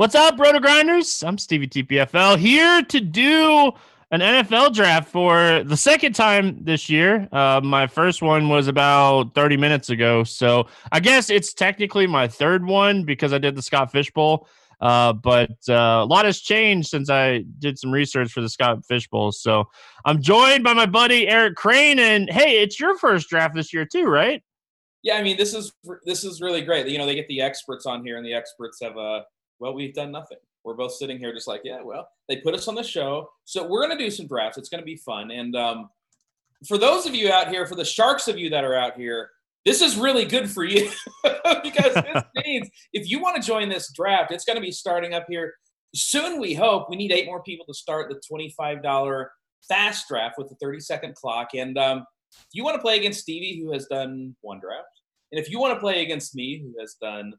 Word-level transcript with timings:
What's 0.00 0.14
up, 0.14 0.40
Roto 0.40 0.60
Grinders? 0.60 1.22
I'm 1.22 1.36
Stevie 1.36 1.68
TPFL 1.68 2.38
here 2.38 2.80
to 2.84 3.00
do 3.02 3.70
an 4.10 4.20
NFL 4.20 4.72
draft 4.72 5.10
for 5.10 5.62
the 5.62 5.76
second 5.76 6.14
time 6.14 6.64
this 6.64 6.88
year. 6.88 7.28
Uh, 7.30 7.60
my 7.62 7.86
first 7.86 8.22
one 8.22 8.48
was 8.48 8.66
about 8.66 9.34
30 9.34 9.58
minutes 9.58 9.90
ago. 9.90 10.24
So 10.24 10.68
I 10.90 11.00
guess 11.00 11.28
it's 11.28 11.52
technically 11.52 12.06
my 12.06 12.28
third 12.28 12.64
one 12.64 13.04
because 13.04 13.34
I 13.34 13.36
did 13.36 13.54
the 13.54 13.60
Scott 13.60 13.92
Fishbowl. 13.92 14.48
Uh, 14.80 15.12
but 15.12 15.50
uh, 15.68 16.00
a 16.00 16.06
lot 16.06 16.24
has 16.24 16.40
changed 16.40 16.88
since 16.88 17.10
I 17.10 17.44
did 17.58 17.78
some 17.78 17.92
research 17.92 18.32
for 18.32 18.40
the 18.40 18.48
Scott 18.48 18.86
Fishbowl. 18.86 19.32
So 19.32 19.64
I'm 20.06 20.22
joined 20.22 20.64
by 20.64 20.72
my 20.72 20.86
buddy 20.86 21.28
Eric 21.28 21.56
Crane. 21.56 21.98
And 21.98 22.30
hey, 22.30 22.62
it's 22.62 22.80
your 22.80 22.96
first 22.96 23.28
draft 23.28 23.54
this 23.54 23.70
year, 23.74 23.84
too, 23.84 24.04
right? 24.04 24.42
Yeah, 25.02 25.16
I 25.16 25.22
mean 25.22 25.36
this 25.36 25.54
is 25.54 25.72
this 26.04 26.24
is 26.24 26.40
really 26.40 26.62
great. 26.62 26.86
You 26.86 26.98
know, 26.98 27.06
they 27.06 27.14
get 27.14 27.28
the 27.28 27.40
experts 27.40 27.86
on 27.86 28.04
here, 28.04 28.18
and 28.18 28.26
the 28.26 28.34
experts 28.34 28.78
have 28.82 28.98
a 28.98 29.24
well, 29.60 29.74
we've 29.74 29.94
done 29.94 30.10
nothing. 30.10 30.38
We're 30.64 30.74
both 30.74 30.92
sitting 30.92 31.18
here 31.18 31.32
just 31.32 31.48
like, 31.48 31.62
yeah, 31.64 31.82
well, 31.82 32.08
they 32.28 32.36
put 32.36 32.54
us 32.54 32.68
on 32.68 32.74
the 32.74 32.82
show. 32.82 33.30
So 33.44 33.66
we're 33.66 33.86
going 33.86 33.96
to 33.96 34.04
do 34.04 34.10
some 34.10 34.26
drafts. 34.26 34.58
It's 34.58 34.68
going 34.68 34.80
to 34.80 34.86
be 34.86 34.96
fun. 34.96 35.30
And 35.30 35.54
um, 35.56 35.88
for 36.66 36.78
those 36.78 37.06
of 37.06 37.14
you 37.14 37.30
out 37.30 37.48
here, 37.48 37.66
for 37.66 37.76
the 37.76 37.84
sharks 37.84 38.28
of 38.28 38.38
you 38.38 38.50
that 38.50 38.64
are 38.64 38.74
out 38.74 38.96
here, 38.96 39.30
this 39.64 39.82
is 39.82 39.96
really 39.96 40.24
good 40.24 40.50
for 40.50 40.64
you 40.64 40.90
because 41.62 41.94
this 41.94 42.24
means 42.44 42.68
if 42.92 43.08
you 43.08 43.20
want 43.20 43.40
to 43.40 43.46
join 43.46 43.68
this 43.68 43.92
draft, 43.92 44.32
it's 44.32 44.44
going 44.44 44.56
to 44.56 44.62
be 44.62 44.72
starting 44.72 45.14
up 45.14 45.26
here 45.28 45.54
soon. 45.94 46.40
We 46.40 46.54
hope 46.54 46.88
we 46.88 46.96
need 46.96 47.12
eight 47.12 47.26
more 47.26 47.42
people 47.42 47.66
to 47.66 47.74
start 47.74 48.10
the 48.10 48.20
$25 48.30 49.26
fast 49.68 50.08
draft 50.08 50.36
with 50.38 50.48
the 50.48 50.56
30 50.56 50.80
second 50.80 51.14
clock. 51.14 51.48
And 51.54 51.76
um, 51.78 52.04
if 52.32 52.46
you 52.52 52.64
want 52.64 52.76
to 52.76 52.82
play 52.82 52.98
against 52.98 53.20
Stevie, 53.20 53.60
who 53.62 53.72
has 53.72 53.86
done 53.86 54.34
one 54.40 54.60
draft, 54.60 54.88
and 55.32 55.40
if 55.40 55.50
you 55.50 55.60
want 55.60 55.74
to 55.74 55.80
play 55.80 56.02
against 56.02 56.34
me, 56.34 56.58
who 56.58 56.74
has 56.80 56.96
done 57.00 57.34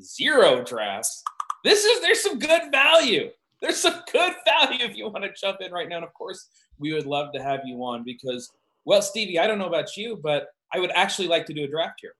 zero 0.00 0.62
drafts, 0.62 1.22
this 1.64 1.84
is 1.84 2.00
there's 2.00 2.22
some 2.22 2.38
good 2.38 2.70
value. 2.70 3.30
There's 3.60 3.76
some 3.76 4.02
good 4.12 4.34
value 4.44 4.84
if 4.84 4.96
you 4.96 5.08
want 5.08 5.24
to 5.24 5.30
jump 5.40 5.60
in 5.60 5.72
right 5.72 5.88
now. 5.88 5.96
And 5.96 6.04
of 6.04 6.12
course, 6.14 6.48
we 6.78 6.92
would 6.92 7.06
love 7.06 7.32
to 7.34 7.42
have 7.42 7.60
you 7.64 7.76
on 7.84 8.02
because, 8.04 8.50
well, 8.84 9.00
Stevie, 9.00 9.38
I 9.38 9.46
don't 9.46 9.58
know 9.58 9.68
about 9.68 9.96
you, 9.96 10.18
but 10.20 10.48
I 10.74 10.80
would 10.80 10.90
actually 10.94 11.28
like 11.28 11.46
to 11.46 11.54
do 11.54 11.64
a 11.64 11.68
draft 11.68 12.00
here. 12.02 12.14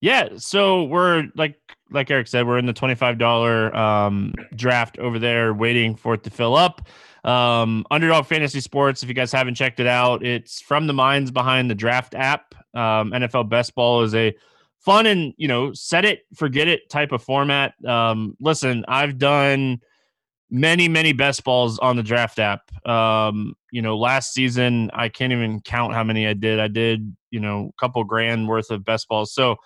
Yeah, 0.00 0.30
so 0.36 0.84
we're 0.84 1.28
like 1.34 1.58
like 1.90 2.10
Eric 2.10 2.26
said, 2.26 2.46
we're 2.46 2.58
in 2.58 2.66
the 2.66 2.72
twenty 2.72 2.94
five 2.94 3.18
dollar 3.18 3.74
um, 3.74 4.34
draft 4.54 4.98
over 4.98 5.18
there, 5.18 5.54
waiting 5.54 5.94
for 5.96 6.14
it 6.14 6.22
to 6.24 6.30
fill 6.30 6.56
up. 6.56 6.86
Um, 7.24 7.86
Underdog 7.90 8.26
Fantasy 8.26 8.60
Sports. 8.60 9.02
If 9.02 9.08
you 9.08 9.14
guys 9.14 9.32
haven't 9.32 9.54
checked 9.54 9.80
it 9.80 9.86
out, 9.86 10.24
it's 10.24 10.60
from 10.60 10.86
the 10.86 10.92
minds 10.92 11.30
behind 11.30 11.70
the 11.70 11.74
draft 11.74 12.14
app. 12.14 12.54
Um, 12.74 13.12
NFL 13.12 13.48
Best 13.48 13.74
Ball 13.74 14.02
is 14.02 14.14
a 14.14 14.34
fun 14.84 15.06
and 15.06 15.32
you 15.36 15.48
know 15.48 15.72
set 15.72 16.04
it 16.04 16.20
forget 16.34 16.68
it 16.68 16.88
type 16.90 17.12
of 17.12 17.22
format. 17.22 17.72
Um 17.86 18.36
listen 18.40 18.84
i've 18.88 19.18
done 19.18 19.80
many 20.50 20.88
many 20.88 21.12
best 21.12 21.42
balls 21.42 21.78
on 21.78 21.96
the 21.96 22.02
draft 22.02 22.38
app. 22.38 22.70
Um 22.86 23.54
you 23.72 23.80
know 23.82 23.96
last 23.96 24.34
season 24.34 24.90
i 24.92 25.08
can't 25.08 25.32
even 25.32 25.60
count 25.60 25.94
how 25.94 26.04
many 26.04 26.26
i 26.26 26.34
did. 26.34 26.60
I 26.60 26.68
did 26.68 27.16
you 27.30 27.40
know 27.40 27.70
a 27.76 27.80
couple 27.80 28.04
grand 28.04 28.48
worth 28.48 28.70
of 28.70 28.84
best 28.84 29.08
balls. 29.08 29.32
So 29.32 29.56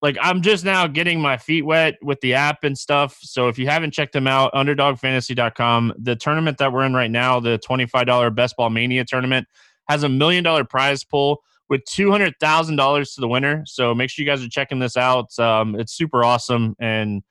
like 0.00 0.16
i'm 0.20 0.40
just 0.40 0.64
now 0.64 0.86
getting 0.86 1.20
my 1.20 1.36
feet 1.36 1.62
wet 1.66 1.96
with 2.02 2.20
the 2.22 2.34
app 2.34 2.64
and 2.64 2.76
stuff. 2.76 3.18
So 3.20 3.48
if 3.48 3.58
you 3.58 3.66
haven't 3.66 3.92
checked 3.92 4.14
them 4.14 4.26
out 4.26 4.52
underdogfantasy.com 4.54 5.92
the 5.98 6.16
tournament 6.16 6.56
that 6.58 6.72
we're 6.72 6.84
in 6.84 6.94
right 6.94 7.10
now 7.10 7.40
the 7.40 7.58
$25 7.58 8.34
best 8.34 8.56
ball 8.56 8.70
mania 8.70 9.04
tournament 9.04 9.46
has 9.88 10.02
a 10.02 10.08
million 10.08 10.42
dollar 10.42 10.64
prize 10.64 11.04
pool 11.04 11.42
with 11.72 11.86
$200,000 11.86 13.14
to 13.14 13.20
the 13.22 13.26
winner. 13.26 13.62
So 13.64 13.94
make 13.94 14.10
sure 14.10 14.22
you 14.22 14.30
guys 14.30 14.44
are 14.44 14.48
checking 14.50 14.78
this 14.78 14.94
out. 14.94 15.36
Um, 15.38 15.74
it's 15.74 15.94
super 15.94 16.22
awesome. 16.22 16.76
And 16.78 17.22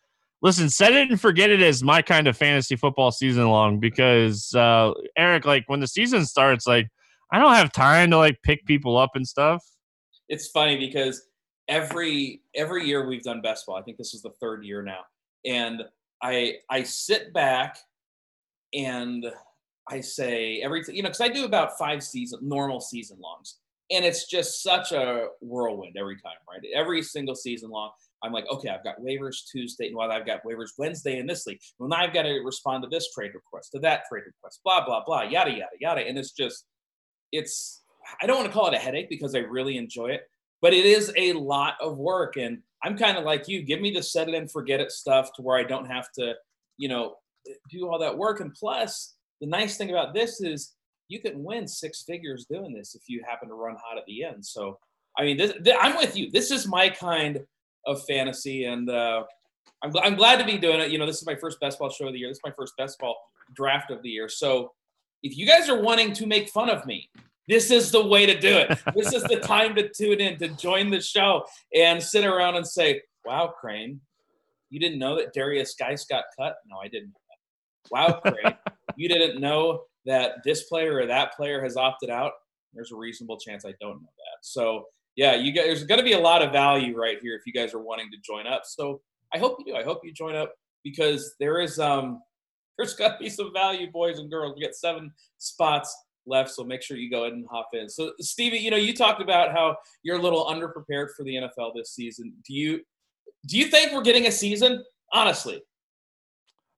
listen, 0.41 0.67
set 0.67 0.93
it 0.93 1.11
and 1.11 1.21
forget 1.21 1.51
it 1.51 1.61
as 1.61 1.83
my 1.83 2.01
kind 2.01 2.27
of 2.27 2.35
fantasy 2.35 2.75
football 2.75 3.11
season 3.11 3.47
long 3.47 3.79
because, 3.79 4.51
uh, 4.55 4.93
Eric, 5.15 5.45
like 5.45 5.65
when 5.67 5.79
the 5.79 5.85
season 5.85 6.25
starts, 6.25 6.65
like 6.65 6.87
I 7.31 7.37
don't 7.37 7.53
have 7.53 7.71
time 7.71 8.09
to 8.09 8.17
like 8.17 8.41
pick 8.41 8.65
people 8.65 8.97
up 8.97 9.11
and 9.13 9.27
stuff. 9.27 9.63
It's 10.27 10.47
funny 10.47 10.75
because 10.75 11.21
every 11.67 12.41
every 12.55 12.87
year 12.87 13.07
we've 13.07 13.21
done 13.21 13.43
best 13.43 13.67
ball. 13.67 13.75
I 13.75 13.83
think 13.83 13.97
this 13.97 14.15
is 14.15 14.23
the 14.23 14.31
third 14.41 14.65
year 14.65 14.81
now. 14.81 15.01
And 15.45 15.83
I 16.23 16.55
I 16.67 16.81
sit 16.81 17.31
back 17.31 17.77
and 18.73 19.23
I 19.87 20.01
say 20.01 20.63
every 20.63 20.81
you 20.87 21.03
know 21.03 21.09
because 21.09 21.21
I 21.21 21.29
do 21.29 21.45
about 21.45 21.77
five 21.77 22.01
season 22.01 22.39
normal 22.41 22.81
season 22.81 23.19
longs, 23.21 23.57
and 23.91 24.05
it's 24.05 24.27
just 24.27 24.63
such 24.63 24.91
a 24.91 25.27
whirlwind 25.41 25.95
every 25.99 26.15
time, 26.15 26.33
right? 26.49 26.61
Every 26.73 27.01
single 27.01 27.35
season 27.35 27.69
long, 27.69 27.91
I'm 28.23 28.31
like, 28.31 28.45
okay, 28.51 28.69
I've 28.69 28.83
got 28.83 28.99
waivers 28.99 29.39
Tuesday, 29.51 29.87
and 29.87 29.95
while 29.95 30.11
I've 30.11 30.25
got 30.25 30.43
waivers 30.43 30.69
Wednesday 30.77 31.17
in 31.17 31.27
this 31.27 31.45
league, 31.45 31.59
well 31.79 31.89
now 31.89 31.97
I've 31.97 32.13
got 32.13 32.23
to 32.23 32.39
respond 32.45 32.83
to 32.83 32.89
this 32.89 33.11
trade 33.11 33.31
request, 33.33 33.71
to 33.73 33.79
that 33.79 34.03
trade 34.09 34.23
request, 34.25 34.61
blah 34.63 34.85
blah 34.85 35.03
blah, 35.05 35.23
yada 35.23 35.51
yada 35.51 35.65
yada, 35.79 36.01
and 36.01 36.17
it's 36.17 36.31
just, 36.31 36.65
it's 37.31 37.81
I 38.21 38.25
don't 38.25 38.37
want 38.37 38.47
to 38.47 38.53
call 38.53 38.67
it 38.67 38.73
a 38.73 38.79
headache 38.79 39.09
because 39.09 39.35
I 39.35 39.39
really 39.39 39.77
enjoy 39.77 40.07
it, 40.07 40.21
but 40.61 40.73
it 40.73 40.85
is 40.85 41.11
a 41.17 41.33
lot 41.33 41.75
of 41.81 41.97
work, 41.97 42.37
and 42.37 42.59
I'm 42.83 42.97
kind 42.97 43.17
of 43.17 43.23
like 43.23 43.47
you. 43.47 43.63
Give 43.63 43.81
me 43.81 43.91
the 43.91 44.03
set 44.03 44.29
it 44.29 44.35
and 44.35 44.51
forget 44.51 44.79
it 44.79 44.91
stuff 44.91 45.31
to 45.35 45.41
where 45.41 45.57
I 45.57 45.63
don't 45.63 45.85
have 45.85 46.11
to, 46.13 46.33
you 46.77 46.89
know, 46.89 47.15
do 47.69 47.87
all 47.87 47.99
that 47.99 48.17
work, 48.17 48.39
and 48.39 48.53
plus 48.53 49.15
the 49.39 49.47
nice 49.47 49.77
thing 49.77 49.89
about 49.89 50.13
this 50.13 50.41
is 50.41 50.75
you 51.11 51.19
can 51.19 51.43
win 51.43 51.67
six 51.67 52.03
figures 52.03 52.45
doing 52.45 52.73
this 52.73 52.95
if 52.95 53.01
you 53.07 53.21
happen 53.27 53.49
to 53.49 53.53
run 53.53 53.75
hot 53.75 53.97
at 53.97 54.05
the 54.05 54.23
end. 54.23 54.45
So, 54.45 54.79
I 55.17 55.23
mean, 55.23 55.35
this, 55.35 55.51
I'm 55.79 55.97
with 55.97 56.15
you. 56.15 56.31
This 56.31 56.51
is 56.51 56.67
my 56.67 56.87
kind 56.87 57.41
of 57.85 58.01
fantasy, 58.05 58.63
and 58.63 58.89
uh, 58.89 59.23
I'm, 59.83 59.91
I'm 60.01 60.15
glad 60.15 60.39
to 60.39 60.45
be 60.45 60.57
doing 60.57 60.79
it. 60.79 60.89
You 60.89 60.99
know, 60.99 61.05
this 61.05 61.17
is 61.17 61.25
my 61.25 61.35
first 61.35 61.59
best 61.59 61.79
ball 61.79 61.89
show 61.89 62.07
of 62.07 62.13
the 62.13 62.19
year. 62.19 62.29
This 62.29 62.37
is 62.37 62.43
my 62.45 62.53
first 62.57 62.77
best 62.77 62.97
ball 62.97 63.17
draft 63.53 63.91
of 63.91 64.01
the 64.03 64.09
year. 64.09 64.29
So, 64.29 64.71
if 65.21 65.37
you 65.37 65.45
guys 65.45 65.67
are 65.67 65.81
wanting 65.81 66.13
to 66.13 66.25
make 66.25 66.47
fun 66.47 66.69
of 66.69 66.85
me, 66.85 67.09
this 67.45 67.71
is 67.71 67.91
the 67.91 68.05
way 68.07 68.25
to 68.25 68.39
do 68.39 68.57
it. 68.57 68.79
this 68.95 69.11
is 69.11 69.23
the 69.23 69.41
time 69.41 69.75
to 69.75 69.89
tune 69.89 70.21
in, 70.21 70.39
to 70.39 70.47
join 70.47 70.89
the 70.89 71.01
show, 71.01 71.43
and 71.75 72.01
sit 72.01 72.23
around 72.23 72.55
and 72.55 72.65
say, 72.65 73.01
"Wow, 73.25 73.53
Crane, 73.59 73.99
you 74.69 74.79
didn't 74.79 74.97
know 74.97 75.17
that 75.17 75.35
Derrius 75.35 75.77
Guice 75.77 76.05
got 76.05 76.23
cut? 76.39 76.55
No, 76.65 76.77
I 76.81 76.87
didn't. 76.87 77.13
Wow, 77.91 78.21
Crane, 78.21 78.55
you 78.95 79.09
didn't 79.09 79.41
know 79.41 79.81
that 80.05 80.43
this 80.43 80.63
player 80.63 80.97
or 80.97 81.05
that 81.05 81.35
player 81.35 81.61
has 81.61 81.77
opted 81.77 82.09
out, 82.09 82.31
there's 82.73 82.91
a 82.91 82.95
reasonable 82.95 83.37
chance 83.37 83.65
I 83.65 83.73
don't 83.79 84.01
know 84.01 84.09
that. 84.09 84.37
So 84.41 84.85
yeah, 85.15 85.35
you 85.35 85.51
guys, 85.51 85.65
there's 85.65 85.83
going 85.83 85.99
to 85.99 86.05
be 86.05 86.13
a 86.13 86.19
lot 86.19 86.41
of 86.41 86.51
value 86.51 86.97
right 86.97 87.17
here 87.21 87.35
if 87.35 87.41
you 87.45 87.53
guys 87.53 87.73
are 87.73 87.81
wanting 87.81 88.09
to 88.11 88.17
join 88.23 88.47
up. 88.47 88.63
So 88.65 89.01
I 89.33 89.37
hope 89.37 89.57
you 89.59 89.73
do. 89.73 89.77
I 89.77 89.83
hope 89.83 89.99
you 90.03 90.13
join 90.13 90.35
up 90.35 90.53
because 90.83 91.35
there 91.39 91.59
is 91.59 91.79
um 91.79 92.21
there's 92.77 92.93
got 92.93 93.17
to 93.17 93.23
be 93.23 93.29
some 93.29 93.53
value, 93.53 93.91
boys 93.91 94.19
and 94.19 94.29
girls. 94.29 94.55
We 94.55 94.63
got 94.63 94.73
seven 94.73 95.11
spots 95.37 95.95
left, 96.25 96.49
so 96.49 96.63
make 96.63 96.81
sure 96.81 96.97
you 96.97 97.11
go 97.11 97.23
ahead 97.23 97.33
and 97.33 97.45
hop 97.49 97.69
in. 97.73 97.89
So 97.89 98.13
Stevie, 98.19 98.57
you 98.57 98.71
know, 98.71 98.77
you 98.77 98.93
talked 98.93 99.21
about 99.21 99.51
how 99.51 99.75
you're 100.03 100.17
a 100.17 100.21
little 100.21 100.45
underprepared 100.45 101.07
for 101.15 101.23
the 101.23 101.35
NFL 101.35 101.73
this 101.75 101.93
season. 101.93 102.33
Do 102.47 102.53
you 102.53 102.81
do 103.47 103.57
you 103.57 103.65
think 103.65 103.91
we're 103.91 104.01
getting 104.01 104.27
a 104.27 104.31
season? 104.31 104.83
Honestly, 105.13 105.61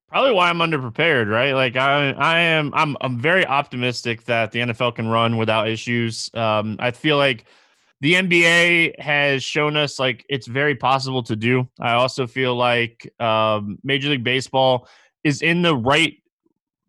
probably 0.09 0.31
why 0.31 0.49
I'm 0.49 0.59
underprepared, 0.59 1.29
right? 1.29 1.53
Like 1.53 1.75
I, 1.75 2.11
I 2.11 2.39
am, 2.39 2.71
I'm, 2.73 2.95
I'm 3.01 3.19
very 3.19 3.45
optimistic 3.45 4.25
that 4.25 4.51
the 4.51 4.59
NFL 4.59 4.95
can 4.95 5.07
run 5.07 5.37
without 5.37 5.67
issues. 5.67 6.29
Um, 6.33 6.77
I 6.79 6.91
feel 6.91 7.17
like 7.17 7.45
the 8.01 8.15
NBA 8.15 8.99
has 8.99 9.43
shown 9.43 9.77
us 9.77 9.97
like 9.97 10.25
it's 10.27 10.45
very 10.45 10.75
possible 10.75 11.23
to 11.23 11.37
do. 11.37 11.69
I 11.79 11.93
also 11.93 12.27
feel 12.27 12.53
like 12.53 13.09
um, 13.21 13.79
Major 13.81 14.09
League 14.09 14.25
Baseball 14.25 14.89
is 15.23 15.41
in 15.41 15.61
the 15.61 15.73
right 15.73 16.17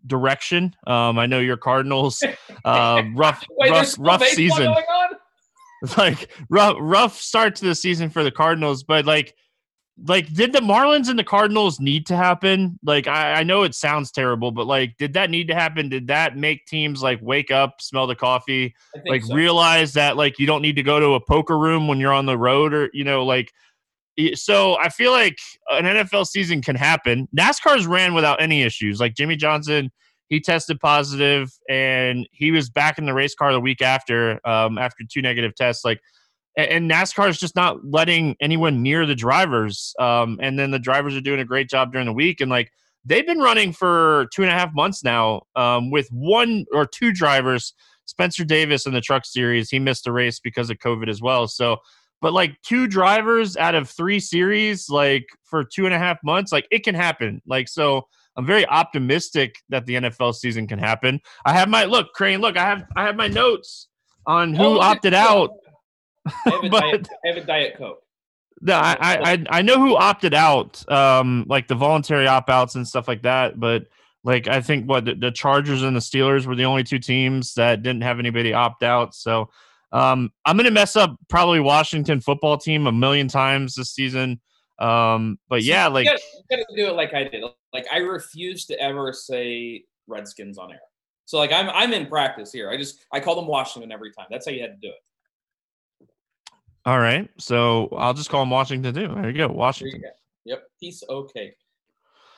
direction. 0.06 0.75
Um, 0.87 1.19
I 1.19 1.26
know 1.26 1.38
your 1.38 1.56
Cardinals, 1.56 2.22
uh, 2.64 3.02
rough, 3.14 3.44
Wait, 3.58 3.70
rough, 3.70 3.94
rough 3.99 4.25
season. 4.26 4.75
Like 5.99 6.31
rough, 6.49 6.76
rough 6.81 7.20
start 7.20 7.56
to 7.56 7.67
the 7.67 7.75
season 7.75 8.08
for 8.08 8.25
the 8.25 8.31
Cardinals, 8.31 8.82
but 8.82 9.05
like 9.05 9.34
like 10.02 10.32
did 10.32 10.52
the 10.52 10.61
Marlins 10.61 11.08
and 11.08 11.19
the 11.19 11.25
Cardinals 11.25 11.79
need 11.79 12.06
to 12.06 12.17
happen? 12.17 12.79
Like 12.82 13.06
I, 13.06 13.35
I, 13.35 13.43
know 13.44 13.62
it 13.62 13.75
sounds 13.75 14.11
terrible, 14.11 14.50
but 14.50 14.67
like 14.67 14.96
did 14.99 15.12
that 15.14 15.31
need 15.31 15.49
to 15.49 15.55
happen? 15.55 15.88
Did 15.88 16.08
that 16.08 16.37
make 16.37 16.67
teams 16.67 17.02
like 17.02 17.20
wake 17.23 17.52
up, 17.52 17.81
smell 17.81 18.06
the 18.06 18.17
coffee, 18.17 18.75
like 19.06 19.23
so. 19.23 19.35
realize 19.35 19.93
that 19.93 20.17
like 20.17 20.38
you 20.38 20.46
don't 20.46 20.62
need 20.62 20.76
to 20.76 20.82
go 20.82 20.99
to 20.99 21.14
a 21.14 21.20
poker 21.20 21.56
room 21.56 21.87
when 21.87 22.00
you're 22.00 22.12
on 22.12 22.26
the 22.26 22.37
road 22.37 22.75
or 22.75 22.91
you 22.93 23.05
know 23.05 23.25
like 23.25 23.52
so 24.35 24.76
I 24.79 24.88
feel 24.88 25.12
like 25.12 25.38
an 25.70 25.85
NFL 25.85 26.26
season 26.26 26.62
can 26.62 26.76
happen. 26.76 27.29
NASCAR's 27.37 27.87
ran 27.87 28.14
without 28.14 28.41
any 28.41 28.62
issues. 28.62 29.00
Like 29.00 29.14
Jimmie 29.14 29.37
Johnson, 29.37 29.91
he 30.29 30.41
tested 30.41 30.79
positive 30.81 31.52
and 31.69 32.29
he 32.32 32.50
was 32.50 32.70
back 32.70 32.99
in 32.99 33.06
the 33.06 33.14
race 33.14 33.35
car 33.35 33.52
the 33.52 33.61
week 33.61 33.81
after 33.81 34.41
um 34.46 34.76
after 34.76 35.05
two 35.08 35.23
negative 35.23 35.55
tests 35.55 35.85
like 35.85 36.00
and 36.56 36.91
NASCAR 36.91 37.29
is 37.29 37.39
just 37.39 37.56
not 37.56 37.85
letting 37.85 38.37
anyone 38.41 38.83
near 38.83 39.06
the 39.06 39.15
drivers. 39.15 39.95
Um, 39.99 40.39
and 40.41 40.59
then 40.59 40.71
the 40.71 40.79
drivers 40.79 41.17
are 41.17 41.21
doing 41.21 41.41
a 41.41 41.45
great 41.45 41.69
job 41.69 41.93
during 41.93 42.06
the 42.06 42.12
week. 42.12 42.41
And 42.41 42.51
like 42.51 42.71
they've 43.05 43.27
been 43.27 43.41
running 43.41 43.73
for 43.73 44.27
two 44.33 44.43
and 44.43 44.51
a 44.51 44.55
half 44.55 44.73
months 44.75 45.03
now 45.03 45.43
um, 45.56 45.91
with 45.91 46.09
one 46.11 46.65
or 46.73 46.87
two 46.87 47.12
drivers. 47.12 47.75
Spencer 48.06 48.45
Davis 48.45 48.87
in 48.87 48.93
the 48.93 49.01
truck 49.01 49.25
series, 49.25 49.71
he 49.71 49.79
missed 49.79 50.06
a 50.06 50.12
race 50.12 50.39
because 50.39 50.71
of 50.71 50.79
COVID 50.79 51.09
as 51.09 51.23
well. 51.23 51.49
So, 51.49 51.79
but 52.21 52.33
like 52.33 52.61
two 52.62 52.87
drivers 52.87 53.56
out 53.56 53.75
of 53.75 53.89
three 53.89 54.21
series, 54.21 54.89
like 54.89 55.25
for 55.45 55.65
two 55.65 55.87
and 55.87 55.95
a 55.95 55.99
half 55.99 56.19
months, 56.23 56.53
like 56.53 56.67
it 56.71 56.85
can 56.85 56.95
happen. 56.95 57.41
Like, 57.47 57.67
so 57.69 58.06
I'm 58.37 58.47
very 58.47 58.67
optimistic 58.67 59.56
that 59.71 59.87
the 59.87 59.95
NFL 59.95 60.35
season 60.35 60.67
can 60.67 60.79
happen. 60.79 61.21
I 61.47 61.53
have 61.55 61.69
my 61.69 61.85
look, 61.85 62.12
Crane, 62.15 62.41
look, 62.41 62.56
I 62.56 62.65
have 62.65 62.85
I 62.97 63.05
have 63.05 63.17
my 63.17 63.29
notes 63.29 63.89
on 64.27 64.55
who 64.55 64.65
oh, 64.65 64.81
opted 64.81 65.15
out 65.15 65.51
I 66.26 66.50
have 66.50 66.65
a, 66.65 66.69
but, 66.71 66.81
diet, 66.81 67.09
I 67.25 67.29
have 67.29 67.37
a 67.37 67.47
diet 67.47 67.76
coke. 67.76 68.03
No, 68.61 68.76
I, 68.76 68.97
I 69.00 69.44
I 69.50 69.62
know 69.62 69.79
who 69.79 69.97
opted 69.97 70.32
out, 70.32 70.91
um, 70.91 71.44
like 71.49 71.69
the 71.69 71.75
voluntary 71.75 72.26
opt 72.26 72.49
outs 72.49 72.76
and 72.76 72.87
stuff 72.87 73.09
like 73.09 73.23
that. 73.23 73.61
But 73.61 73.87
like 74.23 74.49
I 74.49 74.62
think 74.62 74.88
what 74.88 75.05
the, 75.05 75.15
the, 75.15 75.31
Chargers 75.31 75.82
and 75.82 75.94
the 75.94 76.00
Steelers 76.00 76.47
were 76.47 76.55
the 76.55 76.65
only 76.65 76.82
two 76.82 76.99
teams 76.99 77.55
that 77.55 77.82
didn't 77.82 78.03
have 78.03 78.19
anybody 78.19 78.55
opt 78.55 78.82
out. 78.82 79.15
So 79.15 79.50
um, 79.93 80.32
I'm 80.47 80.56
gonna 80.56 80.71
mess 80.71 80.97
up 80.97 81.17
probably 81.29 81.61
Washington 81.61 82.21
football 82.21 82.56
team 82.56 82.87
a 82.87 82.93
million 82.93 83.29
times 83.29 83.75
this 83.75 83.91
season. 83.91 84.41
Um, 84.79 85.38
but 85.49 85.62
yeah, 85.62 85.87
like 85.88 86.06
you 86.06 86.11
gotta, 86.11 86.23
you 86.35 86.43
gotta 86.50 86.77
do 86.77 86.87
it 86.88 86.97
like 86.97 87.12
I 87.12 87.25
did. 87.25 87.44
Like 87.73 87.87
I 87.93 87.99
refuse 87.99 88.65
to 88.67 88.81
ever 88.81 89.12
say 89.12 89.85
Redskins 90.06 90.59
on 90.59 90.73
air. 90.73 90.81
So 91.27 91.38
like 91.38 91.53
I'm 91.53 91.69
I'm 91.70 91.93
in 91.93 92.06
practice 92.06 92.50
here. 92.50 92.70
I 92.70 92.77
just 92.77 93.05
I 93.12 93.20
call 93.20 93.37
them 93.37 93.47
Washington 93.47 93.93
every 93.93 94.12
time. 94.12 94.27
That's 94.31 94.47
how 94.47 94.53
you 94.53 94.62
had 94.62 94.81
to 94.81 94.88
do 94.88 94.88
it. 94.88 95.00
All 96.86 96.98
right. 96.98 97.28
So 97.38 97.88
I'll 97.96 98.14
just 98.14 98.31
call 98.31 98.42
him 98.42 98.50
Washington 98.50 98.94
too. 98.94 99.14
There 99.14 99.31
you 99.31 99.36
go. 99.36 99.48
Washington. 99.48 100.00
You 100.00 100.06
go. 100.06 100.12
Yep. 100.44 100.62
Piece 100.81 101.02
okay. 101.08 101.54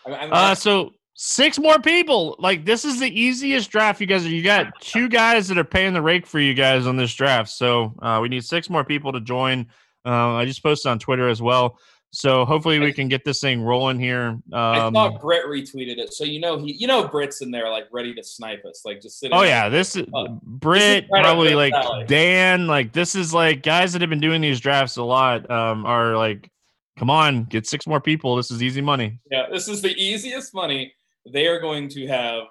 I'm, 0.06 0.14
I'm 0.14 0.32
uh, 0.32 0.54
so 0.54 0.92
six 1.14 1.58
more 1.58 1.78
people. 1.80 2.36
Like 2.38 2.64
this 2.64 2.84
is 2.84 3.00
the 3.00 3.20
easiest 3.20 3.70
draft 3.70 4.00
you 4.00 4.06
guys. 4.06 4.24
are. 4.24 4.28
You 4.28 4.42
got 4.42 4.80
two 4.80 5.08
guys 5.08 5.48
that 5.48 5.58
are 5.58 5.64
paying 5.64 5.94
the 5.94 6.02
rake 6.02 6.26
for 6.26 6.38
you 6.38 6.54
guys 6.54 6.86
on 6.86 6.96
this 6.96 7.14
draft. 7.14 7.50
So 7.50 7.94
uh, 8.00 8.20
we 8.22 8.28
need 8.28 8.44
six 8.44 8.70
more 8.70 8.84
people 8.84 9.12
to 9.12 9.20
join. 9.20 9.66
Uh, 10.04 10.34
I 10.34 10.44
just 10.44 10.62
posted 10.62 10.90
on 10.90 11.00
Twitter 11.00 11.28
as 11.28 11.42
well. 11.42 11.78
So 12.12 12.44
hopefully 12.46 12.78
we 12.78 12.92
can 12.92 13.08
get 13.08 13.24
this 13.24 13.40
thing 13.40 13.60
rolling 13.60 13.98
here. 14.00 14.28
Um, 14.28 14.42
I 14.52 14.90
thought 14.90 15.20
Britt 15.20 15.44
retweeted 15.46 15.98
it, 15.98 16.14
so 16.14 16.24
you 16.24 16.40
know 16.40 16.58
he, 16.58 16.72
you 16.72 16.86
know, 16.86 17.06
Britt's 17.06 17.42
in 17.42 17.50
there 17.50 17.68
like 17.68 17.88
ready 17.92 18.14
to 18.14 18.22
snipe 18.22 18.64
us, 18.64 18.82
like 18.84 19.02
just 19.02 19.18
sitting. 19.20 19.36
Oh 19.36 19.42
yeah, 19.42 19.68
this 19.68 19.96
is 19.96 20.06
oh, 20.14 20.40
Britt, 20.42 21.08
probably 21.10 21.54
like 21.54 21.74
Dan, 22.06 22.66
like 22.66 22.92
this 22.92 23.14
is 23.14 23.34
like 23.34 23.62
guys 23.62 23.92
that 23.92 24.00
have 24.00 24.08
been 24.08 24.20
doing 24.20 24.40
these 24.40 24.60
drafts 24.60 24.96
a 24.96 25.02
lot. 25.02 25.50
Um, 25.50 25.84
are 25.84 26.16
like, 26.16 26.50
come 26.98 27.10
on, 27.10 27.44
get 27.44 27.66
six 27.66 27.86
more 27.86 28.00
people. 28.00 28.36
This 28.36 28.50
is 28.50 28.62
easy 28.62 28.80
money. 28.80 29.18
Yeah, 29.30 29.46
this 29.50 29.68
is 29.68 29.82
the 29.82 29.94
easiest 29.94 30.54
money 30.54 30.94
they 31.30 31.46
are 31.46 31.60
going 31.60 31.88
to 31.90 32.06
have 32.06 32.44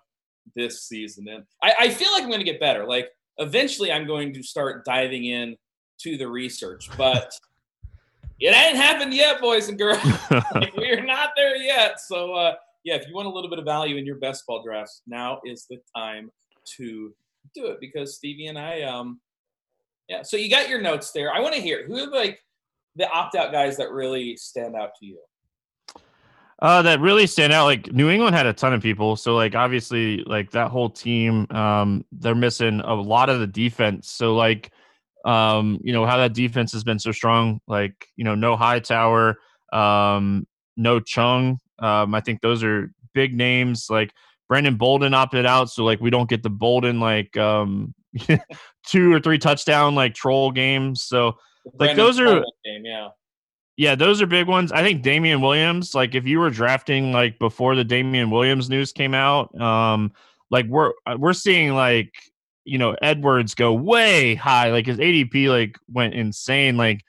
this 0.56 0.84
season. 0.84 1.28
And 1.28 1.44
I, 1.64 1.74
I 1.80 1.90
feel 1.90 2.12
like 2.12 2.24
I'm 2.24 2.30
going 2.30 2.40
to 2.40 2.46
get 2.46 2.60
better. 2.60 2.86
Like 2.86 3.10
eventually, 3.38 3.92
I'm 3.92 4.06
going 4.06 4.34
to 4.34 4.44
start 4.44 4.86
diving 4.86 5.26
in 5.26 5.56
to 6.02 6.18
the 6.18 6.28
research, 6.28 6.90
but 6.98 7.34
it 8.40 8.56
ain't 8.56 8.78
happened 8.78 9.14
yet, 9.14 9.40
boys 9.40 9.70
and 9.70 9.78
girls. 9.78 10.00
we're 10.78 11.04
not 11.04 11.32
there 11.36 11.56
yet. 11.56 12.00
So, 12.00 12.34
uh, 12.34 12.56
yeah, 12.84 12.96
if 12.96 13.08
you 13.08 13.16
want 13.16 13.28
a 13.28 13.32
little 13.32 13.50
bit 13.50 13.60
of 13.60 13.66
value 13.66 13.98
in 13.98 14.06
your 14.06 14.18
best 14.18 14.46
ball 14.46 14.64
drafts, 14.64 15.02
now 15.08 15.40
is 15.46 15.66
the 15.70 15.78
time 15.96 16.30
to 16.78 17.14
do 17.54 17.68
it 17.68 17.78
because 17.80 18.16
Stevie 18.16 18.48
and 18.48 18.58
I, 18.58 18.82
um, 18.82 19.20
yeah. 20.08 20.22
So 20.22 20.38
you 20.38 20.50
got 20.50 20.70
your 20.70 20.82
notes 20.82 21.12
there. 21.12 21.34
I 21.34 21.40
want 21.40 21.56
to 21.56 21.62
hear 21.62 21.86
who 21.86 21.98
are 21.98 22.12
like 22.12 22.40
the 22.96 23.10
opt 23.10 23.36
out 23.36 23.52
guys 23.52 23.78
that 23.78 23.92
really 23.92 24.38
stand 24.38 24.76
out 24.76 24.92
to 25.00 25.06
you. 25.06 25.20
Uh, 26.62 26.82
that 26.82 27.02
really 27.02 27.28
stand 27.28 27.52
out. 27.52 27.66
Like 27.66 27.92
New 27.92 28.10
England 28.10 28.36
had 28.36 28.46
a 28.46 28.54
ton 28.54 28.74
of 28.74 28.82
people, 28.82 29.16
so 29.16 29.36
like 29.36 29.56
obviously, 29.56 30.24
like 30.26 30.52
that 30.52 30.72
whole 30.72 30.90
team, 30.90 31.48
um, 31.50 32.06
they're 32.12 32.36
missing 32.36 32.80
a 32.82 32.94
lot 32.94 33.30
of 33.30 33.40
the 33.40 33.48
defense. 33.48 34.10
So 34.10 34.36
like 34.36 34.72
um, 35.26 35.80
you 35.84 35.92
know, 35.92 36.06
how 36.06 36.18
that 36.18 36.34
defense 36.34 36.72
has 36.72 36.84
been 36.84 37.00
so 37.00 37.12
strong. 37.12 37.60
Like, 37.68 38.08
you 38.16 38.24
know, 38.24 38.36
no 38.36 38.56
Hightower, 38.56 39.38
um, 39.74 40.48
no 40.78 41.00
Chung. 41.00 41.60
Um, 41.80 42.16
I 42.16 42.22
think 42.22 42.42
those 42.42 42.64
are 42.64 42.92
big 43.14 43.34
names. 43.34 43.88
Like 43.90 44.14
Brandon 44.48 44.76
Bolden 44.76 45.14
opted 45.14 45.46
out, 45.46 45.70
so 45.70 45.84
like 45.84 46.00
we 46.00 46.12
don't 46.12 46.30
get 46.30 46.44
the 46.44 46.50
Bolden 46.50 47.00
like 47.00 47.36
um 47.36 47.94
two 48.86 49.12
or 49.12 49.20
three 49.20 49.40
touchdown 49.40 49.96
like 49.96 50.14
troll 50.14 50.52
games. 50.52 51.04
So 51.04 51.38
like 51.80 51.96
those 51.96 52.20
are 52.20 52.44
game, 52.64 52.86
yeah. 52.86 53.10
Yeah, 53.78 53.96
those 53.96 54.22
are 54.22 54.26
big 54.26 54.48
ones. 54.48 54.72
I 54.72 54.84
think 54.84 55.02
Damien 55.02 55.42
Williams, 55.42 55.94
like 55.94 56.16
if 56.16 56.26
you 56.26 56.40
were 56.40 56.50
drafting 56.50 57.12
like 57.12 57.38
before 57.40 57.76
the 57.76 57.84
Damien 57.84 58.30
Williams 58.30 58.70
news 58.70 58.94
came 58.94 59.14
out, 59.14 59.60
um, 59.60 60.14
like 60.50 60.66
we're 60.68 60.94
we're 61.18 61.34
seeing 61.34 61.74
like 61.74 62.14
you 62.66 62.78
know 62.78 62.96
Edwards 63.02 63.56
go 63.56 63.74
way 63.74 64.36
high, 64.36 64.72
like 64.72 64.86
his 64.86 64.98
ADP 64.98 65.48
like 65.50 65.78
went 65.88 66.14
insane. 66.14 66.78
Like 66.78 67.04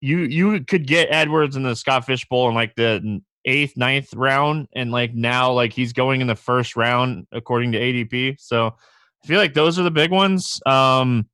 you 0.00 0.18
you 0.18 0.64
could 0.64 0.86
get 0.86 1.08
Edwards 1.10 1.56
in 1.56 1.62
the 1.62 1.74
Scott 1.74 2.06
Fish 2.06 2.26
Bowl 2.28 2.48
in 2.48 2.54
like 2.54 2.74
the 2.76 3.20
eighth, 3.44 3.76
ninth 3.76 4.12
round, 4.14 4.68
and 4.74 4.92
like 4.92 5.14
now 5.14 5.52
like 5.52 5.72
he's 5.72 5.92
going 5.92 6.20
in 6.20 6.26
the 6.26 6.36
first 6.36 6.76
round 6.76 7.26
according 7.32 7.72
to 7.72 7.80
ADP. 7.80 8.40
So 8.40 8.74
I 9.22 9.26
feel 9.26 9.38
like 9.38 9.54
those 9.54 9.78
are 9.78 9.82
the 9.82 9.90
big 9.90 10.10
ones. 10.10 10.60
Um, 10.66 11.28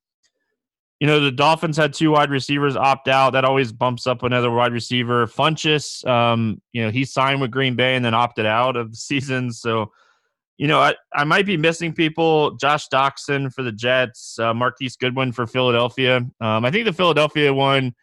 you 1.00 1.07
know, 1.07 1.21
the 1.21 1.31
Dolphins 1.31 1.77
had 1.77 1.95
two 1.95 2.11
wide 2.11 2.31
receivers 2.31 2.77
opt 2.77 3.09
out. 3.09 3.31
That 3.31 3.45
always 3.45 3.73
bumps 3.73 4.07
up 4.07 4.23
another 4.25 4.50
wide 4.50 4.73
receiver. 4.73 5.27
Funchess, 5.27 6.05
um, 6.07 6.61
you 6.73 6.83
know, 6.83 6.91
he 6.91 7.05
signed 7.05 7.41
with 7.41 7.53
Green 7.53 7.77
Bay 7.77 7.95
and 7.95 8.05
then 8.05 8.15
opted 8.15 8.47
out 8.47 8.77
of 8.77 8.91
the 8.91 8.97
season. 8.97 9.53
So, 9.53 9.93
you 10.59 10.67
know, 10.67 10.81
I, 10.81 10.95
I 11.15 11.23
might 11.23 11.47
be 11.47 11.57
missing 11.57 11.93
people. 11.93 12.57
Josh 12.57 12.88
Doctson 12.88 13.53
for 13.53 13.62
the 13.62 13.73
Jets, 13.73 14.38
uh, 14.41 14.53
Marquise 14.53 14.97
Goodwin 14.97 15.31
for 15.31 15.47
Philadelphia. 15.47 16.17
Um, 16.41 16.65
I 16.65 16.71
think 16.71 16.85
the 16.85 16.93
Philadelphia 16.93 17.55
one 17.55 17.95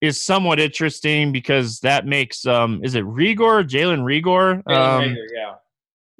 is 0.00 0.22
somewhat 0.22 0.58
interesting 0.58 1.32
because 1.32 1.80
that 1.80 2.06
makes 2.06 2.46
um, 2.46 2.80
is 2.82 2.94
it 2.94 3.04
Reagor, 3.04 3.68
Jalen 3.68 4.00
Reagor? 4.00 4.66
Um, 4.72 5.16
yeah. 5.34 5.54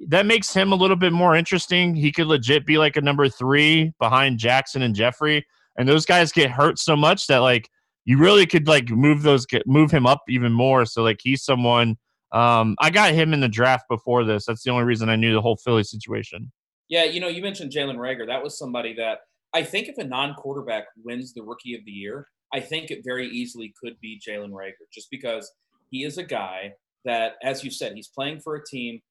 That 0.07 0.27
makes 0.27 0.53
him 0.53 0.71
a 0.71 0.75
little 0.75 0.95
bit 0.95 1.11
more 1.11 1.35
interesting. 1.35 1.95
He 1.95 2.11
could 2.11 2.27
legit 2.27 2.65
be 2.65 2.77
like 2.77 2.95
a 2.95 3.01
number 3.01 3.27
three 3.27 3.91
behind 3.99 4.37
Jackson 4.37 4.83
and 4.83 4.93
Jeffery, 4.95 5.45
and 5.77 5.89
those 5.89 6.05
guys 6.05 6.31
get 6.31 6.51
hurt 6.51 6.77
so 6.77 6.95
much 6.95 7.25
that 7.27 7.39
like 7.39 7.67
you 8.05 8.17
really 8.17 8.45
could 8.45 8.67
like 8.67 8.89
move 8.91 9.23
those 9.23 9.47
move 9.65 9.91
him 9.91 10.05
up 10.05 10.21
even 10.29 10.53
more. 10.53 10.85
So 10.85 11.01
like 11.01 11.19
he's 11.21 11.43
someone 11.43 11.97
um 12.31 12.75
I 12.79 12.89
got 12.89 13.13
him 13.13 13.33
in 13.33 13.39
the 13.39 13.49
draft 13.49 13.85
before 13.89 14.23
this. 14.23 14.45
That's 14.45 14.63
the 14.63 14.71
only 14.71 14.85
reason 14.85 15.09
I 15.09 15.15
knew 15.15 15.33
the 15.33 15.41
whole 15.41 15.57
Philly 15.57 15.83
situation. 15.83 16.51
Yeah, 16.87 17.03
you 17.03 17.19
know, 17.19 17.27
you 17.27 17.41
mentioned 17.41 17.71
Jalen 17.71 17.97
Reagor. 17.97 18.25
That 18.27 18.43
was 18.43 18.57
somebody 18.57 18.93
that 18.95 19.19
I 19.53 19.63
think 19.63 19.87
if 19.87 19.97
a 19.97 20.03
non-quarterback 20.03 20.85
wins 21.03 21.33
the 21.33 21.43
Rookie 21.43 21.75
of 21.75 21.85
the 21.85 21.91
Year, 21.91 22.27
I 22.53 22.59
think 22.59 22.91
it 22.91 23.01
very 23.03 23.27
easily 23.27 23.73
could 23.81 23.99
be 23.99 24.19
Jalen 24.27 24.51
Reagor, 24.51 24.87
just 24.93 25.09
because 25.11 25.51
he 25.91 26.03
is 26.03 26.17
a 26.17 26.23
guy 26.23 26.73
that, 27.05 27.33
as 27.43 27.63
you 27.63 27.71
said, 27.71 27.93
he's 27.93 28.07
playing 28.09 28.41
for 28.41 28.55
a 28.55 28.65
team 28.65 29.01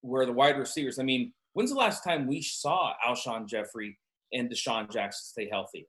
where 0.00 0.26
the 0.26 0.32
wide 0.32 0.58
receivers. 0.58 0.98
I 0.98 1.02
mean, 1.02 1.32
when's 1.52 1.70
the 1.70 1.76
last 1.76 2.04
time 2.04 2.26
we 2.26 2.42
saw 2.42 2.92
Alshon 3.06 3.48
Jeffery 3.48 3.98
and 4.32 4.50
DeSean 4.50 4.90
Jackson 4.92 5.24
stay 5.24 5.48
healthy? 5.50 5.86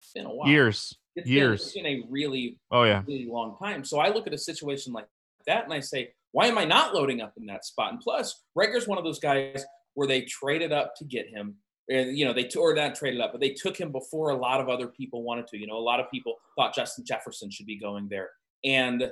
It's 0.00 0.12
been 0.12 0.26
a 0.26 0.34
while. 0.34 0.48
Years. 0.48 0.96
It's 1.16 1.28
years. 1.28 1.72
Been, 1.72 1.84
it's 1.86 2.02
been 2.02 2.04
a 2.04 2.06
really, 2.10 2.58
oh 2.70 2.84
yeah, 2.84 3.02
really 3.06 3.26
long 3.26 3.56
time. 3.58 3.84
So 3.84 3.98
I 3.98 4.10
look 4.10 4.26
at 4.26 4.34
a 4.34 4.38
situation 4.38 4.92
like 4.92 5.06
that 5.46 5.64
and 5.64 5.72
I 5.72 5.80
say, 5.80 6.12
why 6.32 6.46
am 6.46 6.58
I 6.58 6.64
not 6.64 6.94
loading 6.94 7.20
up 7.20 7.34
in 7.36 7.46
that 7.46 7.64
spot? 7.64 7.92
And 7.92 8.00
plus, 8.00 8.44
Reagor's 8.56 8.86
one 8.86 8.98
of 8.98 9.04
those 9.04 9.18
guys 9.18 9.64
where 9.94 10.06
they 10.06 10.22
traded 10.22 10.72
up 10.72 10.94
to 10.96 11.04
get 11.04 11.28
him. 11.28 11.56
And, 11.88 12.16
you 12.16 12.24
know, 12.24 12.32
they 12.32 12.48
or 12.56 12.72
not 12.74 12.94
traded 12.94 13.20
up, 13.20 13.32
but 13.32 13.40
they 13.40 13.50
took 13.50 13.76
him 13.76 13.90
before 13.90 14.30
a 14.30 14.36
lot 14.36 14.60
of 14.60 14.68
other 14.68 14.86
people 14.86 15.24
wanted 15.24 15.48
to. 15.48 15.58
You 15.58 15.66
know, 15.66 15.76
a 15.76 15.78
lot 15.78 15.98
of 15.98 16.08
people 16.10 16.36
thought 16.56 16.74
Justin 16.74 17.04
Jefferson 17.04 17.50
should 17.50 17.66
be 17.66 17.78
going 17.78 18.08
there. 18.08 18.30
And 18.64 19.10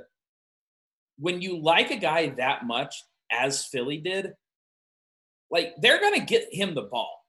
when 1.18 1.42
you 1.42 1.61
like 1.61 1.90
a 1.90 1.97
guy 1.97 2.28
that 2.37 2.66
much, 2.66 3.02
as 3.32 3.64
Philly 3.64 3.99
did, 3.99 4.32
like 5.50 5.75
they're 5.80 6.00
going 6.00 6.20
to 6.20 6.25
get 6.25 6.49
him 6.52 6.75
the 6.75 6.82
ball. 6.82 7.25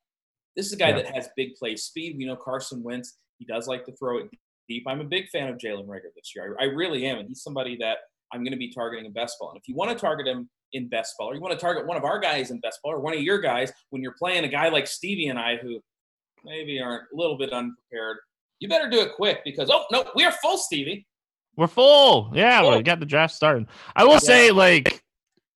This 0.55 0.67
is 0.67 0.73
a 0.73 0.77
guy 0.77 0.89
yeah. 0.89 0.97
that 0.97 1.15
has 1.15 1.29
big 1.35 1.55
play 1.55 1.75
speed. 1.75 2.15
We 2.17 2.25
know 2.25 2.35
Carson 2.35 2.83
Wentz 2.83 3.15
he 3.39 3.45
does 3.45 3.67
like 3.67 3.85
to 3.85 3.93
throw 3.93 4.19
it 4.19 4.29
deep. 4.67 4.83
I'm 4.87 4.99
a 4.99 5.05
big 5.05 5.29
fan 5.29 5.47
of 5.47 5.57
Jalen 5.57 5.87
Reagor 5.87 6.13
this 6.15 6.33
year. 6.35 6.55
I, 6.59 6.65
I 6.65 6.67
really 6.67 7.05
am. 7.05 7.17
And 7.17 7.27
he's 7.27 7.41
somebody 7.41 7.77
that 7.77 7.97
I'm 8.31 8.43
going 8.43 8.53
to 8.53 8.57
be 8.57 8.71
targeting 8.71 9.05
in 9.05 9.11
best 9.11 9.37
ball. 9.39 9.49
And 9.51 9.59
if 9.59 9.67
you 9.67 9.75
want 9.75 9.91
to 9.91 9.97
target 9.97 10.27
him 10.27 10.49
in 10.73 10.87
best 10.87 11.15
ball, 11.17 11.29
or 11.29 11.35
you 11.35 11.41
want 11.41 11.53
to 11.53 11.59
target 11.59 11.87
one 11.87 11.97
of 11.97 12.03
our 12.03 12.19
guys 12.19 12.51
in 12.51 12.59
best 12.59 12.79
ball, 12.83 12.93
or 12.93 12.99
one 12.99 13.13
of 13.13 13.21
your 13.21 13.39
guys 13.39 13.71
when 13.89 14.01
you're 14.01 14.15
playing 14.17 14.43
a 14.43 14.47
guy 14.47 14.69
like 14.69 14.87
Stevie 14.87 15.27
and 15.27 15.39
I 15.39 15.57
who 15.57 15.79
maybe 16.45 16.79
aren't 16.79 17.03
a 17.13 17.15
little 17.15 17.37
bit 17.37 17.51
unprepared, 17.51 18.17
you 18.59 18.69
better 18.69 18.89
do 18.89 18.99
it 19.01 19.13
quick 19.15 19.39
because, 19.43 19.69
oh, 19.71 19.85
no, 19.91 20.05
we're 20.15 20.31
full, 20.31 20.57
Stevie. 20.57 21.07
We're 21.55 21.67
full. 21.67 22.31
Yeah, 22.33 22.61
full. 22.61 22.77
we 22.77 22.83
got 22.83 22.99
the 22.99 23.05
draft 23.05 23.33
started. 23.33 23.67
I 23.95 24.03
will 24.03 24.13
yeah. 24.13 24.19
say, 24.19 24.51
like, 24.51 25.03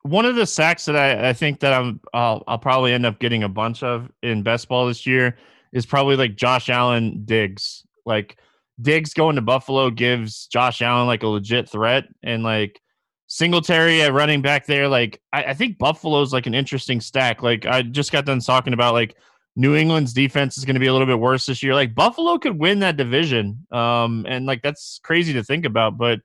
one 0.03 0.25
of 0.25 0.35
the 0.35 0.45
sacks 0.45 0.85
that 0.85 0.95
I, 0.95 1.29
I 1.29 1.33
think 1.33 1.59
that 1.61 1.73
I'm 1.73 1.99
I'll, 2.13 2.43
I'll 2.47 2.59
probably 2.59 2.93
end 2.93 3.05
up 3.05 3.19
getting 3.19 3.43
a 3.43 3.49
bunch 3.49 3.83
of 3.83 4.11
in 4.21 4.43
best 4.43 4.67
ball 4.67 4.87
this 4.87 5.07
year 5.07 5.37
is 5.71 5.85
probably 5.85 6.15
like 6.15 6.35
Josh 6.35 6.69
Allen 6.69 7.23
Diggs. 7.25 7.85
Like 8.05 8.37
Diggs 8.81 9.13
going 9.13 9.35
to 9.35 9.41
Buffalo 9.41 9.89
gives 9.89 10.47
Josh 10.47 10.81
Allen 10.81 11.07
like 11.07 11.23
a 11.23 11.27
legit 11.27 11.69
threat, 11.69 12.05
and 12.23 12.43
like 12.43 12.79
Singletary 13.27 14.01
at 14.01 14.13
running 14.13 14.41
back 14.41 14.65
there. 14.65 14.87
Like 14.87 15.21
I, 15.31 15.45
I 15.45 15.53
think 15.53 15.77
Buffalo's 15.77 16.33
like 16.33 16.45
an 16.45 16.53
interesting 16.53 17.01
stack. 17.01 17.41
Like 17.41 17.65
I 17.65 17.81
just 17.81 18.11
got 18.11 18.25
done 18.25 18.39
talking 18.39 18.73
about 18.73 18.93
like 18.93 19.15
New 19.55 19.75
England's 19.75 20.13
defense 20.13 20.57
is 20.57 20.65
going 20.65 20.75
to 20.75 20.79
be 20.79 20.87
a 20.87 20.93
little 20.93 21.07
bit 21.07 21.19
worse 21.19 21.45
this 21.45 21.61
year. 21.61 21.75
Like 21.75 21.95
Buffalo 21.95 22.37
could 22.37 22.59
win 22.59 22.79
that 22.79 22.97
division, 22.97 23.65
um, 23.71 24.25
and 24.27 24.45
like 24.45 24.61
that's 24.61 24.99
crazy 25.03 25.33
to 25.33 25.43
think 25.43 25.65
about, 25.65 25.97
but 25.97 26.19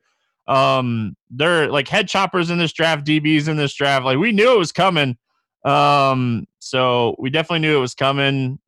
um, 0.47 1.17
they're 1.31 1.71
like 1.71 1.89
head 1.89 2.09
choppers 2.09 2.51
in 2.51 2.59
this 2.59 2.73
draft, 2.73 3.07
DBs 3.07 3.49
in 3.49 3.57
this 3.57 3.75
draft. 3.75 4.05
Like 4.05 4.19
we 4.19 4.33
knew 4.33 4.53
it 4.53 4.59
was 4.59 4.73
coming. 4.73 5.17
Um, 5.65 6.47
so 6.61 7.17
we 7.19 7.29
definitely 7.29 7.59
knew 7.61 7.77
it 7.77 7.81
was 7.81 7.95
coming 7.95 8.59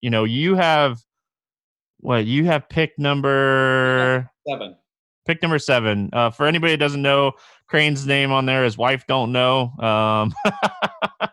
you 0.00 0.10
know, 0.10 0.24
you 0.24 0.54
have 0.54 1.00
what 2.00 2.26
you 2.26 2.44
have 2.46 2.68
pick 2.68 2.98
number 2.98 4.30
seven. 4.48 4.76
Pick 5.26 5.42
number 5.42 5.58
seven. 5.58 6.10
Uh, 6.12 6.30
for 6.30 6.46
anybody 6.46 6.72
that 6.72 6.78
doesn't 6.78 7.02
know, 7.02 7.32
Crane's 7.66 8.06
name 8.06 8.32
on 8.32 8.46
there, 8.46 8.64
his 8.64 8.76
wife 8.76 9.06
don't 9.06 9.32
know. 9.32 9.72
Um, 9.78 10.34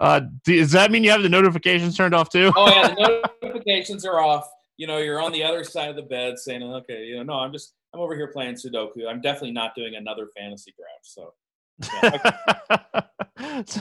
uh, 0.00 0.20
does 0.44 0.72
that 0.72 0.90
mean 0.90 1.04
you 1.04 1.10
have 1.10 1.22
the 1.22 1.28
notifications 1.28 1.96
turned 1.96 2.14
off 2.14 2.30
too? 2.30 2.52
oh 2.56 2.68
yeah, 2.68 2.88
the 2.88 3.30
notifications 3.42 4.04
are 4.04 4.20
off. 4.20 4.50
You 4.78 4.86
know, 4.86 4.98
you're 4.98 5.20
on 5.20 5.32
the 5.32 5.44
other 5.44 5.64
side 5.64 5.90
of 5.90 5.96
the 5.96 6.02
bed 6.02 6.38
saying, 6.38 6.62
"Okay, 6.62 7.04
you 7.04 7.16
know, 7.16 7.22
no, 7.22 7.34
I'm 7.34 7.52
just 7.52 7.74
I'm 7.94 8.00
over 8.00 8.16
here 8.16 8.28
playing 8.28 8.54
Sudoku. 8.54 9.06
I'm 9.08 9.20
definitely 9.20 9.52
not 9.52 9.74
doing 9.74 9.94
another 9.94 10.28
fantasy 10.36 10.74
draft." 10.76 11.06
So 11.06 11.34
so, 13.66 13.80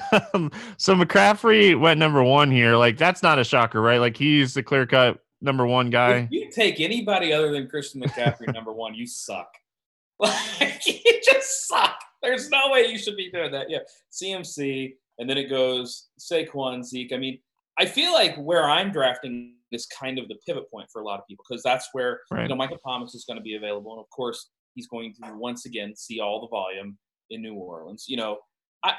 so 0.77 0.95
McCaffrey 0.95 1.79
went 1.79 1.99
number 1.99 2.23
one 2.23 2.51
here. 2.51 2.75
Like 2.75 2.97
that's 2.97 3.23
not 3.23 3.39
a 3.39 3.43
shocker, 3.43 3.81
right? 3.81 3.99
Like 3.99 4.17
he's 4.17 4.53
the 4.53 4.63
clear 4.63 4.85
cut 4.85 5.19
number 5.41 5.65
one 5.65 5.89
guy. 5.89 6.29
If 6.29 6.31
you 6.31 6.51
take 6.51 6.79
anybody 6.79 7.33
other 7.33 7.51
than 7.51 7.67
Christian 7.67 8.01
McCaffrey 8.01 8.53
number 8.53 8.71
one, 8.71 8.95
you 8.95 9.07
suck. 9.07 9.53
Like 10.19 10.85
you 10.85 11.19
just 11.23 11.67
suck. 11.67 11.99
There's 12.21 12.49
no 12.49 12.69
way 12.69 12.85
you 12.85 12.99
should 12.99 13.17
be 13.17 13.31
doing 13.31 13.51
that. 13.53 13.71
Yeah, 13.71 13.79
CMC, 14.11 14.93
and 15.17 15.27
then 15.27 15.37
it 15.37 15.49
goes 15.49 16.09
Saquon, 16.19 16.83
Zeke. 16.83 17.13
I 17.13 17.17
mean, 17.17 17.39
I 17.79 17.85
feel 17.85 18.13
like 18.13 18.35
where 18.37 18.69
I'm 18.69 18.91
drafting 18.91 19.55
is 19.71 19.87
kind 19.87 20.19
of 20.19 20.27
the 20.27 20.35
pivot 20.45 20.69
point 20.69 20.87
for 20.93 21.01
a 21.01 21.05
lot 21.05 21.19
of 21.19 21.25
people 21.27 21.43
because 21.49 21.63
that's 21.63 21.89
where 21.93 22.19
right. 22.29 22.43
you 22.43 22.49
know 22.49 22.55
Michael 22.55 22.77
Thomas 22.77 23.15
is 23.15 23.25
going 23.25 23.37
to 23.37 23.43
be 23.43 23.55
available, 23.55 23.93
and 23.93 23.99
of 23.99 24.09
course 24.11 24.51
he's 24.75 24.87
going 24.87 25.15
to 25.23 25.33
once 25.35 25.65
again 25.65 25.95
see 25.95 26.19
all 26.19 26.41
the 26.41 26.47
volume 26.47 26.97
in 27.31 27.41
New 27.41 27.55
Orleans. 27.55 28.05
You 28.07 28.17
know, 28.17 28.37
I, 28.83 28.93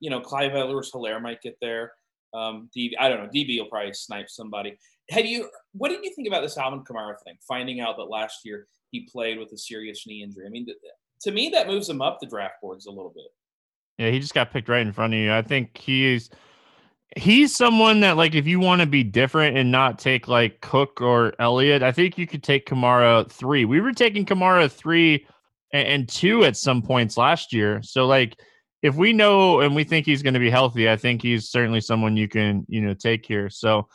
you 0.00 0.10
know, 0.10 0.20
Clyde 0.20 0.54
Edwards 0.54 0.92
Helaire 0.92 1.20
might 1.20 1.42
get 1.42 1.56
there. 1.60 1.92
Um, 2.34 2.68
DB, 2.76 2.92
I 2.98 3.08
don't 3.08 3.24
know. 3.24 3.30
DB 3.30 3.58
will 3.58 3.68
probably 3.68 3.94
snipe 3.94 4.28
somebody. 4.28 4.78
Have 5.10 5.26
you? 5.26 5.48
What 5.72 5.88
did 5.88 6.04
you 6.04 6.14
think 6.14 6.28
about 6.28 6.42
this 6.42 6.58
Alvin 6.58 6.84
Kamara 6.84 7.14
thing? 7.24 7.36
Finding 7.46 7.80
out 7.80 7.96
that 7.96 8.04
last 8.04 8.40
year 8.44 8.66
he 8.90 9.08
played 9.10 9.38
with 9.38 9.52
a 9.52 9.58
serious 9.58 10.06
knee 10.06 10.22
injury. 10.22 10.46
I 10.46 10.50
mean, 10.50 10.66
to 11.22 11.30
me, 11.30 11.50
that 11.50 11.66
moves 11.66 11.88
him 11.88 12.02
up 12.02 12.18
the 12.20 12.26
draft 12.26 12.54
boards 12.62 12.86
a 12.86 12.90
little 12.90 13.12
bit. 13.14 13.26
Yeah, 13.98 14.10
he 14.10 14.20
just 14.20 14.34
got 14.34 14.52
picked 14.52 14.68
right 14.68 14.86
in 14.86 14.92
front 14.92 15.14
of 15.14 15.20
you. 15.20 15.32
I 15.32 15.42
think 15.42 15.76
he's 15.76 16.30
he's 17.16 17.56
someone 17.56 18.00
that 18.00 18.16
like 18.16 18.34
if 18.34 18.46
you 18.46 18.60
want 18.60 18.80
to 18.80 18.86
be 18.86 19.02
different 19.02 19.56
and 19.56 19.72
not 19.72 19.98
take 19.98 20.28
like 20.28 20.60
Cook 20.60 21.00
or 21.00 21.34
Elliott, 21.38 21.82
I 21.82 21.92
think 21.92 22.18
you 22.18 22.26
could 22.26 22.42
take 22.42 22.66
Kamara 22.66 23.30
three. 23.30 23.64
We 23.64 23.80
were 23.80 23.92
taking 23.92 24.24
Kamara 24.24 24.70
three 24.70 25.26
and, 25.72 26.08
two 26.08 26.44
at 26.44 26.56
some 26.56 26.80
points 26.80 27.16
last 27.16 27.52
year. 27.52 27.82
So 27.82 28.06
like 28.06 28.38
if 28.82 28.94
we 28.94 29.12
know 29.12 29.60
and 29.60 29.74
we 29.74 29.84
think 29.84 30.06
he's 30.06 30.22
going 30.22 30.34
to 30.34 30.40
be 30.40 30.50
healthy, 30.50 30.88
I 30.88 30.96
think 30.96 31.20
he's 31.20 31.50
certainly 31.50 31.80
someone 31.80 32.16
you 32.16 32.28
can 32.28 32.64
you 32.68 32.80
know 32.80 32.94
take 32.94 33.26
here. 33.26 33.50
So 33.50 33.88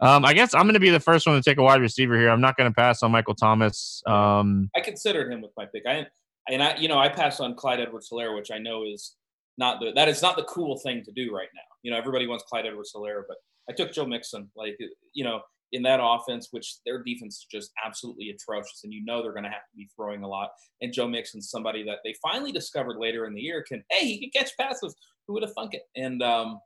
um, 0.00 0.24
I 0.24 0.34
guess 0.34 0.54
I'm 0.54 0.62
going 0.62 0.74
to 0.74 0.80
be 0.80 0.90
the 0.90 1.00
first 1.00 1.26
one 1.26 1.36
to 1.36 1.42
take 1.42 1.58
a 1.58 1.62
wide 1.62 1.80
receiver 1.80 2.18
here. 2.18 2.28
I'm 2.28 2.40
not 2.40 2.56
going 2.56 2.70
to 2.70 2.74
pass 2.74 3.02
on 3.02 3.12
Michael 3.12 3.34
Thomas. 3.34 4.02
Um, 4.06 4.70
I 4.76 4.80
considered 4.80 5.32
him 5.32 5.40
with 5.40 5.52
my 5.56 5.66
pick. 5.66 5.84
I 5.86 6.06
and 6.48 6.62
I 6.62 6.76
you 6.76 6.88
know 6.88 6.98
I 6.98 7.08
passed 7.08 7.40
on 7.40 7.54
Clyde 7.54 7.80
Edwards-Helaire, 7.80 8.34
which 8.34 8.50
I 8.50 8.58
know 8.58 8.84
is 8.84 9.16
not 9.58 9.80
the 9.80 9.92
that 9.94 10.08
is 10.08 10.22
not 10.22 10.36
the 10.36 10.44
cool 10.44 10.78
thing 10.78 11.02
to 11.04 11.12
do 11.12 11.34
right 11.34 11.48
now. 11.54 11.60
You 11.82 11.90
know 11.90 11.98
everybody 11.98 12.26
wants 12.26 12.44
Clyde 12.44 12.66
Edwards-Helaire, 12.66 13.22
but 13.26 13.36
I 13.70 13.72
took 13.72 13.92
Joe 13.92 14.06
Mixon. 14.06 14.50
Like 14.56 14.76
you 15.14 15.24
know 15.24 15.40
in 15.72 15.82
that 15.82 16.00
offense, 16.02 16.48
which 16.52 16.76
their 16.86 17.02
defense 17.02 17.38
is 17.38 17.46
just 17.50 17.72
absolutely 17.84 18.30
atrocious, 18.30 18.82
and 18.84 18.92
you 18.92 19.04
know 19.04 19.22
they're 19.22 19.32
going 19.32 19.44
to 19.44 19.50
have 19.50 19.68
to 19.70 19.76
be 19.76 19.88
throwing 19.96 20.22
a 20.22 20.28
lot. 20.28 20.50
And 20.80 20.92
Joe 20.92 21.08
Mixon's 21.08 21.50
somebody 21.50 21.82
that 21.84 21.98
they 22.04 22.14
finally 22.22 22.52
discovered 22.52 22.98
later 22.98 23.26
in 23.26 23.34
the 23.34 23.40
year 23.40 23.64
can, 23.66 23.82
hey, 23.90 24.06
he 24.06 24.18
can 24.18 24.30
catch 24.30 24.56
passes. 24.58 24.94
Who 25.26 25.34
would 25.34 25.42
have 25.42 25.52
thunk 25.54 25.74
it? 25.74 25.82
And 25.96 26.22
um, 26.22 26.60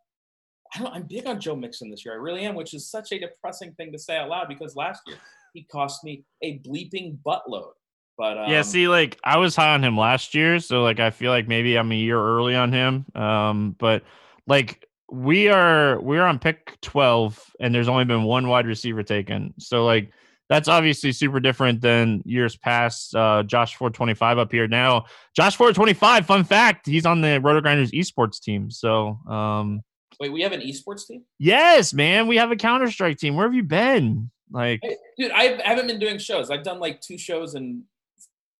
I 0.74 0.96
am 0.96 1.04
big 1.08 1.26
on 1.26 1.40
Joe 1.40 1.56
Mixon 1.56 1.90
this 1.90 2.04
year. 2.04 2.14
I 2.14 2.18
really 2.18 2.44
am, 2.44 2.54
which 2.54 2.74
is 2.74 2.88
such 2.88 3.12
a 3.12 3.18
depressing 3.18 3.72
thing 3.74 3.92
to 3.92 3.98
say 3.98 4.16
out 4.16 4.28
loud 4.28 4.48
because 4.48 4.76
last 4.76 5.02
year 5.06 5.16
he 5.54 5.64
cost 5.64 6.04
me 6.04 6.24
a 6.42 6.58
bleeping 6.60 7.18
buttload. 7.26 7.72
But 8.16 8.38
um, 8.38 8.50
yeah, 8.50 8.62
see, 8.62 8.86
like 8.86 9.18
I 9.24 9.38
was 9.38 9.56
high 9.56 9.74
on 9.74 9.82
him 9.82 9.96
last 9.96 10.34
year, 10.34 10.60
so 10.60 10.82
like 10.82 11.00
I 11.00 11.10
feel 11.10 11.30
like 11.30 11.48
maybe 11.48 11.76
I'm 11.76 11.90
a 11.90 11.96
year 11.96 12.20
early 12.20 12.54
on 12.54 12.72
him. 12.72 13.06
Um, 13.14 13.74
but 13.78 14.02
like 14.46 14.86
we 15.10 15.48
are 15.48 16.00
we're 16.00 16.24
on 16.24 16.38
pick 16.38 16.78
12 16.82 17.52
and 17.60 17.74
there's 17.74 17.88
only 17.88 18.04
been 18.04 18.22
one 18.22 18.46
wide 18.48 18.66
receiver 18.66 19.02
taken 19.02 19.52
so 19.58 19.84
like 19.84 20.12
that's 20.48 20.68
obviously 20.68 21.12
super 21.12 21.40
different 21.40 21.80
than 21.80 22.22
years 22.24 22.56
past 22.56 23.14
uh 23.16 23.42
josh 23.42 23.74
425 23.74 24.38
up 24.38 24.52
here 24.52 24.68
now 24.68 25.04
josh 25.34 25.56
425 25.56 26.26
fun 26.26 26.44
fact 26.44 26.86
he's 26.86 27.06
on 27.06 27.20
the 27.20 27.40
roto 27.40 27.60
grinders 27.60 27.90
esports 27.90 28.40
team 28.40 28.70
so 28.70 29.18
um 29.28 29.82
Wait, 30.20 30.30
we 30.30 30.42
have 30.42 30.52
an 30.52 30.60
esports 30.60 31.06
team? 31.06 31.22
yes 31.38 31.92
man 31.94 32.26
we 32.26 32.36
have 32.36 32.50
a 32.50 32.56
counter-strike 32.56 33.16
team 33.18 33.34
where 33.36 33.46
have 33.46 33.54
you 33.54 33.62
been 33.62 34.30
like 34.52 34.80
Hey, 34.82 34.96
dude, 35.18 35.30
I 35.32 35.60
haven't 35.64 35.86
been 35.86 35.98
doing 35.98 36.18
shows. 36.18 36.50
I've 36.50 36.62
done 36.64 36.78
like 36.80 37.00
two 37.00 37.16
shows 37.18 37.54
in 37.54 37.84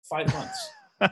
five 0.05 0.33
months. 0.33 0.71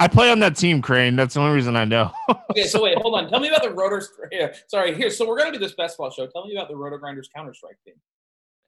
i 0.00 0.08
play 0.08 0.30
on 0.30 0.38
that 0.40 0.56
team 0.56 0.80
crane 0.80 1.16
that's 1.16 1.34
the 1.34 1.40
only 1.40 1.54
reason 1.54 1.76
i 1.76 1.84
know 1.84 2.10
Okay, 2.50 2.64
so 2.64 2.82
wait, 2.82 2.96
hold 2.98 3.14
on. 3.14 3.28
Tell 3.28 3.38
me 3.38 3.46
about 3.48 3.62
the 3.62 3.70
Rotors. 3.70 4.08
Here, 4.32 4.52
sorry, 4.66 4.92
here. 4.94 5.08
So 5.08 5.26
we're 5.26 5.38
gonna 5.38 5.52
do 5.52 5.58
this 5.58 5.72
basketball 5.74 6.10
show. 6.10 6.26
Tell 6.26 6.44
me 6.46 6.56
about 6.56 6.68
the 6.68 6.74
Roto 6.74 6.98
Grinders 6.98 7.28
Counter 7.34 7.54
Strike 7.54 7.76
team. 7.84 7.94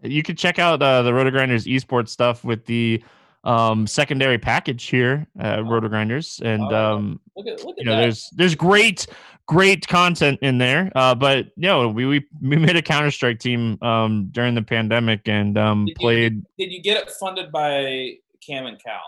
you 0.02 0.22
can 0.22 0.36
check 0.36 0.60
out 0.60 0.80
uh, 0.80 1.02
the 1.02 1.12
roto 1.12 1.30
grinders 1.32 1.64
esports 1.66 2.10
stuff 2.10 2.44
with 2.44 2.64
the 2.66 3.02
um 3.44 3.86
secondary 3.88 4.38
package 4.38 4.84
here 4.84 5.26
at 5.40 5.64
roto 5.64 5.88
grinders 5.88 6.40
and 6.44 6.62
um 6.72 7.20
Look 7.36 7.46
at 7.48 7.64
look 7.64 7.76
at 7.76 7.78
you 7.78 7.84
know 7.86 7.96
that. 7.96 8.02
there's 8.02 8.30
there's 8.36 8.54
great 8.54 9.06
great 9.48 9.86
content 9.88 10.38
in 10.42 10.58
there 10.58 10.92
uh 10.94 11.14
but 11.16 11.46
you 11.56 11.66
know 11.68 11.88
we 11.88 12.06
we, 12.06 12.24
we 12.40 12.56
made 12.56 12.76
a 12.76 12.82
counter 12.82 13.10
strike 13.10 13.40
team 13.40 13.78
um 13.82 14.28
during 14.30 14.54
the 14.54 14.62
pandemic 14.62 15.22
and 15.26 15.58
um 15.58 15.86
Did 15.86 15.90
you- 15.90 15.94
played 15.96 16.42
Did 16.58 16.72
you 16.72 16.80
get 16.82 16.96
it 17.02 17.10
funded 17.10 17.50
by 17.50 18.12
Cam 18.46 18.66
and 18.66 18.80
Cal? 18.82 19.00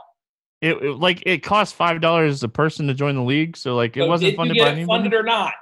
it, 0.60 0.82
it 0.82 0.98
like 0.98 1.22
it 1.26 1.38
cost 1.44 1.74
five 1.76 2.00
dollars 2.00 2.42
a 2.42 2.48
person 2.48 2.88
to 2.88 2.94
join 2.94 3.14
the 3.14 3.22
league 3.22 3.56
so 3.56 3.76
like 3.76 3.96
it 3.96 4.00
So 4.00 4.08
wasn't 4.08 4.34
funded 4.36 4.56
you 4.56 4.62
by 4.64 4.70
anybody 4.70 4.86
funded 4.86 5.14
or 5.14 5.22
not? 5.22 5.54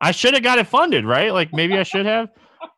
I 0.00 0.10
should 0.12 0.34
have 0.34 0.42
got 0.42 0.58
it 0.58 0.66
funded, 0.66 1.04
right? 1.06 1.32
Like 1.32 1.52
maybe 1.52 1.78
I 1.78 1.82
should 1.82 2.04
have. 2.06 2.28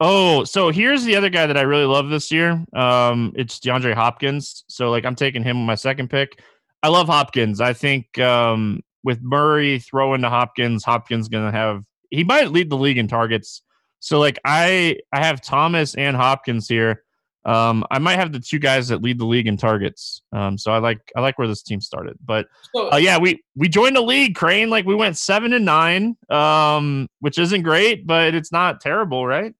Oh, 0.00 0.45
so 0.45 0.71
here's 0.71 1.05
the 1.05 1.17
other 1.17 1.31
guy 1.31 1.47
that 1.47 1.57
I 1.57 1.62
really 1.62 1.87
love 1.87 2.11
this 2.11 2.31
year. 2.31 2.62
Um, 2.75 3.33
it's 3.35 3.59
DeAndre 3.59 3.95
Hopkins. 3.95 4.65
So 4.69 4.91
like 4.91 5.05
I'm 5.05 5.15
taking 5.15 5.43
him 5.43 5.61
with 5.61 5.67
my 5.67 5.75
second 5.75 6.11
pick. 6.11 6.41
I 6.83 6.88
love 6.88 7.07
Hopkins. 7.07 7.61
I 7.61 7.73
think 7.73 8.19
um 8.19 8.83
with 9.05 9.23
Murray 9.23 9.79
throwing 9.79 10.23
to 10.23 10.29
Hopkins, 10.29 10.85
Hopkins 10.85 11.29
gonna 11.29 11.53
have 11.53 11.83
he 12.11 12.25
might 12.25 12.53
lead 12.53 12.71
the 12.71 12.76
league 12.76 12.99
in 12.99 13.09
targets. 13.09 13.62
So 14.00 14.19
like 14.19 14.38
I 14.45 14.99
I 15.12 15.25
have 15.25 15.41
Thomas 15.41 15.95
and 15.95 16.17
Hopkins 16.17 16.69
here. 16.69 17.03
Um, 17.47 17.85
I 17.93 18.00
might 18.00 18.19
have 18.19 18.33
the 18.33 18.41
two 18.41 18.59
guys 18.59 18.88
that 18.88 19.03
lead 19.03 19.21
the 19.21 19.25
league 19.25 19.47
in 19.47 19.57
targets. 19.57 20.21
Um, 20.33 20.59
so 20.59 20.73
I 20.73 20.79
like 20.79 21.00
I 21.17 21.21
like 21.21 21.38
where 21.38 21.47
this 21.47 21.62
team 21.62 21.81
started. 21.81 22.19
But 22.25 22.49
uh, 22.93 22.97
yeah, 22.97 23.19
we 23.19 23.43
we 23.55 23.69
joined 23.69 23.97
the 23.97 24.03
league, 24.03 24.35
Crane. 24.35 24.69
Like 24.69 24.85
we 24.85 24.97
went 24.97 25.17
seven 25.17 25.53
and 25.53 25.65
nine, 25.65 26.17
um, 26.29 27.09
which 27.21 27.38
isn't 27.38 27.62
great, 27.62 28.07
but 28.07 28.35
it's 28.35 28.50
not 28.50 28.81
terrible, 28.81 29.26
right? 29.26 29.55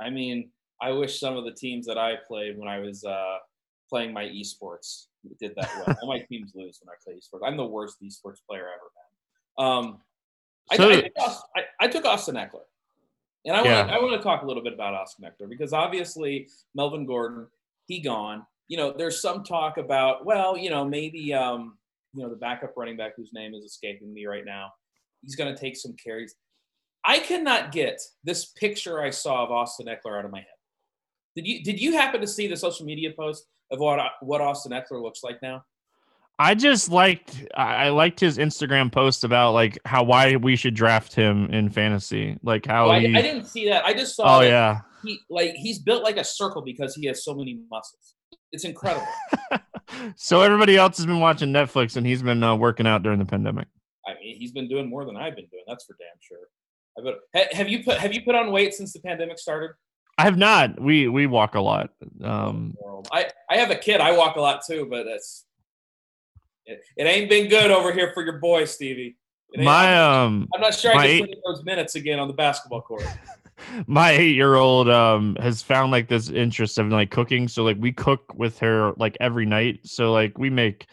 I 0.00 0.10
mean, 0.10 0.50
I 0.80 0.90
wish 0.92 1.20
some 1.20 1.36
of 1.36 1.44
the 1.44 1.52
teams 1.52 1.86
that 1.86 1.98
I 1.98 2.14
played 2.26 2.58
when 2.58 2.68
I 2.68 2.78
was 2.78 3.04
uh, 3.04 3.36
playing 3.88 4.12
my 4.12 4.24
esports 4.24 5.06
did 5.38 5.52
that 5.56 5.70
well. 5.86 5.96
All 6.02 6.08
my 6.08 6.20
teams 6.30 6.52
lose 6.54 6.80
when 6.82 6.88
I 6.92 6.96
play 7.04 7.14
esports. 7.14 7.46
I'm 7.46 7.56
the 7.56 7.66
worst 7.66 7.96
esports 8.02 8.38
player 8.48 8.66
ever, 8.68 8.88
man. 8.96 9.66
Um, 9.66 9.98
I, 10.70 10.76
So- 10.76 10.90
I, 10.90 11.00
took 11.02 11.12
Aus- 11.18 11.42
I, 11.56 11.60
I 11.80 11.88
took 11.88 12.04
Austin 12.04 12.36
Ekeler, 12.36 12.62
and 13.44 13.54
I 13.56 13.60
want 13.62 13.66
Yeah. 13.66 13.82
to 13.84 13.92
I 13.92 13.98
want 13.98 14.16
to 14.16 14.22
talk 14.22 14.42
a 14.42 14.46
little 14.46 14.62
bit 14.62 14.72
about 14.72 14.94
Austin 14.94 15.24
Ekeler 15.28 15.48
because 15.48 15.72
obviously 15.72 16.48
Melvin 16.74 17.04
Gordon 17.06 17.46
he 17.86 18.00
gone. 18.00 18.46
You 18.68 18.76
know, 18.76 18.94
there's 18.96 19.20
some 19.20 19.42
talk 19.42 19.76
about 19.78 20.24
well, 20.24 20.56
you 20.56 20.70
know, 20.70 20.84
maybe 20.84 21.34
um, 21.34 21.76
you 22.14 22.22
know 22.22 22.30
the 22.30 22.36
backup 22.36 22.72
running 22.76 22.96
back 22.96 23.12
whose 23.16 23.32
name 23.32 23.52
is 23.54 23.64
escaping 23.64 24.12
me 24.14 24.26
right 24.26 24.44
now. 24.46 24.70
He's 25.22 25.34
going 25.36 25.52
to 25.54 25.60
take 25.60 25.76
some 25.76 25.94
carries. 26.02 26.34
I 27.04 27.18
cannot 27.18 27.72
get 27.72 28.00
this 28.24 28.46
picture 28.46 29.00
I 29.00 29.10
saw 29.10 29.44
of 29.44 29.50
Austin 29.50 29.86
Ekeler 29.86 30.18
out 30.18 30.24
of 30.24 30.30
my 30.30 30.38
head. 30.38 30.46
Did 31.36 31.46
you 31.46 31.62
did 31.62 31.80
you 31.80 31.92
happen 31.92 32.20
to 32.20 32.26
see 32.26 32.46
the 32.46 32.56
social 32.56 32.84
media 32.84 33.10
post 33.16 33.46
of 33.70 33.78
what 33.78 34.00
what 34.20 34.40
Austin 34.40 34.72
Ekeler 34.72 35.02
looks 35.02 35.22
like 35.22 35.40
now? 35.42 35.64
I 36.38 36.54
just 36.54 36.90
liked 36.90 37.46
I 37.54 37.86
I 37.86 37.88
liked 37.90 38.18
his 38.18 38.38
Instagram 38.38 38.90
post 38.90 39.24
about 39.24 39.52
like 39.52 39.78
how 39.84 40.02
why 40.02 40.36
we 40.36 40.56
should 40.56 40.74
draft 40.74 41.14
him 41.14 41.46
in 41.50 41.70
fantasy, 41.70 42.38
like 42.42 42.66
how 42.66 42.86
Oh, 42.86 42.90
I, 42.90 43.00
he. 43.00 43.16
I 43.16 43.22
didn't 43.22 43.46
see 43.46 43.68
that. 43.68 43.84
I 43.84 43.94
just 43.94 44.16
saw 44.16 44.38
oh 44.38 44.40
yeah, 44.42 44.80
he 45.04 45.20
like 45.30 45.52
he's 45.54 45.78
built 45.78 46.02
like 46.02 46.16
a 46.16 46.24
circle 46.24 46.62
because 46.62 46.94
he 46.94 47.06
has 47.06 47.24
so 47.24 47.34
many 47.34 47.60
muscles. 47.70 48.14
It's 48.52 48.64
incredible. 48.64 49.06
so 50.16 50.40
everybody 50.42 50.76
else 50.76 50.96
has 50.96 51.06
been 51.06 51.20
watching 51.20 51.50
Netflix 51.50 51.96
and 51.96 52.06
he's 52.06 52.22
been 52.22 52.42
uh, 52.42 52.56
working 52.56 52.86
out 52.86 53.02
during 53.02 53.18
the 53.18 53.24
pandemic. 53.24 53.68
I 54.06 54.14
mean, 54.14 54.36
he's 54.38 54.50
been 54.52 54.68
doing 54.68 54.88
more 54.90 55.04
than 55.04 55.16
I've 55.16 55.36
been 55.36 55.46
doing. 55.46 55.62
That's 55.68 55.84
for 55.84 55.94
damn 55.98 56.18
sure. 56.20 56.48
Have 57.52 57.68
you 57.68 57.84
put 57.84 57.98
have 57.98 58.12
you 58.12 58.22
put 58.22 58.34
on 58.34 58.52
weight 58.52 58.74
since 58.74 58.92
the 58.92 59.00
pandemic 59.00 59.38
started? 59.38 59.70
I 60.18 60.24
have 60.24 60.36
not. 60.36 60.80
We 60.80 61.08
we 61.08 61.26
walk 61.26 61.54
a 61.54 61.60
lot. 61.60 61.90
Um, 62.22 62.74
I 63.12 63.28
I 63.48 63.56
have 63.56 63.70
a 63.70 63.76
kid. 63.76 64.00
I 64.00 64.16
walk 64.16 64.36
a 64.36 64.40
lot 64.40 64.62
too, 64.66 64.86
but 64.90 65.04
that's 65.04 65.46
it, 66.66 66.82
it 66.96 67.04
ain't 67.04 67.30
been 67.30 67.48
good 67.48 67.70
over 67.70 67.92
here 67.92 68.12
for 68.12 68.22
your 68.22 68.38
boy 68.38 68.64
Stevie. 68.64 69.16
My 69.56 69.96
um 69.98 70.48
I'm 70.54 70.60
not 70.60 70.74
sure 70.74 70.92
I 70.92 71.18
can 71.18 71.28
eight- 71.28 71.38
those 71.46 71.64
minutes 71.64 71.94
again 71.94 72.18
on 72.18 72.28
the 72.28 72.34
basketball 72.34 72.82
court. 72.82 73.02
my 73.86 74.10
eight 74.10 74.34
year 74.34 74.54
old 74.54 74.88
um 74.88 75.36
has 75.40 75.62
found 75.62 75.90
like 75.90 76.08
this 76.08 76.30
interest 76.30 76.78
of 76.78 76.88
like 76.88 77.10
cooking 77.10 77.46
so 77.46 77.62
like 77.62 77.76
we 77.78 77.92
cook 77.92 78.32
with 78.34 78.58
her 78.58 78.92
like 78.96 79.16
every 79.20 79.44
night 79.44 79.80
so 79.84 80.12
like 80.12 80.38
we 80.38 80.48
make 80.48 80.86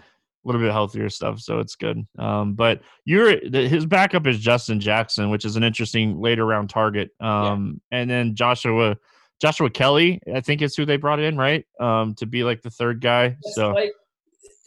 little 0.43 0.61
bit 0.61 0.71
healthier 0.71 1.09
stuff 1.09 1.39
so 1.39 1.59
it's 1.59 1.75
good 1.75 2.05
um 2.19 2.53
but 2.53 2.81
you're 3.05 3.37
his 3.51 3.85
backup 3.85 4.25
is 4.27 4.39
justin 4.39 4.79
jackson 4.79 5.29
which 5.29 5.43
is 5.43 5.55
an 5.57 5.63
interesting 5.63 6.21
later 6.21 6.45
round 6.45 6.69
target 6.69 7.09
um 7.19 7.81
and 7.91 8.09
then 8.09 8.33
joshua 8.33 8.95
joshua 9.41 9.69
kelly 9.69 10.21
i 10.33 10.39
think 10.39 10.61
is 10.61 10.75
who 10.75 10.85
they 10.85 10.95
brought 10.97 11.19
in 11.19 11.35
right 11.35 11.65
um 11.81 12.15
to 12.15 12.25
be 12.25 12.43
like 12.43 12.61
the 12.61 12.69
third 12.69 13.01
guy 13.01 13.35
It's 13.43 13.55
so 13.55 13.71
like 13.71 13.91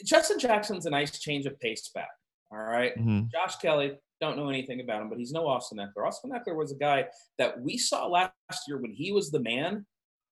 Justin 0.05 0.39
Jackson's 0.39 0.87
a 0.87 0.91
nice 0.91 1.19
change 1.19 1.47
of 1.47 1.59
pace 1.61 1.91
back. 1.95 2.09
All 2.51 2.59
right? 2.59 2.97
mhm. 2.97 3.31
Josh 3.31 3.57
Kelly, 3.57 3.99
don't 4.21 4.37
know 4.37 4.49
anything 4.49 4.81
about 4.81 5.03
him, 5.03 5.09
but 5.09 5.19
he's 5.19 5.33
no 5.33 5.47
Austin 5.47 5.79
Ekeler. 5.79 6.07
Austin 6.07 6.31
Ekeler 6.31 6.57
was 6.57 6.73
a 6.73 6.77
guy 6.77 7.07
that 7.39 7.61
we 7.61 7.79
saw 7.79 8.07
last 8.07 8.33
year 8.67 8.79
when 8.79 8.93
he 8.93 9.13
was 9.13 9.31
the 9.31 9.41
man. 9.41 9.87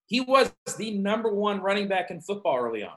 He 0.06 0.20
was 0.20 0.52
the 0.78 0.92
number 0.98 1.32
one 1.34 1.60
running 1.60 1.86
back 1.86 2.10
in 2.10 2.20
football 2.20 2.56
early 2.56 2.82
on. 2.82 2.96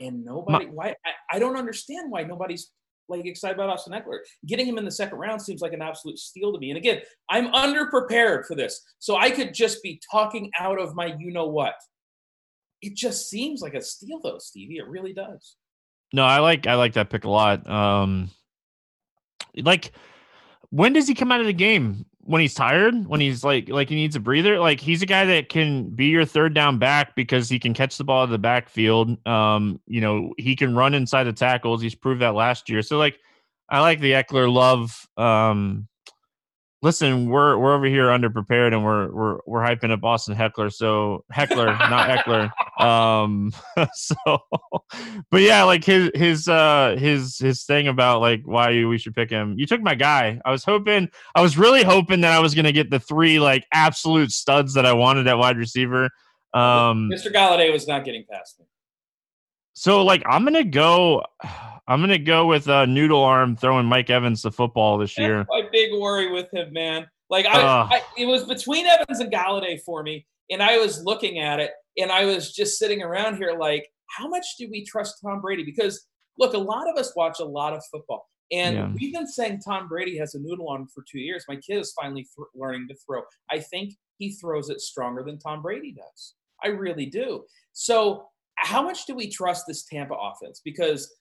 And 0.00 0.24
nobody, 0.24 0.66
why? 0.66 0.94
I, 1.04 1.36
I 1.36 1.38
don't 1.38 1.56
understand 1.56 2.10
why 2.10 2.22
nobody's 2.24 2.70
like 3.08 3.26
excited 3.26 3.54
about 3.54 3.68
Austin 3.70 3.92
Ekeler. 3.92 4.18
Getting 4.46 4.66
him 4.66 4.78
in 4.78 4.84
the 4.84 4.90
second 4.90 5.18
round 5.18 5.40
seems 5.42 5.60
like 5.60 5.72
an 5.72 5.82
absolute 5.82 6.18
steal 6.18 6.52
to 6.52 6.58
me. 6.58 6.70
And 6.70 6.78
again, 6.78 7.00
I'm 7.28 7.52
underprepared 7.52 8.46
for 8.46 8.54
this, 8.56 8.80
so 8.98 9.16
I 9.16 9.30
could 9.30 9.52
just 9.54 9.82
be 9.82 10.00
talking 10.10 10.50
out 10.58 10.80
of 10.80 10.94
my 10.94 11.14
you 11.18 11.30
know 11.32 11.46
what. 11.46 11.74
It 12.82 12.94
just 12.94 13.28
seems 13.30 13.60
like 13.62 13.74
a 13.74 13.80
steal, 13.82 14.20
though, 14.22 14.38
Stevie. 14.38 14.76
It 14.78 14.86
really 14.88 15.12
does. 15.14 15.56
no 16.12 16.22
i 16.24 16.38
like 16.38 16.66
i 16.66 16.74
like 16.74 16.92
that 16.94 17.10
pick 17.10 17.24
a 17.24 17.30
lot 17.30 17.68
um 17.68 18.30
like 19.56 19.92
when 20.70 20.92
does 20.92 21.08
he 21.08 21.14
come 21.14 21.32
out 21.32 21.40
of 21.40 21.46
the 21.46 21.52
game 21.52 22.04
when 22.26 22.40
he's 22.40 22.54
tired 22.54 23.06
when 23.06 23.20
he's 23.20 23.44
like 23.44 23.68
like 23.68 23.88
he 23.88 23.94
needs 23.94 24.16
a 24.16 24.20
breather 24.20 24.58
like 24.58 24.80
he's 24.80 25.02
a 25.02 25.06
guy 25.06 25.24
that 25.24 25.48
can 25.48 25.88
be 25.90 26.06
your 26.06 26.24
third 26.24 26.54
down 26.54 26.78
back 26.78 27.14
because 27.14 27.48
he 27.48 27.58
can 27.58 27.74
catch 27.74 27.98
the 27.98 28.04
ball 28.04 28.20
out 28.20 28.24
of 28.24 28.30
the 28.30 28.38
backfield. 28.38 29.16
Um 29.26 29.80
you 29.86 30.00
know 30.00 30.32
he 30.38 30.56
can 30.56 30.74
run 30.74 30.94
inside 30.94 31.24
the 31.24 31.32
tackles. 31.32 31.82
He's 31.82 31.94
proved 31.94 32.22
that 32.22 32.34
last 32.34 32.68
year. 32.68 32.82
So 32.82 32.98
like 32.98 33.18
i 33.70 33.80
like 33.80 34.00
the 34.00 34.12
ekeler 34.12 34.52
love 34.52 35.06
um 35.16 35.88
listen 36.84 37.30
we're 37.30 37.56
we're 37.56 37.74
over 37.74 37.86
here 37.86 38.08
underprepared 38.08 38.74
and 38.74 38.84
we're 38.84 39.10
we're 39.10 39.38
we're 39.46 39.62
hyping 39.62 39.90
up 39.90 40.04
Austin 40.04 40.34
Heckler 40.36 40.68
so 40.68 41.24
Heckler 41.32 41.64
not 41.66 42.08
Heckler. 42.10 42.52
um 42.78 43.50
so 43.94 44.14
but 45.30 45.40
yeah 45.40 45.62
like 45.62 45.82
his 45.82 46.10
his 46.14 46.46
uh 46.46 46.94
his 46.98 47.38
his 47.38 47.64
thing 47.64 47.88
about 47.88 48.20
like 48.20 48.42
why 48.44 48.84
we 48.84 48.98
should 48.98 49.14
pick 49.14 49.30
him 49.30 49.54
you 49.56 49.64
took 49.66 49.80
my 49.80 49.94
guy 49.94 50.38
i 50.44 50.50
was 50.50 50.62
hoping 50.62 51.08
i 51.34 51.40
was 51.40 51.56
really 51.56 51.82
hoping 51.82 52.20
that 52.20 52.32
i 52.32 52.38
was 52.38 52.54
gonna 52.54 52.70
get 52.72 52.90
the 52.90 53.00
three 53.00 53.40
like 53.40 53.64
absolute 53.72 54.30
studs 54.30 54.74
that 54.74 54.84
i 54.84 54.92
wanted 54.92 55.26
at 55.26 55.38
wide 55.38 55.56
receiver 55.56 56.04
um 56.52 57.10
Mr. 57.10 57.32
Golladay 57.32 57.72
was 57.72 57.88
not 57.88 58.04
getting 58.04 58.24
past 58.30 58.60
me. 58.60 58.66
so 59.72 60.04
like 60.04 60.22
i'm 60.26 60.44
gonna 60.44 60.62
go 60.64 61.24
i'm 61.88 62.00
gonna 62.00 62.18
go 62.18 62.46
with 62.46 62.66
uh 62.68 62.86
noodle 62.86 63.22
arm 63.22 63.56
throwing 63.56 63.86
mike 63.86 64.08
evans 64.10 64.42
the 64.42 64.50
football 64.50 64.96
this 64.98 65.16
year 65.18 65.38
That's 65.38 65.48
my 65.50 65.68
big 65.88 66.00
worry 66.00 66.30
with 66.30 66.52
him, 66.52 66.72
man. 66.72 67.06
Like 67.30 67.46
I, 67.46 67.62
Ugh. 67.62 67.88
I, 67.92 68.02
it 68.18 68.26
was 68.26 68.44
between 68.44 68.86
Evans 68.86 69.20
and 69.20 69.32
Golladay 69.32 69.80
for 69.80 70.02
me, 70.02 70.26
and 70.50 70.62
I 70.62 70.78
was 70.78 71.02
looking 71.04 71.38
at 71.40 71.60
it, 71.60 71.70
and 71.98 72.10
I 72.12 72.24
was 72.24 72.52
just 72.52 72.78
sitting 72.78 73.02
around 73.02 73.36
here 73.36 73.56
like, 73.58 73.88
how 74.08 74.28
much 74.28 74.44
do 74.58 74.68
we 74.70 74.84
trust 74.84 75.16
Tom 75.24 75.40
Brady? 75.40 75.64
Because 75.64 76.06
look, 76.38 76.54
a 76.54 76.58
lot 76.58 76.88
of 76.88 76.96
us 76.96 77.14
watch 77.16 77.40
a 77.40 77.44
lot 77.44 77.72
of 77.72 77.82
football, 77.90 78.28
and 78.52 78.76
Yeah. 78.76 78.92
we've 78.98 79.12
been 79.12 79.26
saying 79.26 79.60
Tom 79.66 79.88
Brady 79.88 80.16
has 80.18 80.34
a 80.34 80.38
noodle 80.40 80.68
on 80.68 80.86
for 80.88 81.02
two 81.10 81.18
years. 81.20 81.44
My 81.48 81.56
kid 81.56 81.78
is 81.78 81.92
finally 81.92 82.22
th- 82.22 82.48
learning 82.54 82.88
to 82.88 82.94
throw. 82.96 83.22
I 83.50 83.58
think 83.60 83.94
he 84.18 84.32
throws 84.32 84.68
it 84.70 84.80
stronger 84.80 85.22
than 85.22 85.38
Tom 85.38 85.62
Brady 85.62 85.92
does. 85.92 86.34
I 86.62 86.68
really 86.68 87.06
do. 87.06 87.44
So, 87.72 88.28
how 88.56 88.82
much 88.82 89.06
do 89.06 89.14
we 89.14 89.28
trust 89.28 89.64
this 89.66 89.84
Tampa 89.84 90.14
offense? 90.14 90.60
Because 90.64 91.12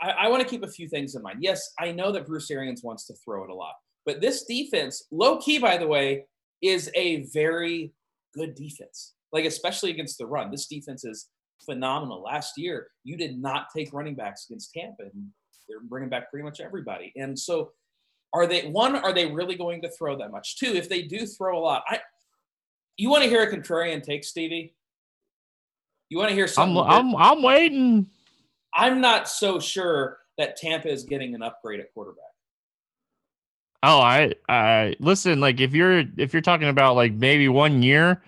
I, 0.00 0.10
I 0.10 0.28
want 0.28 0.42
to 0.42 0.48
keep 0.48 0.64
a 0.64 0.68
few 0.68 0.88
things 0.88 1.14
in 1.14 1.22
mind. 1.22 1.38
Yes, 1.40 1.70
I 1.78 1.92
know 1.92 2.10
that 2.12 2.26
Bruce 2.26 2.50
Arians 2.50 2.82
wants 2.82 3.06
to 3.06 3.14
throw 3.24 3.44
it 3.44 3.50
a 3.50 3.54
lot, 3.54 3.74
But 4.06 4.20
this 4.20 4.44
defense, 4.44 5.04
low 5.10 5.38
key, 5.38 5.58
by 5.58 5.76
the 5.76 5.86
way, 5.86 6.26
is 6.62 6.90
a 6.94 7.24
very 7.32 7.92
good 8.34 8.54
defense. 8.54 9.14
Like 9.32 9.44
especially 9.44 9.90
against 9.90 10.18
the 10.18 10.26
run, 10.26 10.50
this 10.50 10.66
defense 10.66 11.04
is 11.04 11.28
phenomenal. 11.64 12.22
Last 12.22 12.56
year, 12.56 12.88
you 13.02 13.16
did 13.16 13.38
not 13.38 13.66
take 13.74 13.92
running 13.92 14.14
backs 14.14 14.46
against 14.48 14.72
Tampa, 14.72 15.02
and 15.02 15.28
they're 15.68 15.80
bringing 15.88 16.10
back 16.10 16.30
pretty 16.30 16.44
much 16.44 16.60
everybody. 16.60 17.12
And 17.16 17.38
so, 17.38 17.72
are 18.32 18.46
they 18.46 18.68
one? 18.68 18.96
Are 18.96 19.12
they 19.12 19.26
really 19.26 19.54
going 19.54 19.80
to 19.82 19.90
throw 19.90 20.16
that 20.18 20.30
much? 20.30 20.58
Two, 20.58 20.74
if 20.74 20.88
they 20.88 21.02
do 21.02 21.26
throw 21.26 21.58
a 21.58 21.60
lot, 21.60 21.84
I 21.88 22.00
you 22.96 23.10
want 23.10 23.24
to 23.24 23.28
hear 23.28 23.42
a 23.42 23.52
contrarian 23.52 24.02
take, 24.02 24.24
Stevie? 24.24 24.74
You 26.08 26.18
want 26.18 26.28
to 26.30 26.34
hear 26.34 26.46
something? 26.46 26.76
I'm 26.78 27.14
I'm, 27.14 27.16
I'm 27.16 27.42
waiting. 27.42 28.06
I'm 28.74 29.00
not 29.00 29.28
so 29.28 29.58
sure 29.58 30.18
that 30.38 30.56
Tampa 30.56 30.88
is 30.88 31.04
getting 31.04 31.34
an 31.34 31.42
upgrade 31.42 31.80
at 31.80 31.92
quarterback. 31.94 32.24
Oh, 33.86 34.00
I 34.00 34.32
I 34.48 34.96
listen. 34.98 35.40
Like 35.40 35.60
if 35.60 35.74
you're 35.74 36.04
if 36.16 36.32
you're 36.32 36.42
talking 36.42 36.68
about 36.68 36.96
like 36.96 37.12
maybe 37.12 37.48
one 37.48 37.82
year, 37.82 38.22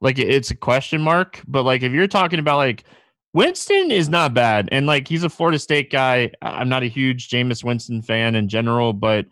like 0.00 0.18
it's 0.18 0.50
a 0.50 0.56
question 0.56 1.02
mark. 1.02 1.42
But 1.46 1.64
like 1.64 1.82
if 1.82 1.92
you're 1.92 2.06
talking 2.06 2.38
about 2.38 2.56
like 2.56 2.84
Winston 3.34 3.90
is 3.90 4.08
not 4.08 4.32
bad, 4.32 4.70
and 4.72 4.86
like 4.86 5.06
he's 5.06 5.22
a 5.22 5.28
Florida 5.28 5.58
State 5.58 5.90
guy. 5.90 6.30
I'm 6.40 6.70
not 6.70 6.82
a 6.82 6.86
huge 6.86 7.28
Jameis 7.28 7.62
Winston 7.62 8.00
fan 8.00 8.34
in 8.34 8.48
general, 8.48 8.94
but 8.94 9.26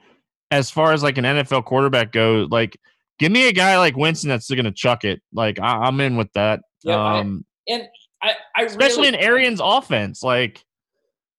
as 0.50 0.70
far 0.70 0.92
as 0.92 1.02
like 1.02 1.16
an 1.16 1.24
NFL 1.24 1.64
quarterback 1.64 2.12
goes, 2.12 2.50
like 2.50 2.78
give 3.18 3.32
me 3.32 3.48
a 3.48 3.52
guy 3.52 3.78
like 3.78 3.96
Winston 3.96 4.28
that's 4.28 4.50
going 4.50 4.64
to 4.66 4.72
chuck 4.72 5.04
it. 5.04 5.22
Like 5.32 5.58
I, 5.58 5.88
am 5.88 5.98
in 6.00 6.16
with 6.16 6.30
that. 6.34 6.60
Yeah, 6.82 7.02
um, 7.02 7.46
I, 7.66 7.72
and 7.72 7.88
I, 8.22 8.34
I 8.54 8.62
especially 8.64 9.06
really, 9.06 9.18
in 9.18 9.24
Arians' 9.24 9.60
offense, 9.62 10.22
like. 10.22 10.62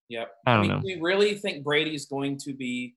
Yep. 0.10 0.30
I 0.46 0.58
don't 0.58 0.68
know. 0.68 0.82
We 0.84 1.00
really 1.00 1.36
think 1.36 1.64
Brady's 1.64 2.06
going 2.06 2.38
to 2.40 2.54
be 2.54 2.96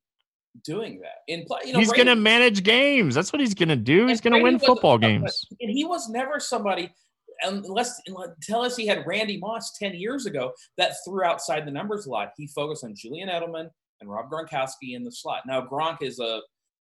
doing 0.62 1.01
that 1.01 1.23
in 1.27 1.45
play. 1.45 1.61
You 1.64 1.73
know, 1.73 1.79
he's 1.81 1.93
going 1.93 2.07
to 2.07 2.17
manage 2.17 2.62
games. 2.62 3.14
That's 3.14 3.33
what 3.33 3.40
he's 3.40 3.55
going 3.55 3.71
to 3.71 3.77
do. 3.77 4.07
He's 4.07 4.21
going 4.21 4.35
to 4.35 4.43
win 4.43 4.59
football 4.59 4.99
games. 4.99 5.47
And 5.61 5.71
he 5.71 5.85
was 5.85 6.09
never 6.09 6.38
somebody, 6.38 6.93
unless 7.43 8.01
tell 8.43 8.62
us 8.62 8.77
he 8.77 8.87
had 8.87 9.05
Randy 9.07 9.38
Moss 9.38 9.73
ten 9.79 9.95
years 9.95 10.27
ago, 10.27 10.53
that 10.79 10.95
threw 11.05 11.25
outside 11.25 11.67
the 11.67 11.73
numbers 11.73 12.07
a 12.07 12.11
lot. 12.11 12.33
He 12.37 12.47
focused 12.47 12.85
on 12.85 12.95
Julian 12.97 13.29
Edelman 13.29 13.69
and 14.01 14.11
Rob 14.11 14.31
Gronkowski 14.31 14.95
in 14.95 15.03
the 15.03 15.12
slot. 15.12 15.43
Now 15.47 15.67
Gronk 15.67 15.99
is 16.03 16.21
a 16.21 16.40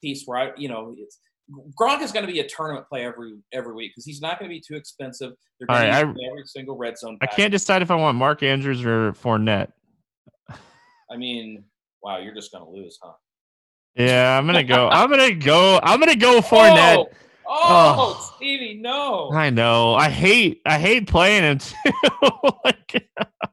piece 0.02 0.24
where 0.26 0.38
I, 0.38 0.52
you 0.58 0.70
know, 0.70 0.96
it's 0.98 1.18
Gronk 1.80 2.02
is 2.02 2.12
going 2.12 2.26
to 2.26 2.32
be 2.32 2.40
a 2.40 2.48
tournament 2.48 2.88
play 2.88 3.06
every 3.06 3.34
every 3.54 3.74
week 3.74 3.92
because 3.92 4.06
he's 4.06 4.22
not 4.22 4.40
going 4.40 4.50
to 4.50 4.56
be 4.56 4.62
too 4.62 4.76
expensive. 4.76 5.34
They're 5.60 5.68
going 5.68 5.90
right, 5.90 5.90
to 5.90 5.96
I, 5.96 6.00
every 6.00 6.44
single 6.46 6.76
red 6.76 6.98
zone. 6.98 7.18
I 7.22 7.28
can't 7.28 7.52
decide 7.52 7.82
if 7.82 7.92
I 7.92 7.96
want 7.96 8.18
Mark 8.18 8.44
Andrews 8.44 8.84
or 8.84 9.14
Fournette. 9.14 9.72
I 11.12 11.18
mean, 11.18 11.64
wow, 12.02 12.18
you're 12.18 12.34
just 12.34 12.52
going 12.52 12.66
to 12.66 12.70
lose, 12.70 12.98
huh? 13.02 13.14
Yeah, 13.96 14.38
I'm 14.38 14.46
gonna 14.46 14.64
go. 14.64 14.90
I'm 14.90 15.10
gonna 15.10 15.34
go. 15.34 15.80
I'm 15.82 16.00
gonna 16.00 16.16
go 16.16 16.42
Fournette. 16.42 16.96
Oh, 17.08 17.10
oh, 17.48 18.18
oh, 18.18 18.34
Stevie, 18.36 18.76
no. 18.76 19.32
I 19.32 19.50
know. 19.50 19.96
I 19.96 20.10
hate. 20.10 20.62
I 20.66 20.80
hate 20.80 21.08
playing 21.08 21.44
him 21.44 21.58
too. 21.60 21.74
like, 22.64 23.10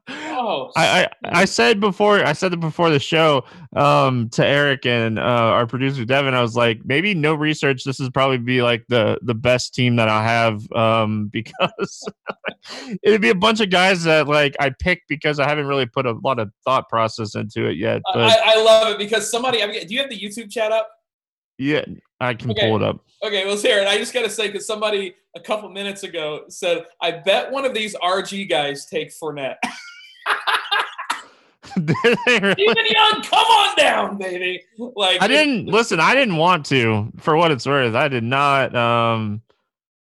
oh, 0.09 0.71
I, 0.75 1.07
I 1.23 1.41
I 1.41 1.45
said 1.45 1.79
before. 1.79 2.23
I 2.23 2.33
said 2.33 2.53
it 2.53 2.59
before 2.59 2.89
the 2.89 2.99
show 2.99 3.43
um, 3.75 4.29
to 4.29 4.45
Eric 4.45 4.85
and 4.85 5.19
uh, 5.19 5.21
our 5.21 5.67
producer 5.67 6.05
Devin. 6.05 6.33
I 6.33 6.41
was 6.41 6.55
like, 6.55 6.81
maybe 6.85 7.13
no 7.13 7.33
research. 7.33 7.83
This 7.83 7.99
is 7.99 8.09
probably 8.09 8.37
be 8.37 8.61
like 8.61 8.85
the 8.89 9.19
the 9.21 9.35
best 9.35 9.73
team 9.73 9.95
that 9.97 10.09
I 10.09 10.23
have 10.23 10.71
um, 10.73 11.27
because 11.31 12.09
it'd 13.03 13.21
be 13.21 13.29
a 13.29 13.35
bunch 13.35 13.59
of 13.59 13.69
guys 13.69 14.03
that 14.03 14.27
like 14.27 14.55
I 14.59 14.69
picked 14.69 15.07
because 15.07 15.39
I 15.39 15.47
haven't 15.47 15.67
really 15.67 15.85
put 15.85 16.05
a 16.05 16.13
lot 16.23 16.39
of 16.39 16.51
thought 16.63 16.89
process 16.89 17.35
into 17.35 17.67
it 17.67 17.77
yet. 17.77 18.01
But 18.13 18.23
I, 18.23 18.53
I 18.53 18.63
love 18.63 18.93
it 18.93 18.97
because 18.97 19.29
somebody. 19.29 19.63
I 19.63 19.67
mean, 19.67 19.85
do 19.87 19.93
you 19.93 20.01
have 20.01 20.09
the 20.09 20.19
YouTube 20.19 20.51
chat 20.51 20.71
up? 20.71 20.89
Yeah, 21.57 21.85
I 22.19 22.33
can 22.33 22.51
Okay. 22.51 22.61
pull 22.61 22.75
it 22.77 22.83
up. 22.83 23.05
Okay, 23.23 23.45
well, 23.45 23.57
here, 23.57 23.79
and 23.79 23.87
I 23.87 23.97
just 23.97 24.13
got 24.13 24.23
to 24.23 24.29
say, 24.29 24.47
because 24.47 24.67
somebody 24.67 25.15
a 25.35 25.39
couple 25.39 25.69
minutes 25.69 26.03
ago 26.03 26.43
said, 26.49 26.85
I 27.01 27.11
bet 27.11 27.51
one 27.51 27.63
of 27.65 27.73
these 27.73 27.95
RG 27.95 28.49
guys 28.49 28.85
take 28.85 29.11
Fournette. 29.11 29.55
Did 31.85 31.87
they 31.87 32.39
really? 32.39 32.55
Even 32.57 32.85
Young, 32.89 33.23
come 33.23 33.39
on 33.45 33.75
down, 33.77 34.17
baby. 34.17 34.61
Like 34.77 35.21
I 35.21 35.27
didn't 35.27 35.67
listen. 35.67 35.99
I 35.99 36.13
didn't 36.13 36.37
want 36.37 36.65
to, 36.67 37.11
for 37.17 37.35
what 37.35 37.51
it's 37.51 37.65
worth. 37.65 37.95
I 37.95 38.07
did 38.09 38.23
not. 38.23 38.75
Um, 38.75 39.41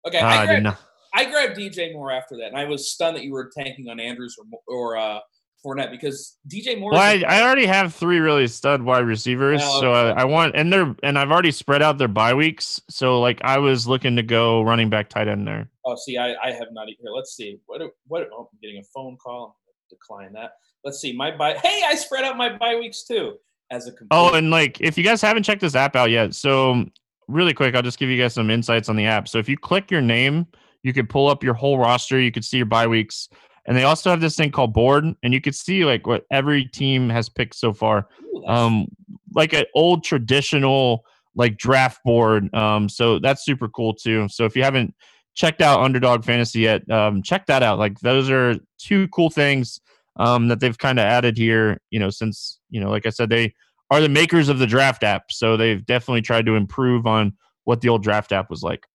Okay, 0.06 0.18
I 0.18 0.42
I 0.42 0.46
did 0.46 0.62
not. 0.62 0.78
I 1.14 1.24
grabbed 1.26 1.56
DJ 1.56 1.92
Moore 1.92 2.10
after 2.10 2.36
that, 2.38 2.48
and 2.48 2.56
I 2.56 2.64
was 2.64 2.90
stunned 2.90 3.16
that 3.16 3.24
you 3.24 3.32
were 3.32 3.50
tanking 3.56 3.88
on 3.88 4.00
Andrews 4.00 4.36
or 4.38 4.46
or 4.66 4.96
uh, 4.96 5.20
Fournette 5.64 5.90
because 5.90 6.36
DJ 6.48 6.78
Moore. 6.78 6.92
Well, 6.92 7.00
I, 7.00 7.24
I 7.26 7.42
already 7.42 7.66
have 7.66 7.94
three 7.94 8.18
really 8.18 8.46
stud 8.46 8.82
wide 8.82 9.06
receivers, 9.06 9.60
Oh, 9.64 9.80
so 9.80 9.92
I. 9.92 10.22
I 10.22 10.24
want 10.24 10.54
and 10.54 10.72
they're 10.72 10.94
and 11.02 11.18
I've 11.18 11.30
already 11.30 11.50
spread 11.50 11.82
out 11.82 11.98
their 11.98 12.08
bye 12.08 12.34
weeks. 12.34 12.80
So 12.90 13.20
like 13.20 13.40
I 13.42 13.58
was 13.58 13.86
looking 13.86 14.16
to 14.16 14.22
go 14.22 14.62
running 14.62 14.90
back 14.90 15.08
tight 15.08 15.28
end 15.28 15.46
there. 15.46 15.68
oh, 15.86 15.96
see, 15.96 16.18
I, 16.18 16.34
I 16.42 16.50
have 16.52 16.68
not 16.72 16.88
even 16.88 16.98
here. 17.02 17.12
Let's 17.14 17.34
see. 17.34 17.58
What 17.66 17.80
what? 18.06 18.28
Oh, 18.32 18.48
I'm 18.52 18.58
getting 18.60 18.78
a 18.78 18.84
phone 18.94 19.16
call. 19.16 19.58
Decline 19.90 20.32
that. 20.34 20.52
Let's 20.84 21.00
see. 21.00 21.12
My 21.14 21.36
bye. 21.36 21.54
Hey, 21.62 21.82
I 21.86 21.94
spread 21.94 22.24
out 22.24 22.36
my 22.36 22.56
bye 22.56 22.76
weeks 22.76 23.04
too 23.04 23.36
as 23.70 23.86
a 23.86 23.92
complete. 23.92 24.08
Oh, 24.10 24.34
and 24.34 24.50
like 24.50 24.80
if 24.80 24.98
you 24.98 25.04
guys 25.04 25.22
haven't 25.22 25.44
checked 25.44 25.60
this 25.60 25.74
app 25.74 25.96
out 25.96 26.10
yet, 26.10 26.34
so 26.34 26.84
really 27.28 27.54
quick, 27.54 27.74
I'll 27.74 27.82
just 27.82 27.98
give 27.98 28.10
you 28.10 28.20
guys 28.20 28.34
some 28.34 28.50
insights 28.50 28.88
on 28.88 28.96
the 28.96 29.06
app. 29.06 29.28
So 29.28 29.38
if 29.38 29.48
you 29.48 29.56
click 29.56 29.90
your 29.90 30.02
name, 30.02 30.46
you 30.82 30.92
could 30.92 31.08
pull 31.08 31.28
up 31.28 31.42
your 31.42 31.54
whole 31.54 31.78
roster. 31.78 32.20
You 32.20 32.30
could 32.30 32.44
see 32.44 32.58
your 32.58 32.66
bye 32.66 32.86
weeks, 32.86 33.28
and 33.66 33.76
they 33.76 33.84
also 33.84 34.10
have 34.10 34.20
this 34.20 34.36
thing 34.36 34.50
called 34.50 34.72
board, 34.72 35.04
and 35.22 35.34
you 35.34 35.40
could 35.40 35.54
see 35.54 35.84
like 35.84 36.06
what 36.06 36.24
every 36.30 36.64
team 36.64 37.08
has 37.08 37.28
picked 37.28 37.54
so 37.54 37.72
far. 37.72 38.08
Um 38.46 38.86
like 39.34 39.52
an 39.52 39.64
old 39.74 40.04
traditional 40.04 41.04
like 41.34 41.56
draft 41.56 42.02
board. 42.04 42.52
Um 42.54 42.88
so 42.88 43.18
that's 43.18 43.44
super 43.44 43.68
cool 43.68 43.94
too. 43.94 44.28
So 44.28 44.44
if 44.44 44.56
you 44.56 44.62
haven't 44.62 44.94
checked 45.34 45.60
out 45.60 45.80
underdog 45.80 46.24
fantasy 46.24 46.60
yet 46.60 46.88
um 46.90 47.22
check 47.22 47.46
that 47.46 47.62
out. 47.62 47.78
Like 47.78 47.98
those 48.00 48.30
are 48.30 48.56
two 48.78 49.08
cool 49.08 49.30
things 49.30 49.80
um 50.16 50.48
that 50.48 50.60
they've 50.60 50.78
kind 50.78 51.00
of 51.00 51.04
added 51.04 51.36
here 51.36 51.80
you 51.90 51.98
know 51.98 52.08
since 52.08 52.60
you 52.70 52.80
know 52.80 52.88
like 52.88 53.04
i 53.04 53.10
said 53.10 53.28
they 53.28 53.52
are 53.90 54.00
the 54.00 54.08
makers 54.08 54.48
of 54.48 54.58
the 54.58 54.66
draft 54.66 55.04
app. 55.04 55.30
So 55.30 55.56
they've 55.56 55.84
definitely 55.84 56.22
tried 56.22 56.46
to 56.46 56.56
improve 56.56 57.06
on 57.06 57.34
what 57.64 57.80
the 57.80 57.88
old 57.88 58.02
draft 58.02 58.32
app 58.32 58.50
was 58.50 58.62
like. 58.62 58.86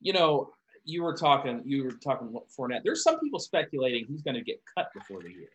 You 0.00 0.12
know, 0.12 0.50
you 0.84 1.02
were 1.02 1.14
talking, 1.16 1.62
you 1.64 1.84
were 1.84 1.92
talking 1.92 2.36
Fournette. 2.58 2.82
There's 2.84 3.02
some 3.02 3.18
people 3.20 3.38
speculating 3.40 4.04
he's 4.06 4.22
going 4.22 4.34
to 4.34 4.42
get 4.42 4.60
cut 4.76 4.88
before 4.94 5.22
the 5.22 5.30
year. 5.30 5.48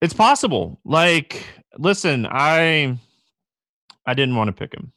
it's 0.00 0.14
possible 0.14 0.80
like 0.84 1.44
listen 1.78 2.26
i 2.30 2.96
i 4.06 4.14
didn't 4.14 4.34
want 4.36 4.48
to 4.48 4.52
pick 4.52 4.72
him 4.72 4.92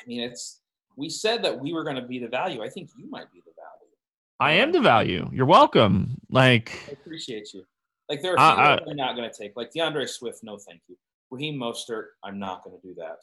I 0.00 0.06
mean, 0.08 0.20
it's 0.22 0.60
we 0.96 1.08
said 1.10 1.42
that 1.44 1.58
we 1.60 1.72
were 1.72 1.84
going 1.84 1.96
to 1.96 2.02
be 2.06 2.18
the 2.18 2.28
value. 2.28 2.62
I 2.62 2.68
think 2.68 2.88
you 2.96 3.08
might 3.10 3.30
be 3.32 3.40
the 3.44 3.52
value. 3.56 3.92
i 4.40 4.52
am 4.52 4.72
the 4.72 4.80
value 4.80 5.28
you're 5.32 5.46
welcome 5.46 6.16
like 6.30 6.66
I 6.88 6.92
appreciate 6.92 7.52
you. 7.52 7.64
Like 8.08 8.22
there 8.22 8.32
are 8.34 8.38
I- 8.38 8.50
people 8.50 8.62
I- 8.64 8.76
that 8.76 8.88
I'm 8.90 8.96
not 8.96 9.16
going 9.16 9.30
to 9.30 9.36
take. 9.36 9.52
Like 9.56 9.70
DeAndre 9.72 10.08
Swift, 10.08 10.40
no, 10.42 10.56
thank 10.56 10.80
you. 10.88 10.96
Raheem 11.30 11.56
Mostert, 11.58 12.04
I'm 12.24 12.38
not 12.38 12.64
going 12.64 12.74
to 12.80 12.86
do 12.88 12.94
that. 12.94 13.18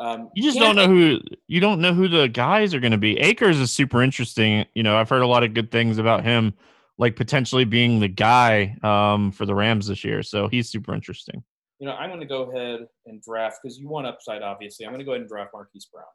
Um, 0.00 0.30
You 0.34 0.42
just 0.42 0.58
don't 0.58 0.74
know 0.76 0.88
who 0.88 1.20
you 1.46 1.60
don't 1.60 1.80
know 1.80 1.94
who 1.94 2.08
the 2.08 2.28
guys 2.28 2.74
are 2.74 2.80
going 2.80 2.92
to 2.92 2.98
be. 2.98 3.18
Akers 3.20 3.58
is 3.60 3.70
super 3.70 4.02
interesting. 4.02 4.66
You 4.74 4.82
know, 4.82 4.96
I've 4.96 5.08
heard 5.08 5.22
a 5.22 5.26
lot 5.26 5.44
of 5.44 5.54
good 5.54 5.70
things 5.70 5.98
about 5.98 6.24
him, 6.24 6.54
like 6.98 7.14
potentially 7.16 7.64
being 7.64 8.00
the 8.00 8.08
guy 8.08 8.76
um, 8.82 9.30
for 9.30 9.46
the 9.46 9.54
Rams 9.54 9.86
this 9.86 10.02
year. 10.04 10.22
So 10.22 10.48
he's 10.48 10.68
super 10.68 10.94
interesting. 10.94 11.44
you 11.78 11.86
know, 11.86 11.94
I'm 11.94 12.08
going 12.10 12.20
to 12.20 12.26
go 12.26 12.50
ahead 12.50 12.86
and 13.06 13.22
draft 13.22 13.58
because 13.62 13.78
you 13.78 13.88
want 13.88 14.06
upside, 14.06 14.42
obviously. 14.42 14.86
I'm 14.86 14.92
going 14.92 15.00
to 15.00 15.04
go 15.04 15.12
ahead 15.12 15.20
and 15.22 15.28
draft 15.30 15.50
Marquise 15.52 15.86
Brown. 15.92 16.06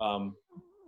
Um, 0.00 0.36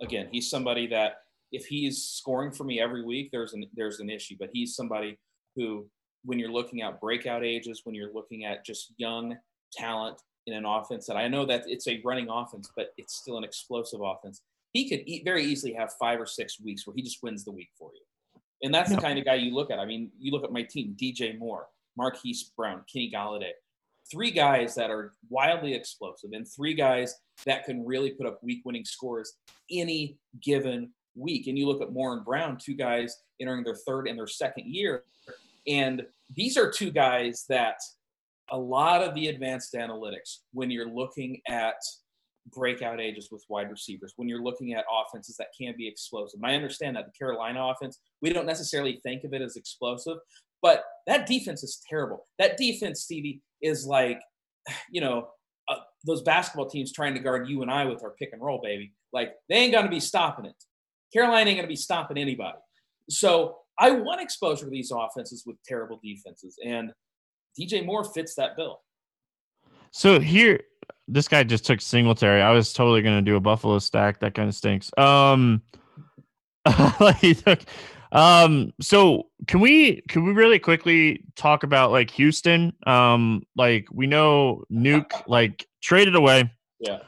again, 0.02 0.28
he's 0.30 0.48
somebody 0.50 0.86
that 0.88 1.14
if 1.52 1.66
he's 1.66 2.04
scoring 2.04 2.52
for 2.52 2.64
me 2.64 2.80
every 2.80 3.04
week, 3.04 3.30
there's 3.32 3.54
an 3.54 3.64
there's 3.74 3.98
an 3.98 4.08
issue. 4.10 4.36
But 4.38 4.50
he's 4.52 4.76
somebody 4.76 5.18
who, 5.56 5.86
when 6.24 6.38
you're 6.38 6.52
looking 6.52 6.82
at 6.82 7.00
breakout 7.00 7.44
ages, 7.44 7.80
when 7.84 7.94
you're 7.94 8.12
looking 8.12 8.44
at 8.44 8.64
just 8.64 8.92
young 8.98 9.36
talent 9.72 10.20
in 10.50 10.58
an 10.58 10.64
offense 10.64 11.06
that 11.06 11.16
I 11.16 11.28
know 11.28 11.44
that 11.46 11.64
it's 11.66 11.88
a 11.88 12.00
running 12.04 12.28
offense, 12.28 12.70
but 12.76 12.92
it's 12.96 13.14
still 13.16 13.38
an 13.38 13.44
explosive 13.44 14.00
offense. 14.02 14.42
He 14.72 14.88
could 14.88 15.04
very 15.24 15.44
easily 15.44 15.72
have 15.74 15.92
five 15.94 16.20
or 16.20 16.26
six 16.26 16.60
weeks 16.60 16.86
where 16.86 16.94
he 16.94 17.02
just 17.02 17.22
wins 17.22 17.44
the 17.44 17.52
week 17.52 17.70
for 17.78 17.90
you. 17.94 18.40
And 18.62 18.74
that's 18.74 18.90
Yeah. 18.90 18.96
the 18.96 19.02
kind 19.02 19.18
of 19.18 19.24
guy 19.24 19.34
you 19.34 19.54
look 19.54 19.70
at. 19.70 19.78
I 19.78 19.86
mean, 19.86 20.12
you 20.18 20.30
look 20.32 20.44
at 20.44 20.52
my 20.52 20.62
team: 20.62 20.94
DJ 20.94 21.32
Moore, 21.38 21.68
Marquise 21.96 22.44
Brown, 22.56 22.84
Kenny 22.92 23.10
Golladay 23.10 23.52
three 24.10 24.30
guys 24.30 24.74
that 24.74 24.90
are 24.90 25.12
wildly 25.28 25.72
explosive 25.72 26.30
and 26.32 26.46
three 26.48 26.74
guys 26.74 27.14
that 27.46 27.64
can 27.64 27.84
really 27.86 28.10
put 28.10 28.26
up 28.26 28.42
week 28.42 28.62
winning 28.64 28.84
scores 28.84 29.34
any 29.70 30.18
given 30.42 30.90
week. 31.14 31.46
And 31.46 31.56
you 31.58 31.66
look 31.66 31.80
at 31.80 31.92
Moore 31.92 32.14
and 32.14 32.24
Brown, 32.24 32.58
two 32.58 32.74
guys 32.74 33.16
entering 33.40 33.62
their 33.62 33.76
third 33.76 34.08
and 34.08 34.18
their 34.18 34.26
second 34.26 34.66
year. 34.66 35.04
And 35.66 36.04
these 36.34 36.56
are 36.56 36.70
two 36.70 36.90
guys 36.90 37.44
that 37.48 37.76
a 38.50 38.58
lot 38.58 39.02
of 39.02 39.14
the 39.14 39.28
advanced 39.28 39.74
analytics, 39.74 40.38
when 40.52 40.70
you're 40.70 40.88
looking 40.88 41.40
at 41.48 41.76
breakout 42.52 43.00
ages 43.00 43.28
with 43.30 43.44
wide 43.48 43.70
receivers, 43.70 44.12
when 44.16 44.28
you're 44.28 44.42
looking 44.42 44.72
at 44.74 44.84
offenses 44.90 45.36
that 45.36 45.48
can 45.58 45.74
be 45.76 45.86
explosive. 45.86 46.40
I 46.42 46.54
understand 46.54 46.96
that 46.96 47.06
the 47.06 47.12
Carolina 47.12 47.66
offense, 47.66 48.00
we 48.22 48.32
don't 48.32 48.46
necessarily 48.46 49.00
think 49.02 49.24
of 49.24 49.32
it 49.32 49.42
as 49.42 49.56
explosive, 49.56 50.18
but 50.62 50.84
that 51.06 51.26
defense 51.26 51.62
is 51.62 51.82
terrible. 51.88 52.26
That 52.38 52.56
defense, 52.56 53.02
Stevie, 53.02 53.42
is 53.62 53.86
like, 53.86 54.20
you 54.90 55.00
know, 55.00 55.28
a, 55.68 55.74
those 56.04 56.22
basketball 56.22 56.68
teams 56.68 56.92
trying 56.92 57.14
to 57.14 57.20
guard 57.20 57.48
you 57.48 57.62
and 57.62 57.70
I 57.70 57.84
with 57.84 58.02
our 58.02 58.14
pick 58.18 58.30
and 58.32 58.42
roll, 58.42 58.60
baby. 58.62 58.92
Like 59.12 59.34
they 59.48 59.56
ain't 59.56 59.72
gonna 59.72 59.90
be 59.90 60.00
stopping 60.00 60.46
it. 60.46 60.54
Carolina 61.12 61.50
ain't 61.50 61.58
gonna 61.58 61.68
be 61.68 61.76
stopping 61.76 62.18
anybody. 62.18 62.58
So 63.08 63.58
I 63.78 63.90
want 63.90 64.20
exposure 64.20 64.66
to 64.66 64.70
these 64.70 64.92
offenses 64.94 65.44
with 65.46 65.56
terrible 65.64 66.00
defenses, 66.02 66.56
and 66.64 66.92
DJ 67.58 67.84
Moore 67.84 68.04
fits 68.04 68.34
that 68.36 68.56
bill. 68.56 68.80
So 69.90 70.20
here, 70.20 70.60
this 71.08 71.28
guy 71.28 71.42
just 71.42 71.66
took 71.66 71.80
Singletary. 71.80 72.42
I 72.42 72.52
was 72.52 72.72
totally 72.72 73.02
gonna 73.02 73.22
do 73.22 73.36
a 73.36 73.40
Buffalo 73.40 73.78
stack. 73.78 74.20
That 74.20 74.34
kind 74.34 74.48
of 74.48 74.54
stinks. 74.54 74.90
Um, 74.96 75.62
he 77.20 77.34
took. 77.34 77.60
Um, 78.12 78.72
so 78.80 79.28
can 79.46 79.60
we 79.60 80.02
can 80.08 80.24
we 80.24 80.32
really 80.32 80.58
quickly 80.58 81.24
talk 81.36 81.62
about 81.62 81.92
like 81.92 82.10
Houston? 82.12 82.72
Um, 82.86 83.44
like 83.56 83.86
we 83.92 84.06
know 84.06 84.64
Nuke 84.70 85.22
like 85.26 85.66
traded 85.80 86.14
away. 86.14 86.52
Yeah. 86.80 87.00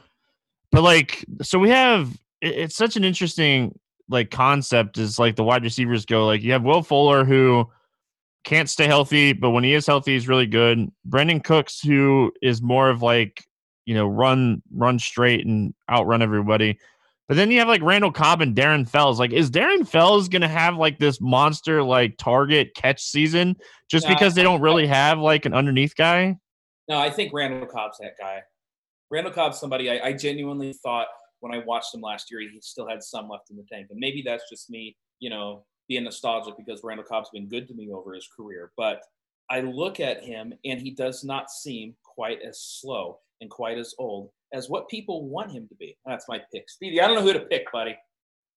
But 0.71 0.81
like, 0.81 1.25
so 1.41 1.59
we 1.59 1.69
have 1.69 2.11
it, 2.41 2.55
it's 2.55 2.75
such 2.75 2.95
an 2.95 3.03
interesting 3.03 3.77
like 4.09 4.31
concept 4.31 4.97
is 4.97 5.19
like 5.19 5.35
the 5.35 5.43
wide 5.43 5.63
receivers 5.63 6.05
go. 6.05 6.25
Like 6.25 6.41
you 6.41 6.51
have 6.53 6.63
Will 6.63 6.83
Fuller 6.83 7.25
who 7.25 7.69
can't 8.43 8.69
stay 8.69 8.87
healthy, 8.87 9.33
but 9.33 9.51
when 9.51 9.63
he 9.63 9.73
is 9.73 9.87
healthy, 9.87 10.13
he's 10.13 10.27
really 10.27 10.45
good. 10.45 10.89
Brandin 11.07 11.43
Cooks, 11.43 11.79
who 11.79 12.31
is 12.41 12.61
more 12.61 12.89
of 12.89 13.01
like, 13.01 13.43
you 13.85 13.93
know, 13.93 14.05
run 14.05 14.61
run 14.73 14.99
straight 14.99 15.45
and 15.45 15.73
outrun 15.89 16.21
everybody. 16.21 16.77
But 17.27 17.37
then 17.37 17.51
you 17.51 17.59
have 17.59 17.67
like 17.67 17.81
Randall 17.81 18.11
Cobb 18.11 18.41
and 18.41 18.55
Darren 18.55 18.87
Fells. 18.87 19.19
Like, 19.19 19.31
is 19.31 19.49
Darren 19.49 19.87
Fells 19.87 20.27
gonna 20.27 20.47
have 20.47 20.77
like 20.77 20.99
this 20.99 21.21
monster 21.21 21.81
like 21.81 22.17
target 22.17 22.75
catch 22.75 23.01
season 23.01 23.55
just 23.89 24.07
No, 24.07 24.13
because 24.13 24.35
they 24.35 24.43
don't 24.43 24.61
really 24.61 24.87
have 24.87 25.19
like 25.19 25.45
an 25.45 25.53
underneath 25.53 25.95
guy? 25.95 26.37
No, 26.89 26.97
I 26.97 27.09
think 27.09 27.31
Randall 27.33 27.65
Cobb's 27.65 27.97
that 27.99 28.13
guy. 28.19 28.41
Randall 29.09 29.31
Cobb's 29.33 29.59
somebody 29.59 29.89
I, 29.89 30.07
I 30.07 30.13
genuinely 30.13 30.73
thought 30.73 31.07
when 31.39 31.53
I 31.53 31.63
watched 31.65 31.93
him 31.93 32.01
last 32.01 32.31
year, 32.31 32.39
he 32.39 32.59
still 32.61 32.87
had 32.87 33.03
some 33.03 33.29
left 33.29 33.49
in 33.51 33.57
the 33.57 33.65
tank. 33.71 33.87
And 33.89 33.99
maybe 33.99 34.21
that's 34.25 34.49
just 34.49 34.69
me, 34.69 34.95
you 35.19 35.29
know, 35.29 35.65
being 35.87 36.03
nostalgic 36.03 36.55
because 36.57 36.81
Randall 36.83 37.05
Cobb's 37.05 37.29
been 37.31 37.47
good 37.47 37.67
to 37.67 37.73
me 37.73 37.91
over 37.91 38.13
his 38.13 38.27
career. 38.35 38.71
But 38.77 39.01
I 39.49 39.61
look 39.61 39.99
at 39.99 40.23
him 40.23 40.53
and 40.65 40.79
he 40.79 40.91
does 40.91 41.23
not 41.23 41.49
seem 41.49 41.95
quite 42.03 42.39
as 42.41 42.61
slow 42.61 43.19
and 43.41 43.49
quite 43.49 43.77
as 43.77 43.93
old 43.97 44.29
as 44.53 44.69
what 44.69 44.87
people 44.87 45.27
want 45.27 45.51
him 45.51 45.67
to 45.67 45.75
be. 45.75 45.97
That's 46.05 46.27
my 46.27 46.41
pick. 46.53 46.69
Speedy, 46.69 47.01
I 47.01 47.07
don't 47.07 47.15
know 47.15 47.23
who 47.23 47.33
to 47.33 47.41
pick, 47.41 47.71
buddy. 47.71 47.97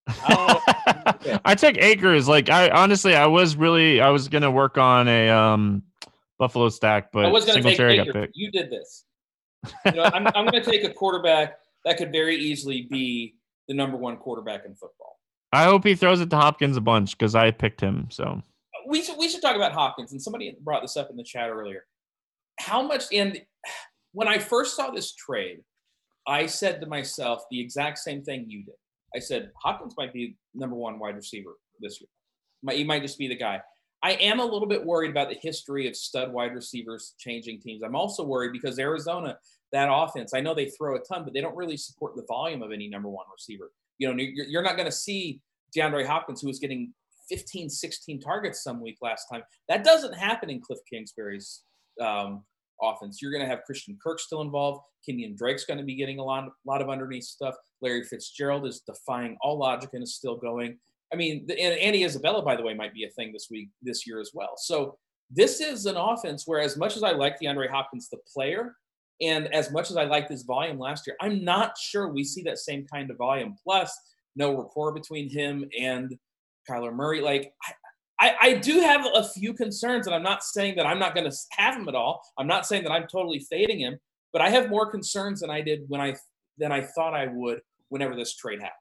I 0.06 0.34
know. 0.34 1.12
Okay. 1.14 1.38
I 1.44 1.54
took 1.54 1.76
Akers. 1.78 2.28
Like 2.28 2.48
I 2.48 2.70
honestly, 2.70 3.14
I 3.14 3.26
was 3.26 3.56
really, 3.56 4.00
I 4.00 4.10
was 4.10 4.28
gonna 4.28 4.50
work 4.50 4.78
on 4.78 5.08
a 5.08 5.28
um 5.30 5.82
Buffalo 6.38 6.68
stack, 6.68 7.10
but 7.12 7.24
I 7.24 7.28
was 7.28 7.44
to 7.46 7.54
take 7.54 7.62
Singletary 7.62 7.96
got 7.96 8.06
Baker. 8.06 8.20
picked. 8.22 8.36
You 8.36 8.50
did 8.50 8.70
this. 8.70 9.04
You 9.86 9.92
know, 9.92 10.04
I'm, 10.04 10.26
I'm 10.28 10.46
going 10.46 10.62
to 10.62 10.70
take 10.70 10.84
a 10.84 10.92
quarterback 10.92 11.58
that 11.84 11.96
could 11.96 12.12
very 12.12 12.36
easily 12.36 12.82
be 12.82 13.34
the 13.68 13.74
number 13.74 13.96
one 13.96 14.16
quarterback 14.16 14.64
in 14.64 14.74
football. 14.74 15.15
I 15.56 15.64
hope 15.64 15.84
he 15.84 15.94
throws 15.94 16.20
it 16.20 16.28
to 16.28 16.36
Hopkins 16.36 16.76
a 16.76 16.82
bunch 16.82 17.16
because 17.16 17.34
I 17.34 17.50
picked 17.50 17.80
him. 17.80 18.08
So 18.10 18.42
we 18.86 19.02
should 19.02 19.16
we 19.16 19.26
should 19.26 19.40
talk 19.40 19.56
about 19.56 19.72
Hopkins. 19.72 20.12
And 20.12 20.20
somebody 20.20 20.54
brought 20.60 20.82
this 20.82 20.98
up 20.98 21.08
in 21.08 21.16
the 21.16 21.24
chat 21.24 21.48
earlier. 21.48 21.86
How 22.60 22.82
much? 22.82 23.04
And 23.10 23.40
when 24.12 24.28
I 24.28 24.38
first 24.38 24.76
saw 24.76 24.90
this 24.90 25.14
trade, 25.14 25.60
I 26.28 26.44
said 26.44 26.82
to 26.82 26.86
myself 26.86 27.44
the 27.50 27.58
exact 27.58 27.96
same 27.98 28.22
thing 28.22 28.44
you 28.46 28.64
did. 28.64 28.74
I 29.14 29.18
said 29.18 29.50
Hopkins 29.62 29.94
might 29.96 30.12
be 30.12 30.36
number 30.54 30.76
one 30.76 30.98
wide 30.98 31.16
receiver 31.16 31.54
this 31.80 32.02
year. 32.02 32.08
Might, 32.62 32.76
he 32.76 32.84
might 32.84 33.00
just 33.00 33.18
be 33.18 33.26
the 33.26 33.34
guy. 33.34 33.62
I 34.02 34.12
am 34.12 34.40
a 34.40 34.44
little 34.44 34.68
bit 34.68 34.84
worried 34.84 35.10
about 35.10 35.30
the 35.30 35.38
history 35.40 35.88
of 35.88 35.96
stud 35.96 36.34
wide 36.34 36.54
receivers 36.54 37.14
changing 37.18 37.62
teams. 37.62 37.82
I'm 37.82 37.96
also 37.96 38.24
worried 38.24 38.52
because 38.52 38.78
Arizona, 38.78 39.38
that 39.72 39.88
offense, 39.90 40.34
I 40.34 40.40
know 40.42 40.54
they 40.54 40.68
throw 40.68 40.96
a 40.96 41.00
ton, 41.00 41.24
but 41.24 41.32
they 41.32 41.40
don't 41.40 41.56
really 41.56 41.78
support 41.78 42.14
the 42.14 42.26
volume 42.28 42.62
of 42.62 42.72
any 42.72 42.88
number 42.88 43.08
one 43.08 43.24
receiver. 43.32 43.70
You 43.98 44.12
know, 44.12 44.22
you're, 44.22 44.62
not 44.62 44.76
going 44.76 44.86
to 44.86 44.92
see 44.92 45.40
DeAndre 45.76 46.06
Hopkins, 46.06 46.40
who 46.40 46.48
was 46.48 46.58
getting 46.58 46.92
15, 47.28 47.70
16 47.70 48.20
targets 48.20 48.62
some 48.62 48.80
week 48.80 48.98
last 49.00 49.26
time. 49.30 49.42
That 49.68 49.84
doesn't 49.84 50.14
happen 50.14 50.50
in 50.50 50.60
Cliff 50.60 50.78
Kingsbury's 50.88 51.62
um, 52.00 52.44
offense. 52.82 53.20
You're 53.20 53.32
going 53.32 53.42
to 53.42 53.48
have 53.48 53.64
Christian 53.64 53.98
Kirk 54.02 54.20
still 54.20 54.42
involved. 54.42 54.82
Kenyon 55.04 55.34
Drake's 55.36 55.64
going 55.64 55.78
to 55.78 55.84
be 55.84 55.94
getting 55.94 56.18
a 56.18 56.24
lot, 56.24 56.48
lot 56.66 56.82
of 56.82 56.90
underneath 56.90 57.24
stuff. 57.24 57.54
Larry 57.80 58.04
Fitzgerald 58.04 58.66
is 58.66 58.80
defying 58.80 59.36
all 59.40 59.58
logic 59.58 59.90
and 59.92 60.02
is 60.02 60.14
still 60.14 60.36
going. 60.36 60.78
I 61.12 61.16
mean, 61.16 61.46
and 61.48 61.78
Andy 61.78 62.04
Isabella, 62.04 62.42
by 62.42 62.56
the 62.56 62.62
way, 62.62 62.74
might 62.74 62.92
be 62.92 63.04
a 63.04 63.10
thing 63.10 63.32
this 63.32 63.48
week, 63.50 63.68
this 63.82 64.06
year 64.06 64.20
as 64.20 64.32
well. 64.34 64.54
So 64.56 64.98
this 65.30 65.60
is 65.60 65.86
an 65.86 65.96
offense 65.96 66.44
where, 66.46 66.60
as 66.60 66.76
much 66.76 66.96
as 66.96 67.02
I 67.02 67.12
like 67.12 67.38
DeAndre 67.40 67.70
Hopkins, 67.70 68.08
the 68.08 68.18
player, 68.32 68.74
and 69.20 69.52
as 69.54 69.72
much 69.72 69.90
as 69.90 69.96
I 69.96 70.04
like 70.04 70.28
this 70.28 70.42
volume 70.42 70.78
last 70.78 71.06
year, 71.06 71.16
I'm 71.20 71.44
not 71.44 71.76
sure 71.78 72.08
we 72.08 72.24
see 72.24 72.42
that 72.42 72.58
same 72.58 72.86
kind 72.86 73.10
of 73.10 73.16
volume. 73.16 73.56
Plus, 73.64 73.96
no 74.34 74.56
rapport 74.56 74.92
between 74.92 75.30
him 75.30 75.64
and 75.78 76.14
Kyler 76.68 76.94
Murray. 76.94 77.20
Like, 77.20 77.52
I, 77.64 77.72
I, 78.18 78.36
I 78.40 78.54
do 78.54 78.80
have 78.80 79.06
a 79.14 79.24
few 79.24 79.54
concerns, 79.54 80.06
and 80.06 80.14
I'm 80.14 80.22
not 80.22 80.42
saying 80.42 80.76
that 80.76 80.86
I'm 80.86 80.98
not 80.98 81.14
going 81.14 81.30
to 81.30 81.36
have 81.52 81.76
him 81.76 81.88
at 81.88 81.94
all. 81.94 82.22
I'm 82.38 82.46
not 82.46 82.66
saying 82.66 82.82
that 82.84 82.92
I'm 82.92 83.06
totally 83.06 83.40
fading 83.40 83.80
him, 83.80 83.98
but 84.32 84.42
I 84.42 84.50
have 84.50 84.68
more 84.68 84.90
concerns 84.90 85.40
than 85.40 85.50
I 85.50 85.60
did 85.60 85.84
when 85.88 86.00
I 86.00 86.14
than 86.58 86.72
I 86.72 86.82
thought 86.82 87.14
I 87.14 87.26
would 87.26 87.60
whenever 87.88 88.16
this 88.16 88.34
trade 88.34 88.60
happened. 88.60 88.72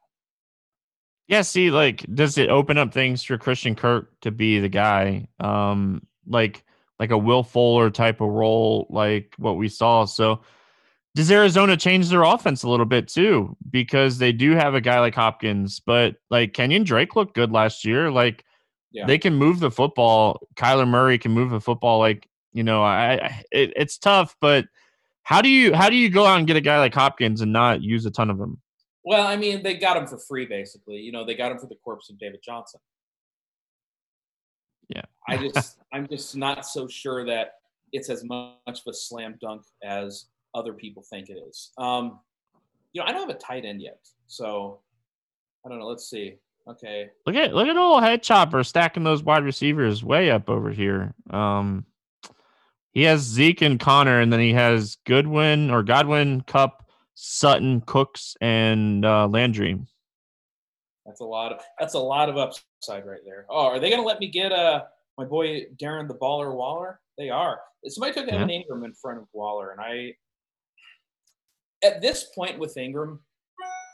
yeah, 1.28 1.42
see, 1.42 1.70
like, 1.70 2.04
does 2.14 2.38
it 2.38 2.48
open 2.50 2.78
up 2.78 2.92
things 2.92 3.22
for 3.22 3.36
Christian 3.36 3.74
Kirk 3.74 4.10
to 4.20 4.30
be 4.30 4.60
the 4.60 4.68
guy? 4.68 5.28
Um, 5.40 6.06
like 6.26 6.64
like 6.98 7.10
a 7.10 7.18
Will 7.18 7.42
Fuller 7.42 7.90
type 7.90 8.20
of 8.20 8.28
role, 8.28 8.86
like 8.90 9.34
what 9.38 9.56
we 9.56 9.68
saw. 9.68 10.04
So 10.04 10.40
does 11.14 11.30
Arizona 11.30 11.76
change 11.76 12.08
their 12.08 12.22
offense 12.22 12.62
a 12.62 12.68
little 12.68 12.86
bit 12.86 13.08
too? 13.08 13.56
Because 13.70 14.18
they 14.18 14.32
do 14.32 14.52
have 14.52 14.74
a 14.74 14.80
guy 14.80 15.00
like 15.00 15.14
Hopkins, 15.14 15.80
but 15.80 16.16
like 16.30 16.52
Kenyon 16.52 16.84
Drake 16.84 17.16
looked 17.16 17.34
good 17.34 17.52
last 17.52 17.84
year. 17.84 18.10
Like 18.10 18.44
Yeah. 18.92 19.06
they 19.06 19.18
can 19.18 19.34
move 19.34 19.60
the 19.60 19.70
football. 19.70 20.46
Kyler 20.56 20.88
Murray 20.88 21.18
can 21.18 21.32
move 21.32 21.50
the 21.50 21.60
football. 21.60 21.98
Like 21.98 22.28
you 22.52 22.62
know, 22.62 22.82
I, 22.82 23.12
I 23.14 23.42
it, 23.52 23.72
it's 23.76 23.98
tough, 23.98 24.34
but 24.40 24.66
how 25.22 25.42
do 25.42 25.48
you 25.48 25.74
how 25.74 25.90
do 25.90 25.96
you 25.96 26.08
go 26.08 26.24
out 26.24 26.38
and 26.38 26.46
get 26.46 26.56
a 26.56 26.60
guy 26.60 26.78
like 26.78 26.94
Hopkins 26.94 27.40
and 27.40 27.52
not 27.52 27.82
use 27.82 28.06
a 28.06 28.10
ton 28.10 28.30
of 28.30 28.38
them? 28.38 28.60
Well, 29.04 29.26
I 29.26 29.36
mean, 29.36 29.62
they 29.62 29.74
got 29.74 29.96
him 29.96 30.06
for 30.06 30.18
free, 30.18 30.46
basically. 30.46 30.96
You 30.96 31.12
know, 31.12 31.24
they 31.24 31.34
got 31.34 31.52
him 31.52 31.58
for 31.58 31.66
the 31.66 31.76
corpse 31.76 32.10
of 32.10 32.18
David 32.18 32.40
Johnson. 32.44 32.80
Yeah. 34.88 35.02
I 35.28 35.36
just, 35.52 35.78
I'm 35.92 36.06
just 36.08 36.36
not 36.36 36.66
so 36.66 36.86
sure 36.88 37.24
that 37.26 37.54
it's 37.92 38.10
as 38.10 38.24
much 38.24 38.56
of 38.68 38.82
a 38.88 38.92
slam 38.92 39.36
dunk 39.40 39.62
as 39.84 40.26
other 40.54 40.72
people 40.72 41.02
think 41.02 41.28
it 41.28 41.38
is. 41.48 41.72
Um, 41.78 42.20
you 42.92 43.00
know, 43.00 43.06
I 43.06 43.12
don't 43.12 43.28
have 43.28 43.36
a 43.36 43.38
tight 43.38 43.64
end 43.64 43.82
yet, 43.82 44.00
so 44.26 44.80
I 45.64 45.68
don't 45.68 45.78
know. 45.78 45.86
Let's 45.86 46.08
see. 46.08 46.36
Okay, 46.68 47.10
Look 47.26 47.36
at 47.36 47.54
look 47.54 47.68
at 47.68 47.76
old 47.76 48.02
head 48.02 48.24
chopper 48.24 48.64
stacking 48.64 49.04
those 49.04 49.22
wide 49.22 49.44
receivers 49.44 50.02
way 50.02 50.32
up 50.32 50.50
over 50.50 50.70
here. 50.70 51.14
Um, 51.30 51.86
he 52.92 53.02
has 53.02 53.20
Zeke 53.20 53.62
and 53.62 53.78
Connor, 53.78 54.20
and 54.20 54.32
then 54.32 54.40
he 54.40 54.52
has 54.54 54.96
Goodwin 55.04 55.70
or 55.70 55.84
Godwin, 55.84 56.40
Kupp, 56.40 56.88
Sutton, 57.14 57.82
Cooks, 57.82 58.36
and 58.40 59.04
uh, 59.04 59.28
Landry. 59.28 59.78
That's 61.06 61.20
a 61.20 61.24
lot 61.24 61.52
of 61.52 61.60
that's 61.78 61.94
a 61.94 61.98
lot 61.98 62.28
of 62.28 62.36
upside 62.36 63.06
right 63.06 63.20
there. 63.24 63.46
Oh, 63.48 63.66
are 63.66 63.78
they 63.78 63.90
going 63.90 64.02
to 64.02 64.06
let 64.06 64.20
me 64.20 64.28
get 64.28 64.52
uh 64.52 64.82
my 65.16 65.24
boy 65.24 65.66
Darren 65.76 66.08
the 66.08 66.14
Baller 66.14 66.54
Waller? 66.54 67.00
They 67.16 67.30
are. 67.30 67.60
Somebody 67.86 68.14
took 68.14 68.28
Evan 68.28 68.48
Engram 68.48 68.84
in 68.84 68.92
front 68.92 69.18
of 69.18 69.26
Waller, 69.32 69.70
and 69.70 69.80
I 69.80 70.14
at 71.86 72.00
this 72.00 72.24
point 72.34 72.58
with 72.58 72.74
Engram, 72.76 73.18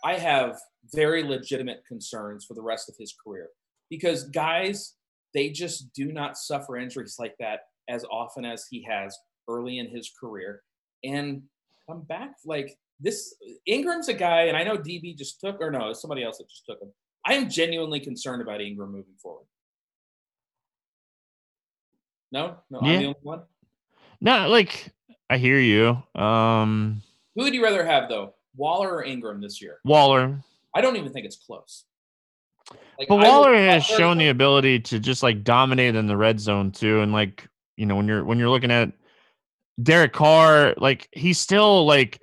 I 0.05 0.15
have 0.15 0.59
very 0.93 1.23
legitimate 1.23 1.83
concerns 1.87 2.45
for 2.45 2.55
the 2.55 2.63
rest 2.63 2.89
of 2.89 2.97
his 2.99 3.15
career 3.25 3.49
because 3.91 4.25
guys, 4.25 4.95
they 5.35 5.51
just 5.51 5.93
do 5.93 6.13
not 6.13 6.37
suffer 6.37 6.77
injuries 6.77 7.17
like 7.19 7.35
that 7.39 7.61
as 7.89 8.05
often 8.11 8.45
as 8.45 8.67
he 8.71 8.83
has 8.89 9.17
early 9.49 9.79
in 9.79 9.89
his 9.89 10.11
career. 10.19 10.63
And 11.05 11.43
come 11.89 12.03
back 12.03 12.37
like 12.45 12.77
this 13.01 13.35
Engram's 13.69 14.09
a 14.09 14.15
guy, 14.15 14.43
and 14.43 14.57
I 14.57 14.63
know 14.63 14.77
DB 14.77 15.17
just 15.17 15.41
took, 15.41 15.61
or 15.61 15.71
no, 15.71 15.93
somebody 15.93 16.23
else 16.23 16.39
that 16.39 16.49
just 16.49 16.65
took 16.67 16.81
him. 16.81 16.93
I 17.25 17.35
am 17.35 17.49
genuinely 17.49 18.01
concerned 18.01 18.43
about 18.43 18.61
Engram 18.61 18.91
moving 18.91 19.15
forward. 19.23 19.47
No, 22.33 22.57
no, 22.71 22.81
I'm 22.81 22.87
the 22.87 23.07
only 23.07 23.19
one. 23.23 23.43
No, 24.21 24.49
like 24.49 24.93
I 25.29 25.37
hear 25.39 25.59
you. 25.59 26.03
Um, 26.21 27.03
Who 27.37 27.45
would 27.45 27.55
you 27.55 27.63
rather 27.63 27.85
have 27.85 28.09
though, 28.09 28.35
Waller 28.57 28.91
or 28.97 29.05
Engram 29.05 29.41
this 29.41 29.61
year? 29.61 29.79
Waller, 29.85 30.43
I 30.75 30.81
don't 30.81 30.97
even 30.97 31.13
think 31.13 31.27
it's 31.27 31.37
close. 31.37 31.85
Like, 32.99 33.09
but 33.09 33.17
I 33.17 33.29
Waller 33.29 33.55
has 33.55 33.85
shown 33.85 34.19
the 34.19 34.29
ability 34.29 34.81
to 34.81 34.99
just 34.99 35.23
like 35.23 35.45
dominate 35.45 35.95
in 35.95 36.07
the 36.07 36.17
red 36.17 36.41
zone 36.41 36.73
too, 36.73 37.01
and 37.01 37.13
like 37.13 37.47
you 37.77 37.87
know 37.87 37.97
when 37.97 38.09
you're 38.09 38.25
when 38.25 38.39
you're 38.39 38.51
looking 38.51 38.71
at 38.71 38.93
Derek 39.83 40.13
Carr, 40.13 40.75
like 40.79 41.09
he's 41.13 41.39
still 41.39 41.85
like 41.85 42.21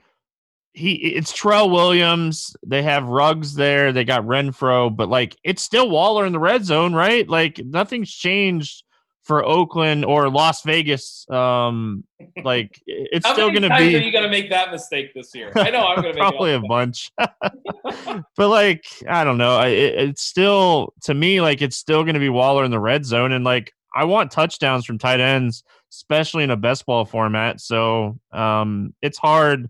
he 0.79 0.93
it's 0.93 1.31
Trell 1.31 1.69
Williams. 1.69 2.55
They 2.65 2.81
have 2.83 3.07
Ruggs 3.07 3.53
there. 3.55 3.91
They 3.91 4.03
got 4.05 4.23
Renfrow, 4.23 4.95
but 4.95 5.09
like 5.09 5.35
it's 5.43 5.61
still 5.61 5.89
Waller 5.89 6.25
in 6.25 6.33
the 6.33 6.39
red 6.39 6.65
zone, 6.65 6.93
right? 6.93 7.27
Like 7.27 7.59
nothing's 7.63 8.11
changed 8.11 8.83
for 9.23 9.45
Oakland 9.45 10.05
or 10.05 10.29
Las 10.29 10.63
Vegas, 10.63 11.29
um, 11.29 12.03
like 12.43 12.81
it's 12.87 13.27
How 13.27 13.33
still 13.33 13.47
many 13.47 13.59
going 13.59 13.69
to 13.69 13.77
times 13.77 13.87
be. 13.89 13.95
Are 13.97 13.99
you 13.99 14.11
gonna 14.11 14.29
make 14.29 14.49
that 14.49 14.71
mistake 14.71 15.13
this 15.13 15.35
year? 15.35 15.51
I 15.55 15.69
know 15.69 15.85
I'm 15.85 15.97
gonna 15.97 16.07
make 16.13 16.17
probably 16.17 16.53
a 16.53 16.61
bunch 16.61 17.11
but 18.35 18.49
like 18.49 18.85
i 19.07 19.23
don't 19.23 19.37
know 19.37 19.57
I- 19.57 19.67
it, 19.67 20.09
it's 20.09 20.21
still 20.21 20.93
to 21.03 21.13
me 21.13 21.41
like 21.41 21.61
it's 21.61 21.75
still 21.75 22.03
going 22.03 22.13
to 22.15 22.19
be 22.19 22.29
waller 22.29 22.63
in 22.63 22.71
the 22.71 22.79
red 22.79 23.05
zone 23.05 23.31
and 23.31 23.43
like 23.43 23.73
i 23.95 24.03
want 24.03 24.31
touchdowns 24.31 24.85
from 24.85 24.97
tight 24.97 25.19
ends 25.19 25.63
especially 25.91 26.43
in 26.43 26.51
a 26.51 26.57
best 26.57 26.85
ball 26.85 27.05
format 27.05 27.59
so 27.59 28.19
um 28.31 28.93
it's 29.01 29.17
hard 29.17 29.69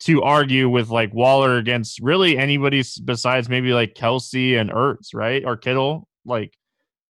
to 0.00 0.22
argue 0.22 0.68
with 0.68 0.88
like 0.88 1.12
waller 1.12 1.58
against 1.58 2.00
really 2.00 2.38
anybody 2.38 2.82
besides 3.04 3.48
maybe 3.48 3.72
like 3.72 3.94
kelce 3.94 4.58
and 4.58 4.70
ertz 4.70 5.14
right 5.14 5.44
or 5.44 5.56
kittle 5.56 6.08
like 6.24 6.56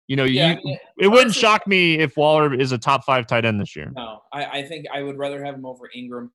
you 0.08 0.16
know 0.16 0.26
Yeah, 0.26 0.52
you 0.52 0.54
I 0.54 0.62
mean, 0.64 0.80
it 1.00 1.08
wouldn't 1.08 1.34
shock 1.34 1.66
me 1.66 2.00
if 2.00 2.18
waller 2.18 2.54
is 2.54 2.72
a 2.72 2.78
top 2.78 3.06
five 3.06 3.26
tight 3.26 3.46
end 3.46 3.60
this 3.60 3.76
year 3.76 3.92
No, 3.96 4.20
I, 4.34 4.46
I 4.46 4.64
think 4.64 4.86
I 4.94 5.02
would 5.02 5.18
rather 5.18 5.44
have 5.44 5.56
him 5.56 5.66
over 5.66 5.90
Engram. 5.96 6.30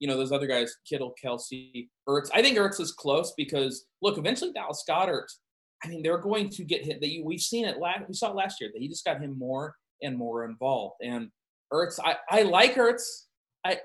You 0.00 0.06
know, 0.06 0.16
those 0.16 0.30
other 0.30 0.46
guys, 0.46 0.76
Kittle, 0.88 1.12
Kelce, 1.22 1.88
Ertz. 2.08 2.30
I 2.32 2.40
think 2.40 2.56
Ertz 2.56 2.78
is 2.78 2.92
close 2.92 3.32
because 3.36 3.86
look, 4.00 4.16
eventually 4.16 4.52
Dallas 4.52 4.84
Goedert. 4.88 5.26
I 5.82 5.88
mean, 5.88 6.04
they're 6.04 6.18
going 6.18 6.50
to 6.50 6.64
get 6.64 6.84
hit. 6.84 7.00
That 7.00 7.10
we've 7.24 7.40
seen 7.40 7.64
it 7.64 7.78
last. 7.78 8.04
We 8.06 8.14
saw 8.14 8.30
it 8.30 8.36
last 8.36 8.60
year 8.60 8.70
that 8.72 8.80
he 8.80 8.88
just 8.88 9.04
got 9.04 9.20
him 9.20 9.36
more 9.36 9.74
and 10.02 10.16
more 10.16 10.44
involved. 10.44 10.96
And 11.02 11.30
Ertz, 11.72 11.98
I, 12.04 12.16
I 12.30 12.42
like 12.42 12.74
Ertz. 12.76 13.02
I 13.64 13.78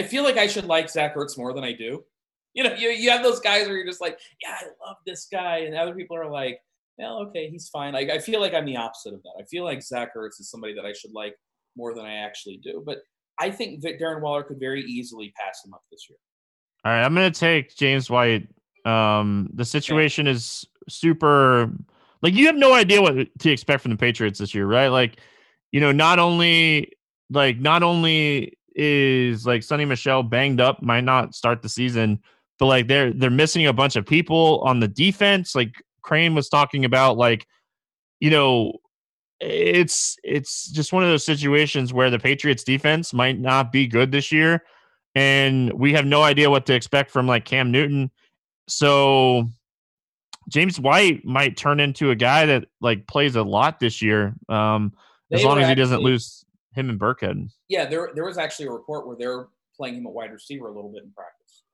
I 0.00 0.02
feel 0.02 0.24
like 0.24 0.38
I 0.38 0.46
should 0.46 0.64
like 0.64 0.88
Zach 0.88 1.14
Ertz 1.14 1.36
more 1.36 1.52
than 1.52 1.62
I 1.62 1.72
do. 1.72 2.02
You 2.54 2.64
know, 2.64 2.72
you, 2.74 2.88
you 2.88 3.10
have 3.10 3.22
those 3.22 3.38
guys 3.38 3.66
where 3.66 3.76
you're 3.76 3.86
just 3.86 4.00
like, 4.00 4.18
yeah, 4.42 4.56
I 4.58 4.64
love 4.86 4.96
this 5.06 5.28
guy, 5.30 5.58
and 5.58 5.76
other 5.76 5.94
people 5.94 6.16
are 6.16 6.30
like, 6.30 6.58
well, 6.98 7.18
okay, 7.28 7.50
he's 7.50 7.68
fine. 7.68 7.92
Like 7.92 8.08
I 8.08 8.18
feel 8.18 8.40
like 8.40 8.54
I'm 8.54 8.64
the 8.64 8.76
opposite 8.76 9.12
of 9.12 9.22
that. 9.22 9.34
I 9.38 9.44
feel 9.44 9.64
like 9.64 9.82
Zach 9.82 10.14
Ertz 10.16 10.40
is 10.40 10.50
somebody 10.50 10.74
that 10.74 10.86
I 10.86 10.92
should 10.92 11.12
like 11.12 11.34
more 11.76 11.94
than 11.94 12.04
I 12.04 12.14
actually 12.14 12.60
do. 12.62 12.82
But 12.84 12.98
I 13.38 13.50
think 13.50 13.82
that 13.82 14.00
Darren 14.00 14.22
Waller 14.22 14.42
could 14.42 14.58
very 14.58 14.82
easily 14.82 15.32
pass 15.36 15.62
him 15.64 15.74
up 15.74 15.82
this 15.90 16.06
year. 16.08 16.18
All 16.84 16.92
right, 16.92 17.04
I'm 17.04 17.14
gonna 17.14 17.30
take 17.30 17.76
James 17.76 18.08
White. 18.08 18.48
Um, 18.86 19.50
the 19.54 19.64
situation 19.64 20.26
is 20.26 20.64
super. 20.88 21.70
Like 22.22 22.34
you 22.34 22.46
have 22.46 22.56
no 22.56 22.74
idea 22.74 23.00
what 23.00 23.28
to 23.38 23.50
expect 23.50 23.82
from 23.82 23.92
the 23.92 23.96
Patriots 23.96 24.38
this 24.38 24.54
year, 24.54 24.66
right? 24.66 24.88
Like, 24.88 25.20
you 25.72 25.80
know, 25.80 25.92
not 25.92 26.18
only 26.18 26.92
like 27.30 27.58
not 27.58 27.82
only 27.82 28.58
is 28.82 29.44
like 29.44 29.60
Sony 29.60 29.86
Michel 29.86 30.22
banged 30.22 30.60
up, 30.60 30.82
might 30.82 31.04
not 31.04 31.34
start 31.34 31.60
the 31.60 31.68
season, 31.68 32.18
but 32.58 32.66
like 32.66 32.88
they're 32.88 33.12
they're 33.12 33.30
missing 33.30 33.66
a 33.66 33.72
bunch 33.72 33.96
of 33.96 34.06
people 34.06 34.60
on 34.64 34.80
the 34.80 34.88
defense. 34.88 35.54
Like 35.54 35.74
Crane 36.02 36.34
was 36.34 36.48
talking 36.48 36.86
about, 36.86 37.18
like, 37.18 37.46
you 38.20 38.30
know, 38.30 38.72
it's 39.40 40.16
it's 40.24 40.70
just 40.70 40.92
one 40.92 41.02
of 41.02 41.10
those 41.10 41.24
situations 41.24 41.92
where 41.92 42.10
the 42.10 42.18
Patriots 42.18 42.64
defense 42.64 43.12
might 43.12 43.38
not 43.38 43.72
be 43.72 43.86
good 43.86 44.12
this 44.12 44.32
year 44.32 44.62
and 45.14 45.72
we 45.72 45.92
have 45.92 46.06
no 46.06 46.22
idea 46.22 46.50
what 46.50 46.66
to 46.66 46.74
expect 46.74 47.10
from 47.10 47.26
like 47.26 47.44
Cam 47.44 47.70
Newton. 47.70 48.10
So 48.68 49.48
James 50.48 50.78
White 50.78 51.24
might 51.24 51.56
turn 51.56 51.80
into 51.80 52.10
a 52.10 52.14
guy 52.14 52.46
that 52.46 52.66
like 52.80 53.06
plays 53.06 53.36
a 53.36 53.42
lot 53.42 53.80
this 53.80 54.02
year. 54.02 54.34
Um 54.48 54.92
as 55.32 55.44
long 55.44 55.58
as 55.60 55.68
he 55.68 55.74
doesn't 55.74 55.94
actually- 55.96 56.12
lose 56.12 56.44
him 56.80 56.90
and 56.90 56.98
Burkhead. 56.98 57.48
Yeah, 57.68 57.86
there 57.86 58.10
there 58.14 58.24
was 58.24 58.38
actually 58.38 58.66
a 58.66 58.72
report 58.72 59.06
where 59.06 59.16
they're 59.16 59.48
playing 59.76 59.94
him 59.96 60.06
at 60.06 60.12
wide 60.12 60.32
receiver 60.32 60.68
a 60.68 60.72
little 60.74 60.90
bit 60.90 61.02
in 61.04 61.12
practice. 61.12 61.64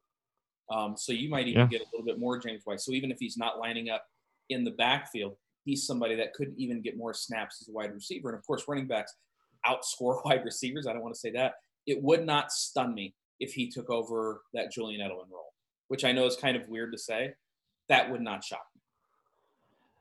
Um, 0.71 0.97
so 0.97 1.13
you 1.13 1.29
might 1.29 1.47
even 1.49 1.63
Yeah. 1.63 1.67
get 1.69 1.81
a 1.83 1.87
little 1.93 2.05
bit 2.05 2.19
more 2.19 2.39
James 2.39 2.63
White. 2.65 2.81
So 2.81 2.93
even 2.93 3.11
if 3.11 3.19
he's 3.19 3.37
not 3.37 3.59
lining 3.59 3.89
up 3.89 4.05
in 4.49 4.65
the 4.65 4.73
backfield, 4.73 5.37
he's 5.65 5.87
somebody 5.87 6.15
that 6.17 6.33
could 6.35 6.55
even 6.57 6.83
get 6.83 6.97
more 6.97 7.15
snaps 7.15 7.61
as 7.63 7.69
a 7.69 7.73
wide 7.73 7.93
receiver. 7.95 8.29
And 8.31 8.39
of 8.39 8.47
course, 8.47 8.65
running 8.69 8.87
backs 8.87 9.15
outscore 9.65 10.21
wide 10.25 10.45
receivers. 10.45 10.87
I 10.87 10.93
don't 10.93 11.03
want 11.03 11.15
to 11.15 11.21
say 11.21 11.31
that. 11.33 11.55
It 11.87 12.03
would 12.03 12.27
not 12.27 12.51
stun 12.53 12.95
me 12.95 13.15
if 13.41 13.53
he 13.55 13.69
took 13.71 13.91
over 13.91 14.43
that 14.55 14.73
Julian 14.73 15.01
Edelman 15.01 15.31
role, 15.31 15.53
which 15.89 16.05
I 16.05 16.13
know 16.13 16.27
is 16.27 16.37
kind 16.37 16.57
of 16.57 16.69
weird 16.69 16.93
to 16.93 16.99
say. 16.99 17.35
That 17.89 18.11
would 18.11 18.21
not 18.23 18.43
shock 18.43 18.67
me. 18.75 18.81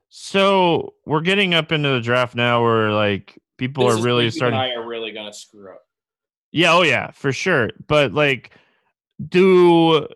So 0.10 0.94
we're 1.06 1.22
getting 1.22 1.54
up 1.54 1.72
into 1.72 1.90
the 1.90 2.00
draft 2.02 2.36
now 2.36 2.64
where 2.64 2.92
like 2.92 3.38
people 3.58 3.88
This 3.88 4.00
are 4.00 4.04
really 4.04 4.30
starting 4.32 4.60
I 4.60 4.74
are 4.74 4.86
really 4.86 5.12
gonna 5.12 5.34
screw 5.34 5.72
up. 5.72 5.82
Yeah, 6.52 6.74
oh 6.74 6.82
yeah, 6.84 7.12
for 7.12 7.32
sure. 7.34 7.70
But 7.88 8.14
like 8.14 8.52
do 9.30 10.08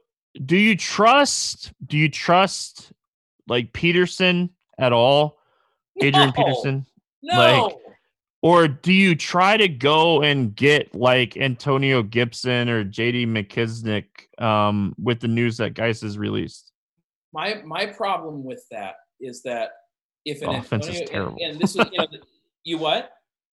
do 0.45 0.57
you 0.57 0.75
trust 0.75 1.73
do 1.85 1.97
you 1.97 2.09
trust 2.09 2.91
like 3.47 3.73
Peterson 3.73 4.49
at 4.77 4.93
all? 4.93 5.37
Adrian 6.01 6.29
No. 6.29 6.31
Peterson? 6.43 6.85
No. 7.23 7.37
Like, 7.65 7.75
Or 8.41 8.67
do 8.69 8.93
you 8.93 9.15
try 9.15 9.57
to 9.57 9.67
go 9.67 10.21
and 10.21 10.55
get 10.55 10.95
like 10.95 11.35
Antonio 11.35 12.01
Gibson 12.03 12.69
or 12.69 12.85
JD 12.85 13.27
McKissic 13.27 14.05
um, 14.41 14.95
with 14.97 15.19
the 15.19 15.27
news 15.27 15.57
that 15.57 15.73
Guice 15.73 16.03
is 16.03 16.17
released? 16.17 16.71
My 17.33 17.61
my 17.65 17.85
problem 17.85 18.43
with 18.45 18.63
that 18.71 18.95
is 19.19 19.41
that 19.43 19.71
if 20.25 20.41
an 20.41 20.49
offense 20.55 20.87
is 20.87 21.01
Antonio- 21.01 21.11
terrible. 21.11 21.37
and 21.43 21.59
this 21.59 21.75
is 21.75 21.85
you 21.91 21.97
know 21.97 22.07
you 22.63 22.77
what? 22.77 23.11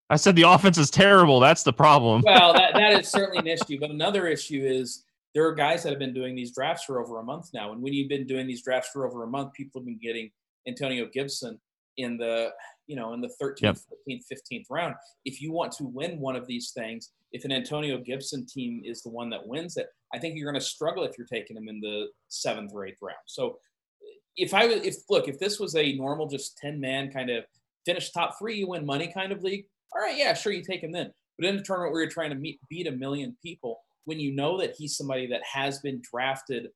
I 0.08 0.16
said 0.16 0.36
the 0.36 0.42
offense 0.42 0.78
is 0.78 0.90
terrible. 0.90 1.40
That's 1.40 1.62
the 1.62 1.72
problem. 1.72 2.22
Well, 2.24 2.52
that, 2.54 2.74
that 2.74 3.00
is 3.00 3.08
certainly 3.10 3.38
an 3.38 3.46
issue. 3.46 3.78
But 3.80 3.90
another 3.90 4.26
issue 4.28 4.62
is 4.64 5.04
there 5.34 5.46
are 5.46 5.54
guys 5.54 5.82
that 5.82 5.90
have 5.90 5.98
been 5.98 6.14
doing 6.14 6.34
these 6.34 6.52
drafts 6.54 6.84
for 6.84 7.00
over 7.00 7.18
a 7.18 7.24
month 7.24 7.50
now. 7.52 7.72
And 7.72 7.82
when 7.82 7.92
you've 7.92 8.08
been 8.08 8.26
doing 8.26 8.46
these 8.46 8.62
drafts 8.62 8.90
for 8.92 9.06
over 9.06 9.24
a 9.24 9.26
month, 9.26 9.52
people 9.52 9.80
have 9.80 9.86
been 9.86 9.98
getting 10.00 10.30
Antonio 10.68 11.06
Gibson 11.12 11.58
in 11.98 12.18
the 12.18 12.50
you 12.86 12.94
know 12.94 13.14
in 13.14 13.20
the 13.20 13.30
13th, 13.42 13.62
Yep. 13.62 13.76
14th, 14.08 14.22
15th 14.32 14.64
round. 14.70 14.94
If 15.24 15.40
you 15.40 15.50
want 15.52 15.72
to 15.72 15.84
win 15.84 16.20
one 16.20 16.36
of 16.36 16.46
these 16.46 16.70
things, 16.70 17.10
if 17.32 17.44
an 17.44 17.52
Antonio 17.52 17.98
Gibson 17.98 18.46
team 18.46 18.82
is 18.84 19.02
the 19.02 19.10
one 19.10 19.28
that 19.30 19.46
wins 19.46 19.76
it, 19.76 19.86
I 20.14 20.18
think 20.18 20.36
you're 20.36 20.50
going 20.50 20.60
to 20.60 20.66
struggle 20.66 21.02
if 21.04 21.18
you're 21.18 21.26
taking 21.26 21.56
him 21.56 21.68
in 21.68 21.80
the 21.80 22.06
seventh 22.28 22.72
or 22.74 22.86
eighth 22.86 22.98
round. 23.02 23.16
So 23.26 23.58
if 24.36 24.54
I 24.54 24.64
if 24.64 24.96
look, 25.08 25.28
if 25.28 25.38
this 25.38 25.58
was 25.58 25.74
a 25.74 25.94
normal, 25.96 26.28
just 26.28 26.58
10 26.58 26.78
man 26.78 27.10
kind 27.10 27.30
of 27.30 27.44
finish 27.84 28.10
top 28.10 28.38
three, 28.38 28.56
you 28.58 28.68
win 28.68 28.84
money 28.86 29.10
kind 29.12 29.32
of 29.32 29.42
league, 29.42 29.64
all 29.96 30.02
right, 30.02 30.16
yeah, 30.16 30.34
sure, 30.34 30.52
you 30.52 30.62
take 30.62 30.82
him 30.82 30.92
then. 30.92 31.12
But 31.38 31.48
in 31.48 31.56
a 31.56 31.62
tournament 31.62 31.92
where 31.92 32.02
you're 32.02 32.10
trying 32.10 32.30
to 32.30 32.36
meet, 32.36 32.60
beat 32.68 32.86
a 32.86 32.92
million 32.92 33.36
people, 33.42 33.80
when 34.04 34.20
you 34.20 34.34
know 34.34 34.58
that 34.60 34.74
he's 34.76 34.96
somebody 34.96 35.26
that 35.28 35.42
has 35.50 35.80
been 35.80 36.02
drafted 36.10 36.68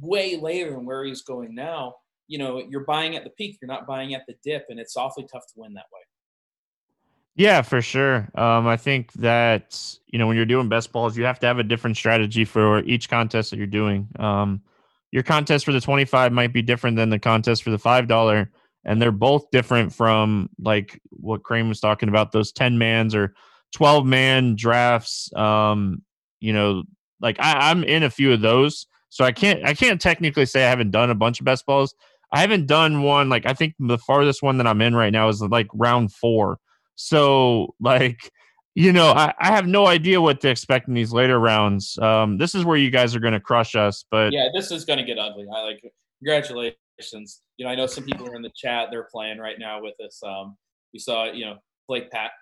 way 0.00 0.36
later 0.36 0.70
than 0.70 0.84
where 0.84 1.04
he's 1.04 1.22
going 1.22 1.54
now, 1.54 1.94
you 2.26 2.38
know, 2.38 2.62
you're 2.68 2.84
buying 2.84 3.16
at 3.16 3.24
the 3.24 3.30
peak, 3.30 3.58
you're 3.60 3.68
not 3.68 3.86
buying 3.86 4.14
at 4.14 4.22
the 4.26 4.34
dip, 4.42 4.66
and 4.68 4.80
it's 4.80 4.96
awfully 4.96 5.26
tough 5.30 5.46
to 5.46 5.54
win 5.56 5.74
that 5.74 5.86
way. 5.92 6.00
Yeah, 7.36 7.62
for 7.62 7.82
sure. 7.82 8.28
Um, 8.34 8.66
I 8.66 8.76
think 8.76 9.12
that 9.14 9.98
you 10.06 10.18
know 10.18 10.26
when 10.26 10.36
you're 10.36 10.46
doing 10.46 10.68
best 10.68 10.92
balls, 10.92 11.16
you 11.16 11.24
have 11.24 11.40
to 11.40 11.46
have 11.46 11.58
a 11.58 11.64
different 11.64 11.96
strategy 11.96 12.44
for 12.44 12.80
each 12.80 13.08
contest 13.08 13.50
that 13.50 13.56
you're 13.56 13.66
doing. 13.66 14.08
Um, 14.18 14.62
your 15.10 15.22
contest 15.22 15.64
for 15.64 15.72
the 15.72 15.80
25 15.80 16.32
might 16.32 16.52
be 16.52 16.62
different 16.62 16.96
than 16.96 17.10
the 17.10 17.18
contest 17.18 17.62
for 17.62 17.70
the 17.70 17.78
five 17.78 18.08
dollar, 18.08 18.50
and 18.84 19.00
they're 19.00 19.12
both 19.12 19.50
different 19.50 19.92
from 19.92 20.50
like 20.60 21.00
what 21.10 21.42
Crane 21.42 21.68
was 21.68 21.80
talking 21.80 22.08
about 22.08 22.32
those 22.32 22.52
10 22.52 22.78
mans 22.78 23.14
or 23.14 23.34
12 23.74 24.06
man 24.06 24.56
drafts. 24.56 25.32
Um, 25.34 26.02
you 26.40 26.52
know, 26.52 26.84
like 27.20 27.36
I, 27.40 27.70
I'm 27.70 27.84
in 27.84 28.02
a 28.02 28.10
few 28.10 28.32
of 28.32 28.40
those, 28.40 28.86
so 29.08 29.24
I 29.24 29.32
can't 29.32 29.64
I 29.64 29.74
can't 29.74 30.00
technically 30.00 30.46
say 30.46 30.64
I 30.64 30.70
haven't 30.70 30.90
done 30.90 31.10
a 31.10 31.14
bunch 31.14 31.40
of 31.40 31.46
best 31.46 31.64
balls. 31.66 31.94
I 32.32 32.40
haven't 32.40 32.66
done 32.66 33.02
one 33.02 33.28
like 33.28 33.46
I 33.46 33.52
think 33.54 33.74
the 33.78 33.98
farthest 33.98 34.42
one 34.42 34.58
that 34.58 34.66
I'm 34.66 34.80
in 34.80 34.94
right 34.94 35.12
now 35.12 35.28
is 35.28 35.40
like 35.40 35.68
round 35.72 36.12
four. 36.12 36.58
So, 36.96 37.74
like, 37.80 38.30
you 38.74 38.92
know, 38.92 39.08
I, 39.08 39.32
I 39.38 39.48
have 39.48 39.66
no 39.66 39.86
idea 39.86 40.20
what 40.20 40.40
to 40.42 40.48
expect 40.48 40.88
in 40.88 40.94
these 40.94 41.12
later 41.12 41.38
rounds. 41.38 41.98
Um, 41.98 42.38
this 42.38 42.54
is 42.54 42.64
where 42.64 42.76
you 42.76 42.90
guys 42.90 43.14
are 43.14 43.20
going 43.20 43.34
to 43.34 43.40
crush 43.40 43.74
us, 43.74 44.04
but 44.10 44.32
Yeah, 44.32 44.48
this 44.54 44.70
is 44.70 44.84
going 44.84 44.98
to 44.98 45.04
get 45.04 45.18
ugly. 45.18 45.46
I 45.52 45.62
like 45.62 45.82
congratulations. 46.18 47.42
You 47.56 47.64
know, 47.64 47.70
I 47.70 47.74
know 47.74 47.86
some 47.86 48.04
people 48.04 48.28
are 48.28 48.34
in 48.34 48.42
the 48.42 48.52
chat. 48.54 48.88
They're 48.90 49.08
playing 49.12 49.38
right 49.38 49.58
now 49.58 49.80
with 49.80 49.94
us. 50.04 50.20
Um, 50.22 50.56
we 50.92 50.98
saw, 50.98 51.30
you 51.30 51.44
know, 51.44 51.56
Blake 51.88 52.10
Pat 52.10 52.32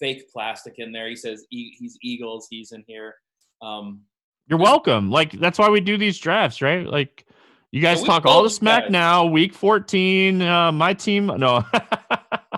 fake 0.00 0.30
plastic 0.32 0.74
in 0.78 0.92
there. 0.92 1.08
He 1.08 1.16
says 1.16 1.44
e- 1.50 1.74
he's 1.78 1.96
Eagles. 2.02 2.46
He's 2.50 2.72
in 2.72 2.84
here. 2.86 3.14
Um, 3.62 4.02
you're 4.48 4.58
welcome. 4.58 5.10
Like, 5.10 5.32
that's 5.32 5.58
why 5.58 5.68
we 5.68 5.80
do 5.80 5.96
these 5.96 6.18
drafts, 6.18 6.62
right? 6.62 6.86
Like, 6.86 7.26
you 7.72 7.82
guys 7.82 8.00
we 8.00 8.06
talk 8.06 8.26
all 8.26 8.42
the 8.42 8.50
smack 8.50 8.84
guys. 8.84 8.92
now. 8.92 9.26
Week 9.26 9.52
14, 9.52 10.40
uh, 10.40 10.72
my 10.72 10.94
team, 10.94 11.26
no. 11.26 11.64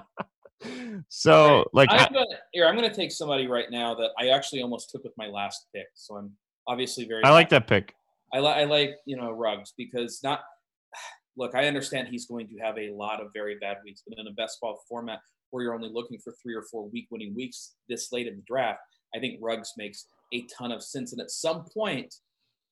so, 1.08 1.64
like, 1.72 1.88
I'm 1.90 2.12
gonna 2.12 2.26
here. 2.52 2.66
I'm 2.66 2.74
gonna 2.74 2.94
take 2.94 3.10
somebody 3.10 3.46
right 3.46 3.70
now 3.70 3.94
that 3.94 4.10
I 4.18 4.28
actually 4.28 4.62
almost 4.62 4.90
took 4.90 5.04
with 5.04 5.14
my 5.16 5.26
last 5.26 5.66
pick. 5.74 5.86
So 5.94 6.16
I'm 6.16 6.32
obviously 6.66 7.06
very. 7.06 7.24
I 7.24 7.30
like 7.30 7.48
that 7.50 7.66
pick. 7.66 7.94
I, 8.32 8.40
li- 8.40 8.46
I 8.48 8.64
like 8.64 8.96
you 9.06 9.16
know 9.16 9.30
Ruggs 9.32 9.72
because 9.76 10.20
not. 10.22 10.40
Look, 11.38 11.54
I 11.54 11.68
understand 11.68 12.08
he's 12.08 12.26
going 12.26 12.48
to 12.48 12.58
have 12.58 12.76
a 12.76 12.90
lot 12.90 13.20
of 13.20 13.28
very 13.32 13.56
bad 13.60 13.78
weeks, 13.84 14.02
but 14.06 14.18
in 14.18 14.26
a 14.26 14.32
best 14.32 14.60
ball 14.60 14.80
format 14.88 15.20
where 15.50 15.62
you're 15.62 15.74
only 15.74 15.90
looking 15.90 16.18
for 16.18 16.34
three 16.42 16.54
or 16.54 16.62
four 16.62 16.88
week 16.88 17.06
winning 17.10 17.34
weeks 17.34 17.76
this 17.88 18.12
late 18.12 18.26
in 18.26 18.36
the 18.36 18.42
draft, 18.42 18.80
I 19.14 19.20
think 19.20 19.38
Ruggs 19.40 19.72
makes 19.78 20.06
a 20.34 20.44
ton 20.58 20.72
of 20.72 20.82
sense. 20.82 21.12
And 21.12 21.20
at 21.20 21.30
some 21.30 21.64
point, 21.72 22.12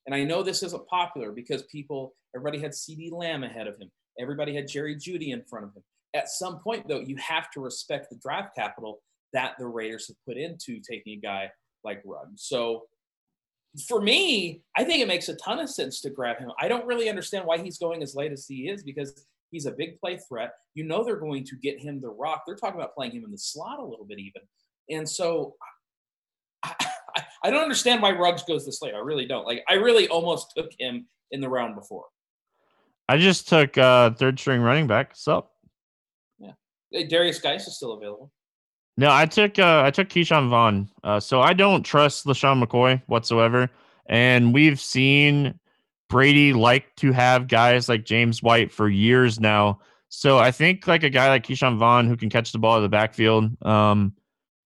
and 0.05 0.15
I 0.15 0.25
know 0.25 0.43
this 0.43 0.65
isn't 0.65 0.87
popular 0.89 1.31
because 1.31 1.63
people, 1.65 2.15
everybody 2.35 2.61
had 2.61 2.73
CeeDee 2.73 3.13
Lamb 3.13 3.45
ahead 3.45 3.69
of 3.69 3.79
him, 3.79 3.91
everybody 4.19 4.55
had 4.55 4.69
Jerry 4.69 4.97
Jeudy 4.97 5.31
in 5.31 5.45
front 5.45 5.67
of 5.67 5.75
him, 5.75 5.85
At 6.13 6.29
some 6.29 6.59
point, 6.59 6.89
though, 6.89 7.01
you 7.01 7.17
have 7.17 7.51
to 7.53 7.61
respect 7.61 8.11
the 8.11 8.17
draft 8.17 8.57
capital 8.57 9.01
that 9.33 9.55
the 9.59 9.67
Raiders 9.67 10.09
have 10.09 10.17
put 10.27 10.37
into 10.37 10.81
taking 10.81 11.19
a 11.19 11.21
guy 11.21 11.51
like 11.85 12.03
Ruggs. 12.05 12.43
So 12.43 12.83
for 13.81 14.01
me, 14.01 14.63
I 14.77 14.85
think 14.85 15.03
it 15.03 15.09
makes 15.09 15.29
a 15.29 15.37
ton 15.37 15.59
of 15.59 15.71
sense 15.71 16.01
to 16.03 16.11
grab 16.11 16.39
him. 16.39 16.51
I 16.61 16.69
don't 16.69 16.87
really 16.87 17.09
understand 17.09 17.45
why 17.45 17.59
he's 17.59 17.79
going 17.79 18.03
as 18.03 18.15
late 18.15 18.33
as 18.33 18.47
he 18.47 18.69
is 18.69 18.83
because 18.83 19.27
he's 19.51 19.67
a 19.67 19.73
big 19.73 19.99
play 20.01 20.19
threat. 20.29 20.53
You 20.75 20.85
know 20.85 21.05
they're 21.05 21.17
going 21.17 21.45
to 21.45 21.57
get 21.57 21.81
him 21.81 22.01
the 22.01 22.09
rock. 22.09 22.43
They're 22.47 22.57
talking 22.57 22.81
about 22.81 22.95
playing 22.95 23.13
him 23.13 23.25
in 23.25 23.31
the 23.31 23.39
slot 23.39 23.79
a 23.79 23.85
little 23.85 24.05
bit 24.05 24.19
even. 24.19 24.43
And 24.91 25.09
so 25.09 25.55
I, 26.63 26.75
I 27.43 27.51
don't 27.51 27.63
understand 27.63 28.03
why 28.03 28.13
Ruggs 28.13 28.43
goes 28.43 28.65
this 28.65 28.83
late. 28.83 28.95
I 28.95 28.99
really 28.99 29.27
don't. 29.27 29.47
Like 29.47 29.65
I 29.69 29.75
really 29.75 30.09
almost 30.09 30.53
took 30.57 30.71
him 30.79 31.07
in 31.31 31.41
the 31.41 31.49
round 31.49 31.75
before. 31.75 32.05
I 33.09 33.19
just 33.19 33.49
took 33.49 33.77
uh 33.79 34.11
third 34.11 34.39
string 34.39 34.61
running 34.61 34.87
back. 34.87 35.13
So 35.15 35.47
yeah, 36.39 36.53
Derrius 36.93 37.43
Guice 37.43 37.67
is 37.67 37.77
still 37.77 37.93
available. 37.93 38.33
No, 38.99 39.13
I 39.13 39.27
took 39.27 39.59
uh, 39.59 39.83
I 39.85 39.91
took 39.91 40.09
Ke'Shawn 40.09 40.49
Vaughn. 40.49 40.89
Uh, 41.05 41.21
so 41.21 41.41
I 41.41 41.53
don't 41.53 41.83
trust 41.83 42.27
LeSean 42.27 42.63
McCoy 42.63 43.03
whatsoever. 43.07 43.71
And 44.09 44.55
we've 44.55 44.81
seen 44.81 45.59
Brady 46.09 46.53
like 46.53 46.95
to 46.97 47.13
have 47.13 47.49
guys 47.49 47.89
like 47.89 48.05
James 48.05 48.43
White 48.43 48.73
for 48.73 48.89
years 48.89 49.39
now. 49.39 49.81
So 50.09 50.39
I 50.39 50.51
think 50.51 50.87
like 50.87 51.03
a 51.03 51.11
guy 51.11 51.29
like 51.29 51.45
Ke'Shawn 51.47 51.77
Vaughn 51.77 52.07
who 52.07 52.17
can 52.17 52.31
catch 52.31 52.53
the 52.53 52.59
ball 52.59 52.77
of 52.77 52.83
the 52.83 52.89
backfield 52.89 53.51
um, 53.67 54.15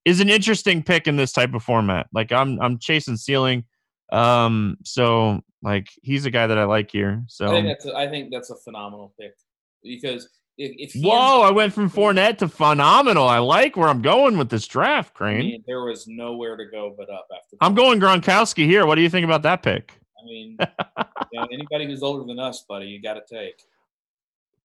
is 0.04 0.20
an 0.20 0.28
interesting 0.28 0.82
pick 0.82 1.08
in 1.08 1.16
this 1.16 1.32
type 1.32 1.54
of 1.54 1.62
format. 1.62 2.06
Like 2.12 2.30
I'm 2.30 2.60
I'm 2.60 2.78
chasing 2.78 3.16
ceiling. 3.16 3.64
Um, 4.12 4.76
so 4.84 5.40
like 5.62 5.88
he's 6.02 6.24
a 6.24 6.30
guy 6.30 6.46
that 6.46 6.58
I 6.58 6.64
like 6.64 6.90
here. 6.90 7.24
So 7.26 7.46
I 7.46 7.50
think 7.50 7.66
that's 7.66 7.86
a, 7.86 7.96
I 7.96 8.08
think 8.08 8.30
that's 8.30 8.50
a 8.50 8.56
phenomenal 8.56 9.12
pick 9.18 9.34
because 9.82 10.28
if, 10.60 10.92
whoa, 10.94 11.40
I 11.40 11.50
went 11.50 11.72
from 11.72 11.90
Fournette 11.90 12.38
to 12.38 12.48
phenomenal. 12.48 13.26
I 13.26 13.38
like 13.38 13.76
where 13.76 13.88
I'm 13.88 14.02
going 14.02 14.36
with 14.36 14.50
this 14.50 14.66
draft, 14.66 15.14
Crane. 15.14 15.36
I 15.36 15.42
mean, 15.42 15.64
there 15.66 15.82
was 15.82 16.06
nowhere 16.06 16.56
to 16.56 16.66
go 16.66 16.94
but 16.96 17.08
up 17.08 17.26
after. 17.34 17.56
I'm 17.62 17.74
going 17.74 17.98
Gronkowski 17.98 18.66
here. 18.66 18.84
What 18.84 18.96
do 18.96 19.02
you 19.02 19.08
think 19.08 19.24
about 19.24 19.42
that 19.42 19.62
pick? 19.62 19.98
I 20.20 20.26
mean, 20.26 20.58
you 21.32 21.40
know, 21.40 21.48
anybody 21.50 21.86
who's 21.86 22.02
older 22.02 22.26
than 22.26 22.38
us, 22.38 22.62
buddy, 22.68 22.86
you 22.86 23.00
got 23.00 23.14
to 23.14 23.22
take. 23.26 23.62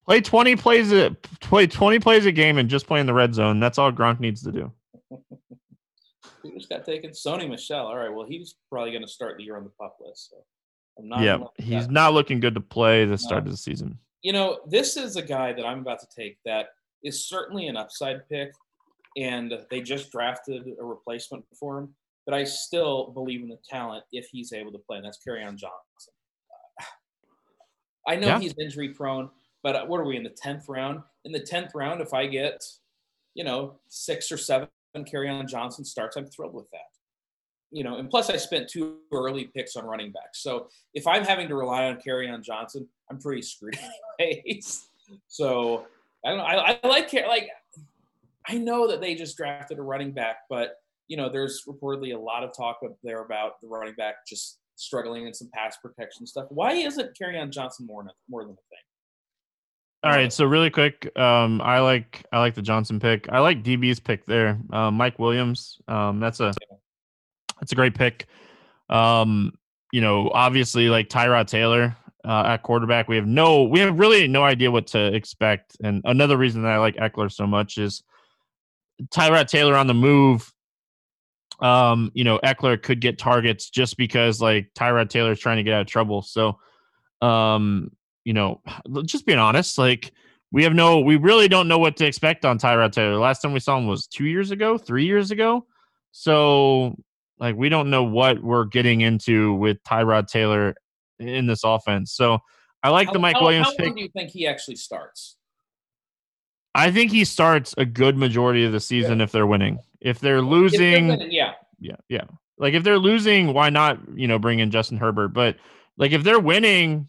Play 0.06 0.20
20 0.20 0.58
plays 0.58 0.92
a 0.92 1.16
play 1.40 1.66
20 1.66 2.00
plays 2.00 2.26
a 2.26 2.32
game 2.32 2.58
and 2.58 2.70
just 2.70 2.86
play 2.88 3.00
in 3.00 3.06
the 3.06 3.14
red 3.14 3.34
zone. 3.34 3.60
That's 3.60 3.78
all 3.78 3.92
Gronk 3.92 4.20
needs 4.20 4.44
to 4.44 4.52
do. 4.52 4.72
Who 6.42 6.54
just 6.54 6.70
got 6.70 6.86
taken? 6.86 7.12
Sony 7.12 7.50
Michel. 7.50 7.88
All 7.88 7.98
right. 7.98 8.14
Well, 8.14 8.28
he's 8.28 8.56
probably 8.70 8.92
going 8.92 9.02
to 9.02 9.08
start 9.08 9.38
the 9.38 9.44
year 9.44 9.58
on 9.58 9.64
the 9.64 9.72
pup 9.72 9.98
list. 10.00 10.30
So 10.30 10.38
I'm 11.00 11.08
not. 11.08 11.22
Yeah, 11.22 11.38
he's 11.58 11.88
not 11.88 12.14
looking 12.14 12.40
good 12.42 12.54
to 12.56 12.62
play 12.62 13.06
the 13.06 13.18
start 13.18 13.46
no. 13.46 13.48
of 13.48 13.54
the 13.54 13.58
season. 13.58 13.98
You 14.26 14.34
know, 14.34 14.62
this 14.66 14.98
is 14.98 15.18
a 15.18 15.22
guy 15.22 15.54
that 15.54 15.68
I'm 15.68 15.82
about 15.82 16.00
to 16.00 16.08
take 16.08 16.40
that 16.46 16.70
is 17.04 17.30
certainly 17.30 17.68
an 17.68 17.78
upside 17.78 18.28
pick, 18.28 18.52
and 19.16 19.54
they 19.70 19.82
just 19.82 20.12
drafted 20.12 20.68
a 20.80 20.84
replacement 20.84 21.46
for 21.60 21.78
him. 21.78 21.94
But 22.26 22.34
I 22.34 22.44
still 22.44 23.12
believe 23.12 23.44
in 23.44 23.50
the 23.50 23.60
talent 23.70 24.04
if 24.12 24.26
he's 24.32 24.52
able 24.52 24.72
to 24.72 24.80
play, 24.80 24.98
and 24.98 25.06
that's 25.06 25.20
Kerryon 25.20 25.58
Johnson. 25.58 26.14
I 28.08 28.16
know 28.16 28.30
yeah. 28.30 28.40
he's 28.40 28.56
injury 28.60 28.90
prone, 28.90 29.30
but 29.62 29.88
what 29.88 30.00
are 30.00 30.06
we 30.06 30.18
in 30.18 30.24
the 30.24 30.32
tenth 30.32 30.68
round? 30.68 31.02
In 31.26 31.32
the 31.32 31.40
tenth 31.40 31.76
round, 31.76 32.02
if 32.02 32.12
I 32.12 32.26
get, 32.26 32.64
you 33.36 33.44
know, 33.44 33.76
six 33.90 34.32
or 34.32 34.38
seven 34.38 34.70
Kerryon 34.96 35.48
Johnson 35.48 35.86
starts, 35.86 36.18
I'm 36.18 36.26
thrilled 36.26 36.56
with 36.56 36.72
that. 36.72 36.95
You 37.72 37.84
know, 37.84 37.98
and 37.98 38.10
plus 38.10 38.30
I 38.30 38.38
spent 38.38 38.70
two 38.70 38.98
early 39.12 39.46
picks 39.46 39.76
on 39.76 39.86
running 39.86 40.12
backs. 40.12 40.42
So 40.42 40.70
if 40.94 41.08
I'm 41.08 41.24
having 41.24 41.48
to 41.50 41.56
rely 41.56 41.86
on 41.86 41.98
Kerryon 41.98 42.44
Johnson, 42.44 42.88
I'm 43.10 43.20
pretty 43.20 43.42
screwed 43.42 43.78
anyways. 44.20 44.88
so 45.28 45.86
I 46.24 46.30
don't 46.30 46.38
know. 46.38 46.44
I, 46.44 46.80
I 46.84 46.88
like 46.88 47.12
like 47.14 47.50
I 48.48 48.58
know 48.58 48.88
that 48.88 49.02
they 49.02 49.16
just 49.16 49.38
drafted 49.38 49.80
a 49.80 49.82
running 49.82 50.12
back, 50.12 50.38
but 50.50 50.78
you 51.08 51.18
know, 51.18 51.30
there's 51.30 51.64
reportedly 51.68 52.16
a 52.16 52.20
lot 52.20 52.44
of 52.44 52.56
talk 52.56 52.80
up 52.84 52.98
there 53.04 53.22
about 53.22 53.62
the 53.62 53.68
running 53.68 53.94
back 53.96 54.26
just 54.28 54.60
struggling 54.76 55.28
in 55.28 55.34
some 55.34 55.50
pass 55.54 55.78
protection 55.78 56.26
stuff. 56.26 56.46
Why 56.50 56.74
isn't 56.74 57.18
Kerryon 57.20 57.52
Johnson 57.52 57.86
more 57.86 58.06
more 58.30 58.44
than 58.44 58.54
a 58.54 58.56
thing? 58.56 58.80
All 60.04 60.12
right, 60.12 60.32
so 60.32 60.46
really 60.46 60.70
quick, 60.70 61.12
um, 61.18 61.60
I 61.62 61.80
like 61.80 62.24
I 62.32 62.38
like 62.38 62.54
the 62.54 62.62
Johnson 62.62 63.00
pick. 63.00 63.28
I 63.32 63.40
like 63.40 63.64
DB's 63.64 64.00
pick 64.00 64.26
there. 64.28 64.60
Uh, 64.72 64.92
Mike 64.92 65.18
Williams, 65.18 65.80
um, 65.88 66.20
that's 66.20 66.40
a 66.40 66.54
that's 67.60 67.72
a 67.72 67.76
great 67.76 67.96
pick. 67.96 68.28
Um, 68.90 69.54
you 69.92 70.02
know, 70.02 70.30
obviously 70.34 70.90
like 70.90 71.10
Tyrod 71.10 71.48
Taylor 71.48 71.96
uh, 72.24 72.44
at 72.48 72.64
quarterback, 72.64 73.08
we 73.08 73.16
have 73.16 73.28
no 73.28 73.64
we 73.64 73.80
have 73.80 74.00
really 74.00 74.28
no 74.28 74.44
idea 74.44 74.72
what 74.72 74.88
to 74.88 75.14
expect. 75.14 75.78
And 75.84 76.02
another 76.06 76.38
reason 76.38 76.64
that 76.64 76.72
I 76.72 76.78
like 76.78 76.96
Ekeler 76.96 77.32
so 77.32 77.48
much 77.48 77.78
is 77.78 78.04
Tyrod 79.14 79.48
Taylor 79.48 79.76
on 79.76 79.88
the 79.88 79.94
move. 79.94 80.52
Um, 81.62 82.12
you 82.14 82.24
know, 82.24 82.40
Ekeler 82.44 82.82
could 82.82 83.00
get 83.00 83.18
targets 83.18 83.70
just 83.70 83.96
because 83.96 84.42
like 84.42 84.70
Tyrod 84.76 85.10
Taylor's 85.10 85.40
trying 85.40 85.58
to 85.58 85.64
get 85.64 85.74
out 85.74 85.82
of 85.82 85.88
trouble. 85.88 86.22
So 86.22 86.60
um 87.22 87.92
you 88.26 88.34
know, 88.34 88.62
just 89.06 89.26
being 89.26 89.40
honest, 89.40 89.78
like 89.78 90.12
we 90.52 90.64
have 90.64 90.74
no, 90.74 91.00
we 91.00 91.16
really 91.16 91.48
don't 91.48 91.68
know 91.68 91.78
what 91.78 91.98
to 91.98 92.06
expect 92.06 92.44
on 92.44 92.58
Tyrod 92.58 92.92
Taylor. 92.92 93.14
The 93.14 93.20
Last 93.20 93.42
time 93.42 93.54
we 93.54 93.60
saw 93.60 93.78
him 93.78 93.88
was 93.88 94.08
two 94.08 94.26
years 94.26 94.52
ago, 94.52 94.78
three 94.78 95.06
years 95.06 95.32
ago. 95.32 95.66
So, 96.12 96.96
like, 97.40 97.56
we 97.56 97.70
don't 97.70 97.90
know 97.90 98.04
what 98.04 98.42
we're 98.42 98.66
getting 98.66 99.02
into 99.02 99.54
with 99.56 99.82
Tyrod 99.84 100.28
Taylor 100.28 100.76
in 101.20 101.48
this 101.48 101.64
offense. 101.64 102.14
So, 102.14 102.40
I 102.84 102.90
like 102.90 103.08
how, 103.08 103.14
the 103.14 103.20
Mike 103.20 103.36
how, 103.36 103.44
Williams 103.44 103.68
how 103.68 103.76
pick. 103.78 103.96
do 103.96 104.02
you 104.02 104.10
think 104.10 104.30
he 104.30 104.46
actually 104.48 104.76
starts? 104.76 105.38
I 106.76 106.92
think 106.92 107.12
he 107.12 107.26
starts 107.26 107.74
a 107.78 107.86
good 107.86 108.18
majority 108.18 108.66
of 108.66 108.72
the 108.72 108.80
season 108.80 109.22
if 109.22 109.32
they're 109.32 109.48
winning. 109.48 109.80
If 110.02 110.20
they're 110.20 110.42
losing, 110.42 110.82
if 110.82 110.92
they're 110.92 111.18
winning, 111.18 111.32
yeah, 111.32 111.54
yeah, 111.80 111.96
yeah. 112.10 112.26
Like 112.58 112.74
if 112.74 112.84
they're 112.84 113.00
losing, 113.00 113.54
why 113.54 113.70
not? 113.70 114.00
You 114.14 114.28
know, 114.28 114.38
bring 114.38 114.60
in 114.60 114.72
Justin 114.72 114.98
Herbert. 114.98 115.30
But 115.30 115.56
like 115.98 116.12
if 116.12 116.24
they're 116.24 116.40
winning, 116.40 117.08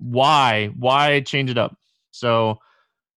why 0.00 0.68
why 0.78 1.20
change 1.20 1.50
it 1.50 1.58
up 1.58 1.76
so 2.10 2.58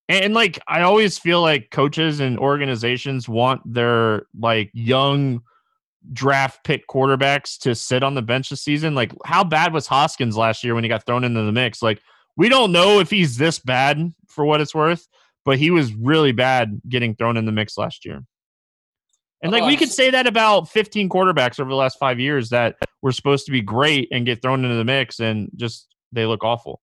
and, 0.09 0.25
and, 0.25 0.33
like 0.33 0.59
i 0.67 0.81
always 0.81 1.17
feel 1.17 1.41
like 1.41 1.71
coaches 1.71 2.19
and 2.19 2.37
organizations 2.37 3.29
want 3.29 3.61
their 3.65 4.23
like 4.37 4.69
young 4.73 5.41
draft 6.11 6.63
pick 6.63 6.87
quarterbacks 6.87 7.57
to 7.57 7.73
sit 7.73 8.03
on 8.03 8.13
the 8.13 8.21
bench 8.21 8.49
this 8.49 8.61
season 8.61 8.93
like 8.93 9.13
how 9.25 9.43
bad 9.43 9.71
was 9.71 9.87
haskins 9.87 10.35
last 10.35 10.63
year 10.63 10.75
when 10.75 10.83
he 10.83 10.89
got 10.89 11.05
thrown 11.05 11.23
into 11.23 11.41
the 11.43 11.51
mix 11.51 11.81
like 11.81 12.01
we 12.35 12.49
don't 12.49 12.71
know 12.71 12.99
if 12.99 13.09
he's 13.09 13.37
this 13.37 13.59
bad 13.59 14.13
for 14.27 14.43
what 14.43 14.59
it's 14.59 14.75
worth 14.75 15.07
but 15.45 15.57
he 15.57 15.71
was 15.71 15.93
really 15.93 16.33
bad 16.33 16.81
getting 16.89 17.15
thrown 17.15 17.37
in 17.37 17.45
the 17.45 17.51
mix 17.51 17.77
last 17.77 18.03
year 18.03 18.21
and 19.43 19.51
like 19.51 19.65
we 19.65 19.75
could 19.75 19.91
say 19.91 20.09
that 20.09 20.25
about 20.25 20.69
15 20.69 21.09
quarterbacks 21.09 21.59
over 21.59 21.69
the 21.69 21.75
last 21.75 21.99
five 21.99 22.17
years 22.17 22.49
that 22.49 22.77
were 23.01 23.11
supposed 23.11 23.45
to 23.45 23.51
be 23.51 23.61
great 23.61 24.07
and 24.11 24.25
get 24.25 24.41
thrown 24.41 24.63
into 24.63 24.77
the 24.77 24.85
mix 24.85 25.19
and 25.19 25.49
just 25.57 25.93
they 26.13 26.25
look 26.25 26.45
awful. 26.45 26.81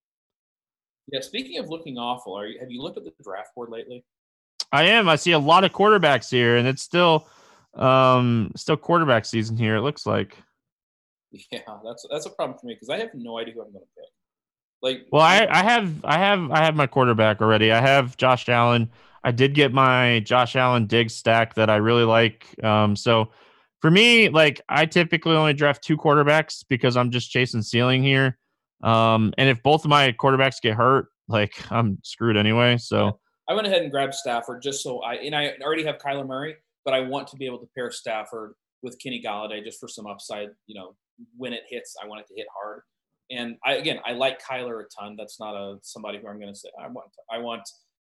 Yeah, 1.11 1.21
speaking 1.23 1.59
of 1.59 1.71
looking 1.71 1.97
awful, 1.97 2.39
are 2.39 2.47
you 2.47 2.61
have 2.61 2.71
you 2.71 2.83
looked 2.83 2.99
at 2.99 3.05
the 3.05 3.13
draft 3.23 3.55
board 3.57 3.71
lately? 3.71 4.05
I 4.71 4.85
am. 4.85 5.09
I 5.09 5.17
see 5.17 5.33
a 5.33 5.39
lot 5.39 5.65
of 5.65 5.73
quarterbacks 5.73 6.31
here, 6.31 6.57
and 6.57 6.69
it's 6.69 6.83
still 6.83 7.27
um 7.75 8.53
still 8.57 8.77
quarterback 8.77 9.25
season 9.25 9.57
here, 9.57 9.77
it 9.77 9.83
looks 9.83 10.07
like. 10.07 10.37
Yeah, 11.33 11.61
that's 11.85 12.07
that's 12.11 12.27
a 12.27 12.31
problem 12.31 12.59
for 12.59 12.67
me 12.67 12.75
because 12.75 12.91
I 12.91 12.99
have 12.99 13.11
no 13.15 13.39
idea 13.39 13.55
who 13.55 13.63
I'm 13.63 13.73
gonna 13.73 13.85
pick. 13.97 14.11
Like 14.83 15.07
Well, 15.13 15.23
I, 15.23 15.47
I 15.51 15.63
have 15.63 16.05
I 16.05 16.19
have 16.19 16.51
I 16.51 16.65
have 16.65 16.75
my 16.75 16.87
quarterback 16.87 17.41
already. 17.41 17.71
I 17.71 17.81
have 17.81 18.17
Josh 18.17 18.49
Allen. 18.49 18.91
I 19.23 19.31
did 19.31 19.55
get 19.55 19.73
my 19.73 20.21
Josh 20.21 20.57
Allen 20.57 20.87
Diggs 20.87 21.15
stack 21.15 21.55
that 21.55 21.71
I 21.71 21.77
really 21.77 22.05
like. 22.05 22.47
Um 22.65 22.97
so 22.97 23.31
for 23.81 23.91
me, 23.91 24.29
like 24.29 24.61
I 24.69 24.87
typically 24.87 25.37
only 25.37 25.55
draft 25.55 25.83
two 25.83 25.97
quarterbacks 25.97 26.65
because 26.69 26.97
I'm 26.97 27.11
just 27.11 27.31
chasing 27.31 27.63
ceiling 27.63 28.03
here. 28.03 28.39
Um, 28.83 29.33
and 29.39 29.49
if 29.49 29.63
both 29.63 29.85
of 29.85 29.91
my 29.91 30.13
quarterbacks 30.13 30.61
get 30.61 30.75
hurt, 30.75 31.07
like 31.29 31.53
I'm 31.71 31.99
screwed 32.03 32.37
anyway. 32.37 32.77
So 32.77 33.19
I 33.49 33.55
went 33.55 33.67
ahead 33.67 33.83
and 33.83 33.91
grabbed 33.91 34.15
Stafford 34.15 34.63
just 34.63 34.83
so 34.83 35.01
I 35.01 35.15
and 35.17 35.35
I 35.35 35.55
already 35.63 35.85
have 35.85 35.99
Kyler 35.99 36.27
Murray, 36.27 36.57
but 36.91 36.97
I 36.97 37.01
want 37.01 37.29
to 37.29 37.37
be 37.37 37.47
able 37.47 37.59
to 37.59 37.69
pair 37.77 37.91
Stafford 37.93 38.55
with 38.83 38.99
Kenny 38.99 39.23
Golladay 39.25 39.63
just 39.63 39.79
for 39.79 39.87
some 39.87 40.07
upside. 40.07 40.49
You 40.67 40.75
know, 40.75 40.97
when 41.37 41.53
it 41.53 41.63
hits, 41.69 41.95
I 42.03 42.09
want 42.09 42.23
it 42.23 42.27
to 42.29 42.35
hit 42.35 42.47
hard. 42.53 42.83
And 43.31 43.57
I 43.65 43.75
again, 43.75 44.01
I 44.05 44.13
like 44.13 44.41
Kyler 44.43 44.81
a 44.81 44.85
ton. 44.99 45.15
That's 45.17 45.39
not 45.39 45.55
a 45.55 45.77
somebody 45.83 46.19
who 46.19 46.27
I'm 46.27 46.41
going 46.41 46.53
to 46.53 46.59
say 46.59 46.69
I 46.83 46.89
want. 46.89 47.11
I 47.33 47.39
want. 47.39 47.63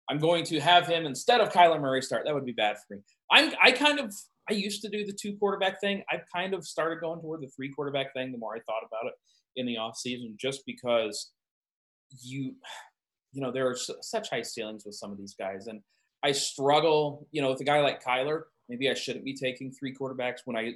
I'm 0.10 0.18
going 0.18 0.44
to 0.46 0.60
have 0.60 0.88
him 0.88 1.06
instead 1.06 1.42
of 1.42 1.50
Kyler 1.50 1.80
Murray 1.80 2.02
start. 2.02 2.24
That 2.26 2.34
would 2.34 2.46
be 2.46 2.54
bad 2.54 2.78
for 2.78 2.96
me. 2.96 3.02
I'm. 3.32 3.54
I 3.62 3.72
kind 3.72 4.00
of. 4.00 4.14
I 4.50 4.54
used 4.54 4.82
to 4.82 4.90
do 4.90 5.06
the 5.06 5.14
two 5.14 5.38
quarterback 5.38 5.80
thing. 5.80 6.04
I've 6.12 6.26
kind 6.36 6.56
of 6.56 6.66
started 6.66 7.00
going 7.00 7.22
toward 7.22 7.42
the 7.42 7.48
three 7.56 7.70
quarterback 7.70 8.14
thing. 8.14 8.32
The 8.32 8.40
more 8.40 8.56
I 8.56 8.60
thought 8.62 8.84
about 8.86 9.06
it, 9.06 9.14
in 9.56 9.66
the 9.66 9.78
off 9.78 9.98
season 9.98 10.36
just 10.40 10.66
because 10.66 11.32
you 12.22 12.56
you 13.34 13.42
know 13.42 13.52
there 13.52 13.70
are 13.70 13.76
such 13.76 14.30
high 14.30 14.42
ceilings 14.42 14.84
with 14.86 14.96
some 14.96 15.12
of 15.12 15.18
these 15.18 15.36
guys 15.38 15.68
and 15.68 15.82
I 16.24 16.32
struggle 16.32 17.28
you 17.32 17.42
know 17.42 17.50
with 17.52 17.62
a 17.62 17.66
guy 17.66 17.82
like 17.82 18.04
Kyler 18.04 18.44
maybe 18.72 18.90
I 18.90 18.94
shouldn't 18.94 19.26
be 19.26 19.34
taking 19.36 19.70
three 19.72 19.94
quarterbacks 19.94 20.40
when 20.46 20.56
I 20.56 20.74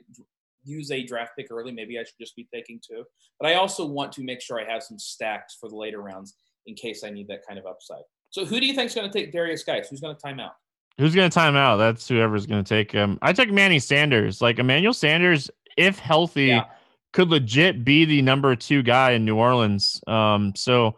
use 0.65 0.91
a 0.91 1.03
draft 1.03 1.31
pick 1.37 1.47
early 1.51 1.71
maybe 1.71 1.97
I 1.97 2.03
should 2.03 2.19
just 2.19 2.35
be 2.35 2.47
taking 2.53 2.79
two 2.85 3.03
but 3.39 3.47
I 3.49 3.53
also 3.55 3.85
want 3.85 4.11
to 4.13 4.23
make 4.23 4.41
sure 4.41 4.59
I 4.59 4.71
have 4.71 4.83
some 4.83 4.99
stacks 4.99 5.55
for 5.59 5.69
the 5.69 5.75
later 5.75 6.01
rounds 6.01 6.35
in 6.67 6.75
case 6.75 7.03
I 7.03 7.09
need 7.09 7.27
that 7.29 7.41
kind 7.47 7.57
of 7.59 7.65
upside 7.65 8.03
So 8.31 8.43
who 8.45 8.59
do 8.59 8.65
you 8.65 8.73
think 8.73 8.89
is 8.89 8.95
going 8.95 9.09
to 9.09 9.17
take 9.17 9.31
Derrius 9.31 9.65
Guice? 9.65 9.89
Who's 9.89 10.01
going 10.01 10.15
to 10.15 10.21
time 10.21 10.39
out? 10.39 10.55
Who's 10.97 11.13
going 11.15 11.29
to 11.29 11.33
time 11.33 11.55
out? 11.55 11.77
That's 11.77 12.07
whoever's 12.07 12.45
going 12.45 12.63
to 12.63 12.67
take 12.67 12.91
him. 12.91 13.19
I 13.21 13.33
took 13.33 13.49
Manny 13.49 13.79
Sanders. 13.79 14.41
Like 14.41 14.59
Emmanuel 14.59 14.93
Sanders, 14.93 15.49
if 15.77 15.99
healthy, 15.99 16.45
Yeah. 16.47 16.65
could 17.13 17.29
legit 17.29 17.83
be 17.85 18.05
the 18.05 18.21
number 18.21 18.55
two 18.55 18.81
guy 18.81 19.11
in 19.11 19.25
New 19.25 19.35
Orleans. 19.37 20.01
Um, 20.07 20.53
so 20.55 20.95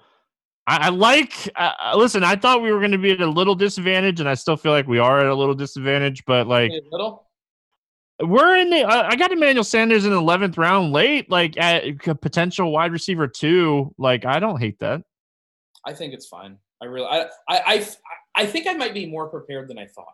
I, 0.67 0.87
I 0.87 0.89
like. 0.89 1.49
Uh, 1.55 1.71
uh, 1.81 1.97
listen, 1.97 2.23
I 2.23 2.35
thought 2.35 2.61
we 2.61 2.71
were 2.71 2.79
going 2.79 2.91
to 2.91 2.97
be 2.97 3.11
at 3.11 3.21
a 3.21 3.29
little 3.29 3.55
disadvantage, 3.55 4.19
and 4.19 4.27
I 4.29 4.33
still 4.33 4.57
feel 4.57 4.73
like 4.73 4.87
we 4.87 4.99
are 4.99 5.21
at 5.21 5.27
a 5.27 5.33
little 5.35 5.55
disadvantage. 5.55 6.25
But 6.25 6.47
like, 6.47 6.71
A 6.71 6.81
little. 6.91 7.25
we're 8.21 8.57
in 8.57 8.69
the. 8.69 8.83
I 8.83 9.09
I 9.09 9.15
got 9.15 9.31
Emmanuel 9.31 9.63
Sanders 9.63 10.05
in 10.05 10.11
the 10.11 10.17
eleventh 10.17 10.57
round, 10.57 10.91
late, 10.91 11.29
like 11.31 11.57
at 11.57 11.85
a 12.07 12.15
potential 12.15 12.71
wide 12.71 12.91
receiver 12.91 13.27
two. 13.27 13.93
Like, 13.97 14.25
I 14.25 14.39
don't 14.39 14.59
hate 14.59 14.79
that. 14.79 15.01
I 15.85 15.93
think 15.93 16.13
it's 16.13 16.27
fine. 16.27 16.57
I 16.81 16.85
really, 16.85 17.07
I, 17.07 17.21
I, 17.47 17.59
I, 17.65 17.87
I 18.35 18.45
think 18.45 18.67
I 18.67 18.73
might 18.73 18.93
be 18.93 19.05
more 19.05 19.27
prepared 19.29 19.67
than 19.69 19.79
I 19.79 19.87
thought. 19.87 20.13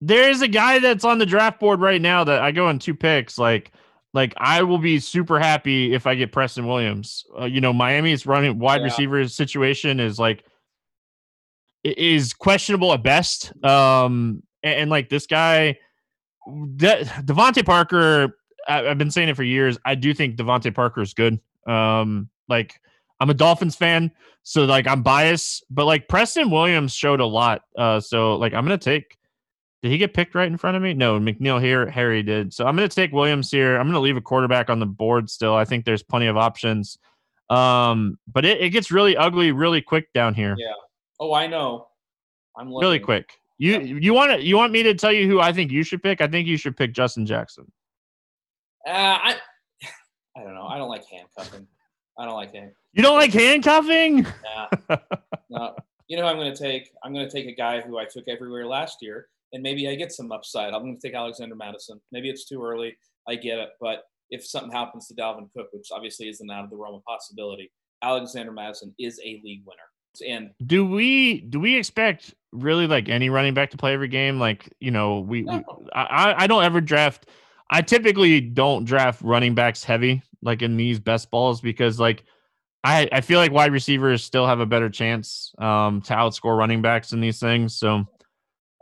There's 0.00 0.42
a 0.42 0.48
guy 0.48 0.80
that's 0.80 1.04
on 1.04 1.18
the 1.18 1.24
draft 1.24 1.60
board 1.60 1.80
right 1.80 2.02
now 2.02 2.24
that 2.24 2.42
I 2.42 2.50
go 2.50 2.68
in 2.68 2.78
two 2.78 2.94
picks. 2.94 3.38
Like, 3.38 3.70
like 4.14 4.32
I 4.38 4.62
will 4.62 4.78
be 4.78 5.00
super 5.00 5.38
happy 5.38 5.92
if 5.92 6.06
I 6.06 6.14
get 6.14 6.32
Preston 6.32 6.66
Williams. 6.66 7.26
Uh, 7.38 7.44
you 7.44 7.60
know, 7.60 7.72
Miami's 7.72 8.24
running 8.24 8.58
wide 8.58 8.80
Yeah. 8.80 8.84
receiver 8.84 9.28
situation 9.28 10.00
is 10.00 10.18
like 10.18 10.44
is 11.82 12.32
questionable 12.32 12.92
at 12.94 13.02
best. 13.02 13.52
Um, 13.64 14.42
and, 14.62 14.74
and, 14.80 14.90
like 14.90 15.10
this 15.10 15.26
guy, 15.26 15.78
De- 16.76 17.04
DeVante 17.04 17.66
Parker. 17.66 18.38
I, 18.66 18.86
I've 18.88 18.98
been 18.98 19.10
saying 19.10 19.28
it 19.28 19.36
for 19.36 19.42
years. 19.42 19.76
I 19.84 19.94
do 19.94 20.14
think 20.14 20.36
DeVante 20.36 20.74
Parker 20.74 21.02
is 21.02 21.12
good. 21.12 21.38
Um, 21.66 22.30
like 22.48 22.80
I'm 23.20 23.30
a 23.30 23.34
Dolphins 23.34 23.76
fan, 23.76 24.10
so 24.44 24.64
like 24.64 24.86
I'm 24.86 25.02
biased, 25.02 25.64
but 25.70 25.86
like 25.86 26.08
Preston 26.08 26.50
Williams 26.50 26.94
showed 26.94 27.20
a 27.20 27.26
lot. 27.26 27.62
Uh, 27.76 28.00
so 28.00 28.36
like 28.36 28.54
I'm 28.54 28.64
gonna 28.64 28.78
take. 28.78 29.18
Did 29.84 29.90
he 29.90 29.98
get 29.98 30.14
picked 30.14 30.34
right 30.34 30.46
in 30.46 30.56
front 30.56 30.78
of 30.78 30.82
me? 30.82 30.94
No, 30.94 31.20
N'Keal 31.20 31.60
here, 31.60 31.90
Harry 31.90 32.22
did. 32.22 32.54
So 32.54 32.64
I'm 32.64 32.74
gonna 32.74 32.88
take 32.88 33.12
Williams 33.12 33.50
here. 33.50 33.76
I'm 33.76 33.86
gonna 33.86 34.00
leave 34.00 34.16
a 34.16 34.20
quarterback 34.22 34.70
on 34.70 34.80
the 34.80 34.86
board 34.86 35.28
still. 35.28 35.54
I 35.54 35.66
think 35.66 35.84
there's 35.84 36.02
plenty 36.02 36.24
of 36.24 36.38
options. 36.38 36.96
Um, 37.50 38.18
but 38.26 38.46
it, 38.46 38.62
it 38.62 38.70
gets 38.70 38.90
really 38.90 39.14
ugly 39.14 39.52
really 39.52 39.82
quick 39.82 40.10
down 40.14 40.32
here. 40.32 40.56
Yeah. 40.58 40.72
Oh, 41.20 41.34
I 41.34 41.48
know. 41.48 41.88
I'm 42.56 42.72
looking. 42.72 42.86
Really 42.86 42.98
quick. 42.98 43.34
You 43.58 43.78
you 43.78 44.14
want 44.14 44.32
to 44.32 44.42
you 44.42 44.56
want 44.56 44.72
me 44.72 44.82
to 44.84 44.94
tell 44.94 45.12
you 45.12 45.28
who 45.28 45.38
I 45.38 45.52
think 45.52 45.70
you 45.70 45.82
should 45.82 46.02
pick? 46.02 46.22
I 46.22 46.28
think 46.28 46.48
you 46.48 46.56
should 46.56 46.78
pick 46.78 46.94
Justin 46.94 47.26
Jackson. 47.26 47.70
Uh, 48.86 48.90
I, 48.90 49.36
I 50.34 50.44
don't 50.44 50.54
know. 50.54 50.66
I 50.66 50.78
don't 50.78 50.88
like 50.88 51.04
handcuffing. 51.04 51.66
I 52.18 52.24
don't 52.24 52.36
like 52.36 52.54
hand. 52.54 52.70
You 52.94 53.02
don't 53.02 53.18
like 53.18 53.34
handcuffing? 53.34 54.22
Nah. 54.22 54.96
no. 55.50 55.76
You 56.08 56.16
know, 56.16 56.22
who 56.22 56.28
I'm 56.28 56.36
going 56.36 56.54
to 56.54 56.58
take. 56.58 56.90
I'm 57.02 57.12
going 57.12 57.28
to 57.28 57.30
take 57.30 57.46
a 57.48 57.54
guy 57.54 57.82
who 57.82 57.98
I 57.98 58.06
took 58.06 58.28
everywhere 58.28 58.66
last 58.66 59.02
year, 59.02 59.28
and 59.54 59.62
maybe 59.62 59.88
I 59.88 59.94
get 59.94 60.12
some 60.12 60.30
upside. 60.32 60.74
I'm 60.74 60.82
going 60.82 60.98
to 61.00 61.08
take 61.08 61.14
Alexander 61.16 61.54
Mattison. 61.54 62.00
Maybe 62.12 62.28
it's 62.28 62.44
too 62.44 62.62
early. 62.62 62.94
I 63.26 63.36
get 63.36 63.58
it, 63.58 63.70
but 63.80 64.02
if 64.30 64.44
something 64.46 64.70
happens 64.72 65.06
to 65.08 65.14
Dalvin 65.14 65.48
Cook, 65.56 65.68
which 65.72 65.88
obviously 65.92 66.28
isn't 66.28 66.50
out 66.50 66.64
of 66.64 66.70
the 66.70 66.76
realm 66.76 66.96
of 66.96 67.04
possibility, 67.04 67.70
Alexander 68.02 68.52
Mattison 68.52 68.94
is 68.98 69.18
a 69.24 69.40
league 69.44 69.62
winner. 69.64 70.28
And 70.28 70.50
Do 70.66 70.86
we 70.86 71.40
do 71.40 71.58
we 71.58 71.76
expect 71.76 72.34
really 72.52 72.86
like 72.86 73.08
any 73.08 73.30
running 73.30 73.52
back 73.54 73.70
to 73.70 73.76
play 73.76 73.94
every 73.94 74.06
game? 74.08 74.38
Like 74.38 74.72
you 74.78 74.90
know, 74.92 75.20
we, 75.20 75.42
we 75.42 75.56
No. 75.56 75.86
I 75.92 76.02
I- 76.02 76.42
I 76.44 76.46
don't 76.46 76.62
ever 76.62 76.80
draft. 76.80 77.26
I 77.70 77.82
typically 77.82 78.40
don't 78.40 78.84
draft 78.84 79.22
running 79.22 79.54
backs 79.54 79.82
heavy 79.82 80.22
like 80.42 80.62
in 80.62 80.76
these 80.76 81.00
best 81.00 81.30
balls 81.30 81.60
because 81.60 81.98
like 81.98 82.22
I 82.84 83.08
I 83.10 83.22
feel 83.22 83.40
like 83.40 83.50
wide 83.50 83.72
receivers 83.72 84.22
still 84.22 84.46
have 84.46 84.60
a 84.60 84.66
better 84.66 84.88
chance 84.90 85.52
um 85.58 86.00
to 86.02 86.14
outscore 86.14 86.56
running 86.56 86.80
backs 86.82 87.12
in 87.12 87.20
these 87.20 87.40
things. 87.40 87.74
So 87.74 88.04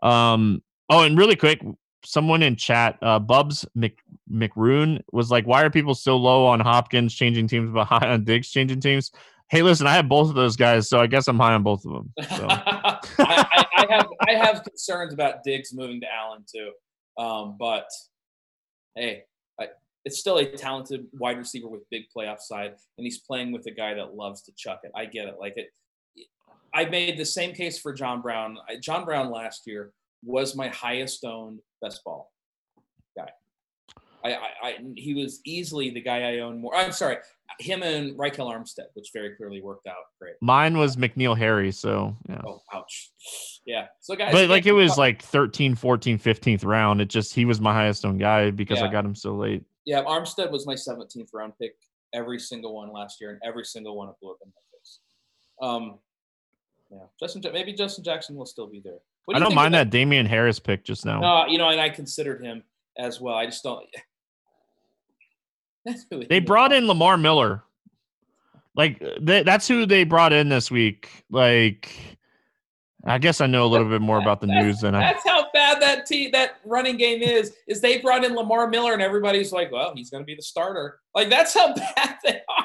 um 0.03 0.63
oh 0.91 1.03
and 1.03 1.17
really 1.17 1.37
quick, 1.37 1.63
someone 2.05 2.43
in 2.43 2.57
chat, 2.57 2.99
uh 3.03 3.19
Bubs 3.19 3.65
Mc 3.75 3.97
McRoon 4.31 5.01
was 5.13 5.31
like, 5.31 5.47
why 5.47 5.63
are 5.63 5.71
people 5.71 5.95
so 5.95 6.17
low 6.17 6.47
on 6.47 6.61
Hopkins 6.61 7.15
changing 7.15 7.49
teams 7.49 7.71
but 7.73 7.85
high 7.89 8.09
on 8.09 8.25
Diggs 8.25 8.51
changing 8.51 8.81
teams? 8.81 9.13
Hey, 9.49 9.61
listen, 9.61 9.87
I 9.87 9.95
have 9.95 10.09
both 10.09 10.31
of 10.31 10.35
those 10.35 10.57
guys, 10.57 10.89
so 10.89 10.99
I 10.99 11.07
guess 11.07 11.29
I'm 11.29 11.39
high 11.39 11.53
on 11.53 11.63
both 11.63 11.85
of 11.85 11.93
them. 11.93 12.13
So. 12.37 12.47
I, 12.49 12.99
I, 13.19 13.67
I 13.77 13.87
have 13.91 14.09
I 14.29 14.33
have 14.33 14.65
concerns 14.65 15.13
about 15.13 15.45
Diggs 15.45 15.75
moving 15.75 16.01
to 16.01 16.07
Allen 16.11 16.45
too, 16.51 16.71
um, 17.23 17.57
but 17.59 17.87
hey, 18.95 19.25
I, 19.61 19.69
it's 20.05 20.19
still 20.19 20.39
a 20.39 20.47
talented 20.47 21.07
wide 21.13 21.39
receiver 21.39 21.69
with 21.69 21.83
big 21.91 22.09
play 22.11 22.27
upside, 22.27 22.71
and 22.71 23.05
he's 23.05 23.19
playing 23.19 23.53
with 23.53 23.67
a 23.67 23.71
guy 23.71 23.95
that 23.95 24.15
loves 24.15 24.43
to 24.43 24.53
chuck 24.57 24.81
it. 24.85 24.93
I 24.95 25.05
get 25.05 25.29
it. 25.29 25.37
Like 25.39 25.57
it, 25.57 25.69
I 26.75 26.87
made 26.87 27.19
the 27.19 27.25
same 27.25 27.55
case 27.55 27.79
for 27.79 27.93
John 27.93 28.23
Brown. 28.23 28.57
I, 28.69 28.77
John 28.77 29.05
Brown 29.05 29.31
last 29.31 29.67
year 29.67 29.93
was 30.25 30.55
my 30.57 30.69
highest 30.69 31.25
owned 31.25 31.61
best 31.81 32.03
ball 32.05 32.31
guy. 33.17 33.31
I, 34.25 34.35
I, 34.35 34.49
I 34.63 34.77
he 34.97 35.15
was 35.15 35.41
easily 35.45 35.91
the 35.91 36.01
guy 36.01 36.35
I 36.35 36.39
owned 36.39 36.61
more. 36.61 36.75
I'm 36.75 36.93
sorry, 36.93 37.17
him 37.61 37.83
and 37.83 38.17
Ryquell 38.17 38.51
Armstead, 38.53 38.87
which 38.95 39.11
very 39.13 39.35
clearly 39.37 39.61
worked 39.61 39.87
out 39.87 39.97
great. 40.21 40.35
Mine 40.41 40.79
was 40.79 40.97
N'Keal 40.97 41.37
Harry, 41.37 41.73
so 41.73 42.17
yeah. 42.29 42.41
Oh, 42.47 42.63
ouch. 42.73 43.11
Yeah. 43.67 43.87
So 44.01 44.15
guys, 44.17 44.33
But 44.33 44.49
like 44.49 44.65
it 44.65 44.69
yeah, 44.69 44.73
was 44.73 44.97
like 44.99 45.23
13, 45.23 45.75
14, 45.75 46.19
15th 46.19 46.65
round. 46.65 47.01
It 47.01 47.09
just 47.09 47.35
he 47.35 47.45
was 47.45 47.61
my 47.61 47.73
highest 47.73 48.05
owned 48.05 48.21
guy 48.21 48.51
because 48.51 48.81
I 48.81 48.89
got 48.91 49.05
him 49.05 49.15
so 49.15 49.35
late. 49.35 49.65
yeah, 49.85 50.03
Armstead 50.03 50.51
was 50.51 50.67
my 50.67 50.75
17th 50.75 51.29
round 51.33 51.53
pick 51.61 51.75
every 52.15 52.39
single 52.39 52.75
one 52.75 52.93
last 52.93 53.21
year, 53.21 53.31
and 53.31 53.41
every 53.45 53.65
single 53.65 53.97
one 53.97 54.09
it 54.09 54.15
blew 54.21 54.31
up 54.31 54.39
in 54.45 54.49
my 54.51 54.79
face. 54.79 54.99
Um, 55.61 55.99
yeah, 56.93 57.05
Justin, 57.19 57.43
maybe 57.53 57.73
Justin 57.73 58.05
Jackson 58.05 58.37
will 58.37 58.47
still 58.47 58.67
be 58.67 58.81
there. 58.81 58.99
I 59.31 59.39
do 59.39 59.39
you 59.39 59.45
don't 59.47 59.55
mind 59.55 59.75
of 59.75 59.81
that 59.81 59.91
Damien 59.91 60.27
Harris 60.27 60.59
pick 60.59 60.85
just 60.85 61.07
now. 61.07 61.21
No, 61.21 61.47
you 61.47 61.57
know, 61.57 61.71
and 61.71 61.81
I 61.81 61.89
considered 61.89 62.43
him 62.43 62.63
as 62.99 63.21
well. 63.21 63.35
I 63.35 63.47
just 63.47 63.63
don't. 63.63 63.85
They 66.29 66.39
brought 66.39 66.73
in 66.73 66.87
Lamar 66.87 67.17
Miller. 67.17 67.65
Like 68.77 69.01
th- 69.01 69.45
that's 69.45 69.67
who 69.67 69.85
they 69.85 70.05
brought 70.05 70.33
in 70.33 70.49
this 70.49 70.71
week. 70.71 71.25
Like 71.29 71.91
I 73.05 73.19
guess 73.19 73.41
I 73.41 73.47
know 73.47 73.65
a 73.65 73.67
little 73.67 73.89
bit 73.89 74.01
more 74.01 74.19
about 74.19 74.41
the 74.41 74.47
news 74.47 74.81
than 74.83 74.95
I 74.95 75.01
That's 75.01 75.27
how 75.27 75.51
bad 75.53 75.83
that 75.83 76.07
te- 76.07 76.31
that 76.31 76.61
running 76.65 76.97
game 76.97 77.21
is. 77.21 77.55
Is 77.67 77.81
they 77.81 77.99
brought 77.99 78.25
in 78.25 78.35
Lamar 78.35 78.69
Miller, 78.69 78.93
and 78.93 79.03
everybody's 79.03 79.51
like, 79.51 79.73
"Well, 79.73 79.93
he's 79.97 80.09
going 80.09 80.23
to 80.23 80.27
be 80.27 80.37
the 80.37 80.43
starter." 80.43 81.01
Like 81.15 81.29
that's 81.29 81.53
how 81.53 81.75
bad 81.97 82.17
they 82.25 82.41
are. 82.49 82.62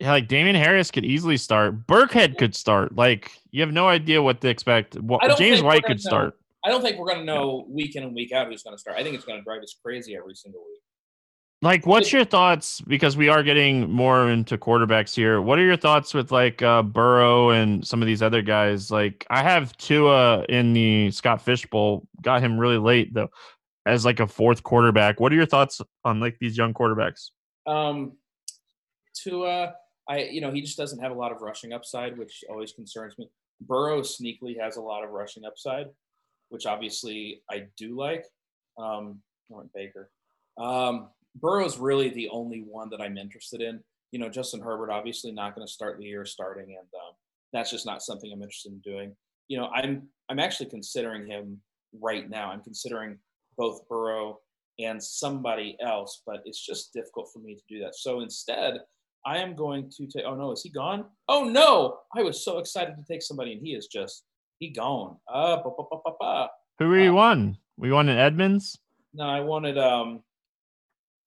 Yeah, 0.00 0.12
like 0.12 0.28
Damien 0.28 0.56
Harris 0.56 0.90
could 0.90 1.04
easily 1.04 1.36
start. 1.36 1.86
Burkhead 1.86 2.38
could 2.38 2.54
start. 2.54 2.96
Like 2.96 3.32
you 3.50 3.60
have 3.60 3.72
no 3.72 3.86
idea 3.86 4.22
what 4.22 4.40
to 4.40 4.48
expect. 4.48 4.96
I 4.96 5.34
James 5.36 5.62
White 5.62 5.84
could 5.84 5.98
know. 5.98 6.08
start. 6.08 6.34
I 6.64 6.70
don't 6.70 6.82
think 6.82 6.98
we're 6.98 7.06
going 7.06 7.18
to 7.18 7.24
know 7.24 7.66
week 7.68 7.96
in 7.96 8.02
and 8.02 8.14
week 8.14 8.32
out 8.32 8.46
who's 8.48 8.62
going 8.62 8.76
to 8.76 8.80
start. 8.80 8.98
I 8.98 9.02
think 9.02 9.14
it's 9.14 9.24
going 9.24 9.38
to 9.38 9.44
drive 9.44 9.62
us 9.62 9.76
crazy 9.82 10.16
every 10.16 10.34
single 10.34 10.60
week. 10.60 10.80
Like, 11.62 11.86
what's 11.86 12.10
your 12.10 12.24
thoughts? 12.24 12.80
Because 12.80 13.18
we 13.18 13.28
are 13.28 13.42
getting 13.42 13.90
more 13.90 14.30
into 14.30 14.56
quarterbacks 14.56 15.14
here. 15.14 15.42
What 15.42 15.58
are 15.58 15.64
your 15.64 15.76
thoughts 15.76 16.14
with 16.14 16.32
like 16.32 16.62
uh, 16.62 16.82
Burrow 16.82 17.50
and 17.50 17.86
some 17.86 18.00
of 18.00 18.06
these 18.06 18.22
other 18.22 18.40
guys? 18.40 18.90
Like, 18.90 19.26
I 19.28 19.42
have 19.42 19.76
Tua 19.76 20.44
in 20.48 20.72
the 20.72 21.10
Scott 21.10 21.42
Fish 21.42 21.66
Bowl. 21.66 22.06
Got 22.22 22.40
him 22.40 22.58
really 22.58 22.78
late 22.78 23.12
though, 23.12 23.28
as 23.84 24.06
like 24.06 24.20
a 24.20 24.26
fourth 24.26 24.62
quarterback. 24.62 25.20
What 25.20 25.32
are 25.32 25.36
your 25.36 25.44
thoughts 25.44 25.82
on 26.02 26.18
like 26.18 26.38
these 26.40 26.56
young 26.56 26.72
quarterbacks? 26.72 27.28
Um, 27.66 28.12
Tua, 29.14 29.74
I 30.10 30.24
you 30.24 30.40
know 30.40 30.50
he 30.50 30.60
just 30.60 30.76
doesn't 30.76 30.98
have 30.98 31.12
a 31.12 31.14
lot 31.14 31.32
of 31.32 31.40
rushing 31.40 31.72
upside, 31.72 32.18
which 32.18 32.44
always 32.50 32.72
concerns 32.72 33.16
me. 33.16 33.30
Burrow 33.62 34.00
sneakily 34.00 34.60
has 34.60 34.76
a 34.76 34.82
lot 34.82 35.04
of 35.04 35.10
rushing 35.10 35.44
upside, 35.44 35.86
which 36.48 36.66
obviously 36.66 37.42
I 37.48 37.66
do 37.76 37.96
like. 37.96 38.26
Um, 38.76 39.20
I 39.50 39.56
went 39.56 39.72
Baker. 39.72 40.10
Um, 40.58 41.08
Burrow's 41.36 41.78
really 41.78 42.08
the 42.10 42.28
only 42.30 42.64
one 42.66 42.90
that 42.90 43.00
I'm 43.00 43.16
interested 43.16 43.60
in. 43.60 43.80
You 44.10 44.18
know, 44.18 44.28
Justin 44.28 44.60
Herbert 44.60 44.90
obviously 44.90 45.30
not 45.30 45.54
going 45.54 45.66
to 45.66 45.72
start 45.72 45.98
the 45.98 46.06
year 46.06 46.24
starting, 46.24 46.76
and 46.76 46.88
um, 47.06 47.14
that's 47.52 47.70
just 47.70 47.86
not 47.86 48.02
something 48.02 48.32
I'm 48.32 48.42
interested 48.42 48.72
in 48.72 48.80
doing. 48.80 49.14
You 49.46 49.58
know, 49.58 49.68
I'm 49.68 50.08
I'm 50.28 50.40
actually 50.40 50.70
considering 50.70 51.26
him 51.26 51.60
right 52.00 52.28
now. 52.28 52.50
I'm 52.50 52.62
considering 52.62 53.18
both 53.56 53.86
Burrow 53.88 54.40
and 54.80 55.00
somebody 55.02 55.76
else, 55.80 56.22
but 56.26 56.42
it's 56.44 56.64
just 56.64 56.92
difficult 56.92 57.28
for 57.32 57.38
me 57.38 57.54
to 57.54 57.62
do 57.68 57.80
that. 57.80 57.94
So 57.94 58.20
instead, 58.20 58.80
I 59.26 59.38
am 59.38 59.54
going 59.54 59.90
to 59.96 60.06
take. 60.06 60.24
Oh 60.26 60.34
no, 60.34 60.52
is 60.52 60.62
he 60.62 60.70
gone? 60.70 61.04
Oh 61.28 61.44
no! 61.44 61.98
I 62.16 62.22
was 62.22 62.44
so 62.44 62.58
excited 62.58 62.96
to 62.96 63.04
take 63.04 63.22
somebody, 63.22 63.52
and 63.52 63.60
he 63.60 63.74
is 63.74 63.86
just 63.86 64.24
he 64.58 64.70
gone. 64.70 65.16
Uh, 65.32 65.56
ba, 65.56 65.70
ba, 65.76 65.84
ba, 65.90 65.96
ba, 66.04 66.10
ba. 66.20 66.48
Who 66.78 66.88
we 66.90 67.08
Uh, 67.08 67.12
won? 67.12 67.58
We 67.76 67.92
won 67.92 68.08
in 68.08 68.18
Edmonds. 68.18 68.78
No, 69.14 69.24
I 69.24 69.40
wanted. 69.40 69.76
Um, 69.78 70.22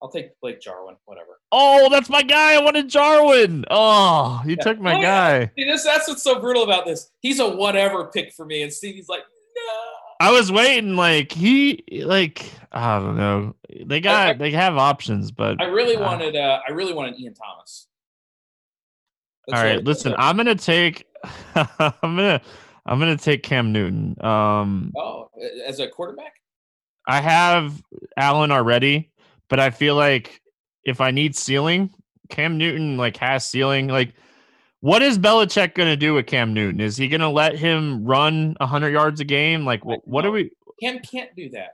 I'll 0.02 0.08
take 0.10 0.38
Blake 0.40 0.60
Jarwin. 0.60 0.96
Whatever. 1.04 1.40
Oh, 1.52 1.88
that's 1.90 2.08
my 2.10 2.22
guy. 2.22 2.54
I 2.54 2.60
wanted 2.60 2.88
Jarwin. 2.88 3.64
Oh, 3.70 4.42
you 4.44 4.56
Yeah. 4.58 4.62
took 4.64 4.78
my 4.80 4.94
Oh, 4.96 5.00
yeah. 5.00 5.40
guy. 5.46 5.52
See, 5.56 5.64
this 5.64 5.84
that's 5.84 6.08
what's 6.08 6.22
so 6.22 6.40
brutal 6.40 6.64
about 6.64 6.84
this. 6.84 7.10
He's 7.20 7.38
a 7.40 7.48
whatever 7.48 8.06
pick 8.12 8.32
for 8.34 8.44
me, 8.46 8.62
and 8.62 8.72
Stevie's 8.72 9.08
like. 9.08 9.22
I 10.20 10.30
was 10.32 10.50
waiting. 10.52 10.96
Like 10.96 11.32
he, 11.32 11.82
like 12.04 12.50
I 12.72 12.98
don't 12.98 13.16
know. 13.16 13.54
They 13.84 14.00
got 14.00 14.28
I- 14.28 14.32
they 14.34 14.50
have 14.52 14.76
options, 14.76 15.30
but 15.30 15.60
I 15.60 15.66
really 15.66 15.96
Ah. 15.96 16.02
wanted. 16.02 16.36
Uh, 16.36 16.60
I 16.66 16.72
really 16.72 16.92
wanted 16.94 17.18
Ian 17.18 17.34
Thomas. 17.34 17.88
That's 19.46 19.58
All 19.60 19.64
what 19.66 19.74
right, 19.76 19.84
listen, 19.84 20.14
I'm 20.16 20.36
gonna 20.36 20.54
take 20.54 21.06
I'm 21.54 22.00
gonna 22.00 22.40
I'm 22.86 22.98
gonna 22.98 23.16
take 23.16 23.42
Cam 23.42 23.72
Newton. 23.72 24.16
Um, 24.24 24.92
Oh, 24.96 25.30
as 25.66 25.80
a 25.80 25.88
quarterback? 25.88 26.34
I 27.06 27.20
have 27.20 27.82
Allen 28.16 28.50
already, 28.50 29.10
but 29.50 29.60
I 29.60 29.68
feel 29.70 29.94
like 29.96 30.40
if 30.84 31.00
I 31.02 31.10
need 31.10 31.36
ceiling, 31.36 31.90
Cam 32.30 32.56
Newton 32.56 32.96
like 32.96 33.16
has 33.18 33.44
ceiling. 33.46 33.88
Like, 33.88 34.14
what 34.84 35.00
is 35.00 35.18
Belichick 35.18 35.74
gonna 35.74 35.96
do 35.96 36.12
with 36.12 36.26
Cam 36.26 36.52
Newton? 36.52 36.78
Is 36.78 36.98
he 36.98 37.08
gonna 37.08 37.30
let 37.30 37.56
him 37.56 38.04
run 38.04 38.54
hundred 38.60 38.90
yards 38.90 39.18
a 39.18 39.24
game? 39.24 39.64
Like, 39.64 39.82
what, 39.82 40.06
what 40.06 40.26
are 40.26 40.30
we? 40.30 40.50
Cam 40.78 40.98
can't 40.98 41.34
do 41.34 41.48
that. 41.50 41.70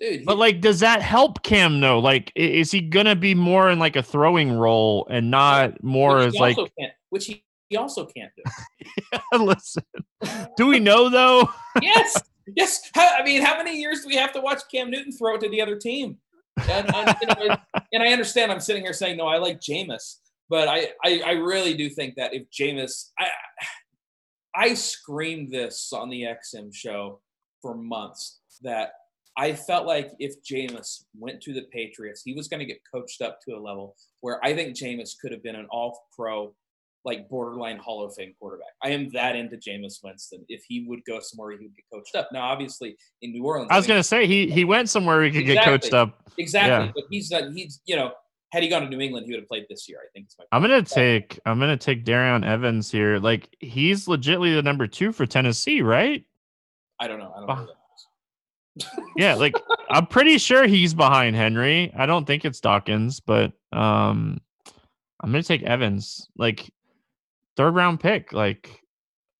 Dude, 0.00 0.24
But 0.24 0.32
he- 0.32 0.38
like, 0.40 0.60
does 0.60 0.80
that 0.80 1.00
help 1.00 1.44
Cam 1.44 1.78
though? 1.78 2.00
Like, 2.00 2.32
is 2.34 2.72
he 2.72 2.80
gonna 2.80 3.14
be 3.14 3.36
more 3.36 3.70
in 3.70 3.78
like 3.78 3.94
a 3.94 4.02
throwing 4.02 4.50
role 4.50 5.06
and 5.08 5.30
not 5.30 5.80
more 5.84 6.18
as 6.18 6.34
like? 6.34 6.56
can't, 6.56 6.92
which 7.10 7.26
he, 7.26 7.44
he 7.68 7.76
also 7.76 8.04
can't 8.04 8.32
do. 8.36 9.38
listen, 9.38 9.84
do 10.56 10.66
we 10.66 10.80
know 10.80 11.08
though? 11.08 11.48
yes, 11.82 12.20
yes. 12.56 12.90
How, 12.96 13.14
I 13.16 13.22
mean, 13.22 13.42
how 13.42 13.56
many 13.56 13.78
years 13.78 14.00
do 14.00 14.08
we 14.08 14.16
have 14.16 14.32
to 14.32 14.40
watch 14.40 14.62
Cam 14.72 14.90
Newton 14.90 15.12
throw 15.12 15.36
it 15.36 15.40
to 15.42 15.48
the 15.48 15.62
other 15.62 15.76
team? 15.76 16.18
And, 16.68 16.92
and 16.92 18.02
I 18.02 18.08
understand 18.08 18.50
I'm 18.50 18.58
sitting 18.58 18.82
here 18.82 18.92
saying 18.92 19.18
no, 19.18 19.28
I 19.28 19.38
like 19.38 19.60
Jameis, 19.60 20.16
but 20.48 20.68
I, 20.68 20.88
I, 21.04 21.22
I 21.26 21.32
really 21.32 21.74
do 21.74 21.88
think 21.88 22.14
that 22.16 22.34
if 22.34 22.44
Jameis, 22.50 23.10
I, 23.18 23.28
I 24.54 24.74
screamed 24.74 25.52
this 25.52 25.92
on 25.92 26.10
the 26.10 26.22
XM 26.22 26.74
show 26.74 27.20
for 27.60 27.74
months 27.74 28.40
that 28.62 28.92
I 29.36 29.52
felt 29.52 29.86
like 29.86 30.12
if 30.20 30.34
Jameis 30.42 31.04
went 31.18 31.40
to 31.42 31.52
the 31.52 31.62
Patriots, 31.72 32.22
he 32.24 32.34
was 32.34 32.46
going 32.46 32.60
to 32.60 32.66
get 32.66 32.78
coached 32.92 33.20
up 33.20 33.40
to 33.48 33.56
a 33.56 33.58
level 33.58 33.96
where 34.20 34.44
I 34.44 34.54
think 34.54 34.76
Jameis 34.76 35.18
could 35.20 35.32
have 35.32 35.42
been 35.42 35.56
an 35.56 35.66
all-pro, 35.70 36.54
like 37.04 37.28
borderline 37.28 37.78
Hall 37.78 38.04
of 38.04 38.14
Fame 38.14 38.34
quarterback. 38.38 38.68
I 38.82 38.90
am 38.90 39.10
that 39.10 39.34
into 39.34 39.56
Jameis 39.56 40.04
Winston. 40.04 40.44
If 40.48 40.62
he 40.68 40.86
would 40.88 41.04
go 41.04 41.18
somewhere, 41.20 41.50
he 41.50 41.64
would 41.64 41.74
get 41.74 41.84
coached 41.92 42.14
up. 42.14 42.30
Now, 42.32 42.42
obviously, 42.42 42.96
in 43.22 43.32
New 43.32 43.44
Orleans, 43.44 43.70
I 43.72 43.76
was 43.76 43.86
gonna 43.86 44.04
say 44.04 44.26
he 44.26 44.48
he 44.50 44.64
went 44.64 44.88
somewhere 44.88 45.22
he 45.24 45.30
could 45.32 45.46
get 45.46 45.64
coached 45.64 45.92
up. 45.92 46.22
exactly, 46.38 46.86
yeah. 46.86 46.92
but 46.94 47.04
he's 47.10 47.32
uh, 47.32 47.50
he's 47.54 47.80
you 47.86 47.96
know, 47.96 48.12
had 48.54 48.62
he 48.62 48.68
gone 48.68 48.82
to 48.82 48.88
New 48.88 49.00
England, 49.00 49.26
he 49.26 49.32
would 49.32 49.40
have 49.40 49.48
played 49.48 49.66
this 49.68 49.88
year. 49.88 49.98
I 50.00 50.06
think. 50.12 50.28
I'm 50.52 50.62
gonna 50.62 50.80
take 50.82 51.40
I'm 51.44 51.58
gonna 51.58 51.76
take 51.76 52.04
Darion 52.04 52.46
Evans 52.46 52.88
here. 52.90 53.18
Like 53.18 53.54
he's 53.58 54.06
legitly 54.06 54.54
the 54.54 54.62
number 54.62 54.86
two 54.86 55.12
for 55.12 55.26
Tennessee, 55.26 55.82
right? 55.82 56.24
I 57.00 57.08
don't 57.08 57.18
know. 57.18 57.32
I 57.34 57.38
don't 57.40 57.48
know. 57.48 57.54
who 57.56 57.66
that 57.66 58.86
is. 58.86 58.86
Yeah, 59.16 59.34
like 59.34 59.54
I'm 59.90 60.06
pretty 60.06 60.38
sure 60.38 60.66
he's 60.68 60.94
behind 60.94 61.34
Henry. 61.34 61.92
I 61.96 62.06
don't 62.06 62.26
think 62.26 62.44
it's 62.44 62.60
Dawkins, 62.60 63.18
but 63.18 63.52
um 63.72 64.40
I'm 65.20 65.32
gonna 65.32 65.42
take 65.42 65.64
Evans. 65.64 66.28
Like 66.36 66.70
third 67.56 67.74
round 67.74 67.98
pick, 67.98 68.32
like 68.32 68.80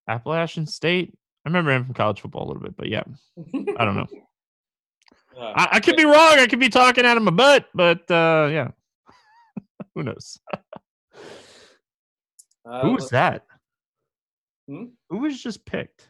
Appalachian 0.08 0.66
State. 0.66 1.14
I 1.46 1.48
remember 1.48 1.70
him 1.70 1.84
from 1.84 1.94
college 1.94 2.20
football 2.20 2.46
a 2.46 2.48
little 2.48 2.62
bit, 2.62 2.76
but 2.76 2.88
yeah, 2.88 3.04
I 3.78 3.84
don't 3.84 3.96
know. 3.96 4.08
Uh, 5.36 5.52
I, 5.56 5.68
I 5.72 5.80
could 5.80 5.96
be 5.96 6.04
wrong. 6.04 6.38
I 6.38 6.46
could 6.46 6.60
be 6.60 6.68
talking 6.68 7.04
out 7.04 7.16
of 7.16 7.24
my 7.24 7.32
butt, 7.32 7.66
but 7.74 8.08
uh 8.08 8.48
yeah. 8.52 8.70
Who 9.94 10.02
knows? 10.02 10.38
uh, 12.66 12.82
Who 12.82 12.92
was 12.92 13.10
that? 13.10 13.44
Hmm? 14.68 14.84
Who 15.10 15.18
was 15.18 15.40
just 15.42 15.64
picked? 15.64 16.08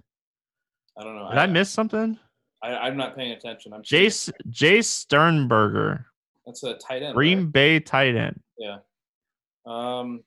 I 0.99 1.03
don't 1.03 1.17
know. 1.17 1.29
Did 1.31 1.39
I 1.39 1.47
miss 1.47 1.71
something? 1.71 2.19
I, 2.63 2.69
I'm 2.77 2.97
not 2.97 3.17
paying 3.17 3.33
attention. 3.33 3.73
I'm 3.73 3.83
Jace 3.83 4.31
Jace 4.49 4.85
Sternberger, 4.85 6.07
That's 6.47 6.63
a 6.63 6.75
tight 6.75 7.03
end. 7.03 7.15
Green 7.15 7.49
Bay 7.49 7.81
tight 7.81 8.15
end. 8.17 8.41
Yeah. 8.59 8.79
Um, 9.67 10.23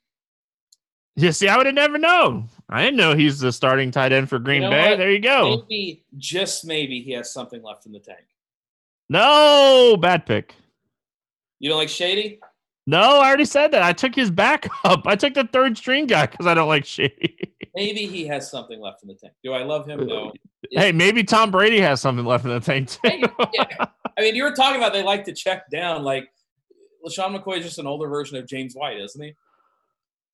You 1.16 1.32
see, 1.32 1.47
I 1.47 1.55
would 1.58 1.66
have 1.66 1.76
never 1.76 1.97
known. 1.97 2.49
I 2.70 2.84
didn't 2.84 2.97
know 2.97 3.16
he's 3.16 3.39
the 3.39 3.51
starting 3.51 3.91
tight 3.91 4.12
end 4.12 4.28
for 4.30 4.39
Green 4.39 4.62
know 4.64 4.70
Bay. 4.70 4.89
what? 4.91 4.97
There 4.97 5.12
you 5.12 5.20
go. 5.20 5.64
maybe 5.70 6.03
just 6.18 6.66
maybe 6.66 7.01
he 7.01 7.12
has 7.14 7.32
something 7.32 7.64
left 7.64 7.86
in 7.86 7.91
the 7.93 7.99
tank. 7.99 8.26
No, 9.10 9.95
bad 9.99 10.26
pick. 10.26 10.53
You 11.60 11.70
don't 11.70 11.80
like 11.80 11.88
Shady? 11.89 12.39
No, 12.90 13.20
I 13.20 13.28
already 13.28 13.44
said 13.46 13.72
that. 13.72 13.84
I 13.84 13.92
took 13.92 14.16
his 14.16 14.32
backup. 14.32 14.72
I 15.06 15.16
took 15.18 15.34
the 15.34 15.44
third 15.44 15.78
string 15.78 16.08
guy 16.08 16.26
because 16.26 16.48
I 16.48 16.54
don't 16.54 16.70
like 16.70 16.86
Shady. 16.86 17.38
Maybe 17.76 18.06
he 18.08 18.26
has 18.28 18.50
something 18.50 18.80
left 18.80 19.04
in 19.04 19.10
the 19.10 19.14
tank. 19.14 19.34
Do 19.44 19.52
I 19.52 19.64
love 19.64 19.86
him? 19.86 20.08
No. 20.08 20.32
hey, 20.72 20.94
maybe 20.94 21.24
Tom 21.24 21.52
Brady 21.52 21.80
has 21.82 22.00
something 22.02 22.26
left 22.26 22.46
in 22.46 22.52
the 22.52 22.62
tank 22.62 22.90
too. 22.90 23.22
Yeah. 23.54 23.86
I 24.18 24.22
mean, 24.22 24.36
you 24.36 24.44
were 24.44 24.54
talking 24.54 24.78
about 24.78 24.94
they 24.94 25.04
like 25.04 25.26
to 25.26 25.34
check 25.34 25.70
down. 25.70 26.04
Like 26.04 26.32
LeSean 27.06 27.38
McCoy 27.38 27.58
is 27.58 27.66
just 27.66 27.78
an 27.78 27.88
older 27.88 28.08
version 28.08 28.38
of 28.38 28.48
James 28.48 28.74
White, 28.74 28.98
isn't 29.00 29.22
he? 29.22 29.36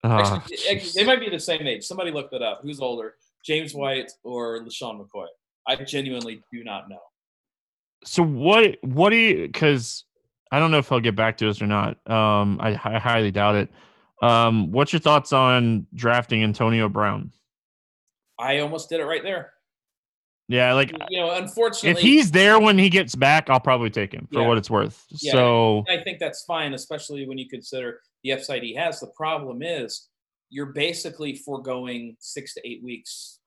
Oh, 0.05 0.09
Actually, 0.11 0.57
actually, 0.69 0.91
they 0.95 1.05
might 1.05 1.19
be 1.19 1.29
the 1.29 1.39
same 1.39 1.65
age. 1.65 1.83
Somebody 1.83 2.11
looked 2.11 2.33
it 2.33 2.41
up. 2.41 2.59
Who's 2.61 2.79
older, 2.79 3.15
James 3.43 3.73
White 3.73 4.11
or 4.23 4.59
LeSean 4.63 5.03
McCoy? 5.03 5.25
I 5.67 5.75
genuinely 5.77 6.43
do 6.51 6.63
not 6.63 6.87
know. 6.89 6.99
so 8.05 8.21
what? 8.21 8.77
What 8.83 9.09
do 9.09 9.15
you? 9.15 9.47
Because 9.47 10.03
I 10.53 10.59
don't 10.59 10.69
know 10.69 10.77
if 10.77 10.87
he'll 10.87 10.99
get 10.99 11.15
back 11.15 11.37
to 11.37 11.49
us 11.49 11.61
or 11.61 11.67
not. 11.67 11.97
Um, 12.09 12.59
I, 12.61 12.79
I 12.83 12.99
highly 12.99 13.31
doubt 13.31 13.55
it. 13.55 13.69
Um, 14.21 14.71
what's 14.71 14.93
your 14.93 14.99
thoughts 14.99 15.33
on 15.33 15.87
drafting 15.95 16.43
Antonio 16.43 16.87
Brown? 16.89 17.31
I 18.39 18.59
almost 18.59 18.87
did 18.89 18.99
it 18.99 19.05
right 19.05 19.23
there. 19.23 19.51
Yeah, 20.49 20.73
like 20.73 20.91
You 21.09 21.19
know, 21.21 21.31
unfortunately, 21.31 21.91
if 21.91 21.97
he's 21.99 22.29
there 22.31 22.59
when 22.59 22.77
he 22.77 22.89
gets 22.89 23.15
back, 23.15 23.49
I'll 23.49 23.59
probably 23.59 23.89
take 23.89 24.13
him 24.13 24.27
for 24.31 24.41
Yeah. 24.41 24.47
what 24.47 24.57
it's 24.57 24.69
worth. 24.69 25.03
Yeah. 25.21 25.31
So 25.31 25.83
I 25.89 25.97
think 26.03 26.19
that's 26.19 26.43
fine, 26.45 26.73
especially 26.73 27.27
when 27.27 27.37
you 27.37 27.47
consider 27.49 28.01
the 28.23 28.33
upside 28.33 28.61
he 28.61 28.75
has. 28.75 28.99
The 28.99 29.07
problem 29.17 29.63
is 29.63 30.09
you're 30.49 30.67
basically 30.73 31.35
foregoing 31.35 32.15
six 32.19 32.53
to 32.53 32.61
eight 32.67 32.83
weeks 32.83 33.39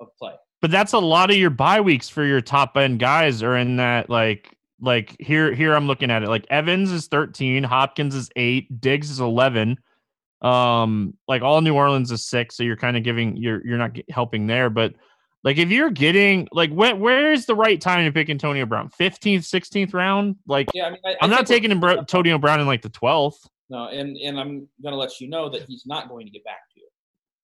of 0.00 0.08
play. 0.18 0.34
but 0.60 0.70
that's 0.70 0.92
a 0.92 0.98
lot 0.98 1.30
of 1.30 1.36
your 1.36 1.50
bye 1.50 1.80
weeks 1.80 2.08
for 2.08 2.24
your 2.24 2.40
top 2.40 2.76
end 2.76 2.98
guys 2.98 3.42
are 3.42 3.56
in 3.56 3.76
that 3.76 4.10
like 4.10 4.56
like 4.82 5.16
here 5.20 5.54
here 5.54 5.74
I'm 5.74 5.86
looking 5.86 6.10
at 6.10 6.22
it 6.22 6.28
like 6.28 6.46
Evans 6.50 6.90
is 6.90 7.06
13, 7.06 7.62
Hopkins 7.62 8.14
is 8.14 8.28
8, 8.36 8.80
Diggs 8.80 9.10
is 9.10 9.20
11. 9.20 9.78
Um 10.42 11.16
like 11.28 11.42
all 11.42 11.60
New 11.60 11.74
Orleans 11.74 12.10
is 12.10 12.26
6, 12.26 12.56
so 12.56 12.62
you're 12.62 12.76
kind 12.76 12.96
of 12.96 13.04
giving 13.04 13.36
you're 13.36 13.64
you're 13.64 13.78
not 13.78 13.96
helping 14.10 14.46
there, 14.46 14.68
but 14.68 14.94
like 15.44 15.56
if 15.56 15.70
you're 15.70 15.90
getting 15.90 16.48
like 16.52 16.70
when, 16.70 17.00
where 17.00 17.32
is 17.32 17.46
the 17.46 17.54
right 17.54 17.80
time 17.80 18.04
to 18.04 18.12
pick 18.12 18.28
Antonio 18.28 18.66
Brown? 18.66 18.90
15th, 19.00 19.40
16th 19.40 19.94
round? 19.94 20.36
Like 20.46 20.68
Yeah, 20.74 20.86
I 20.86 20.90
mean, 20.90 21.00
I, 21.04 21.16
I'm 21.20 21.30
not 21.30 21.46
taking 21.46 21.70
Antonio 21.72 22.38
Brown 22.38 22.60
in 22.60 22.66
like 22.66 22.82
the 22.82 22.90
12th. 22.90 23.38
No, 23.70 23.86
and 23.86 24.16
and 24.18 24.38
I'm 24.38 24.68
gonna 24.82 24.96
let 24.96 25.20
you 25.20 25.28
know 25.28 25.48
that 25.48 25.62
he's 25.62 25.84
not 25.86 26.08
going 26.08 26.26
to 26.26 26.32
get 26.32 26.44
back 26.44 26.60
to 26.74 26.80
you. 26.80 26.88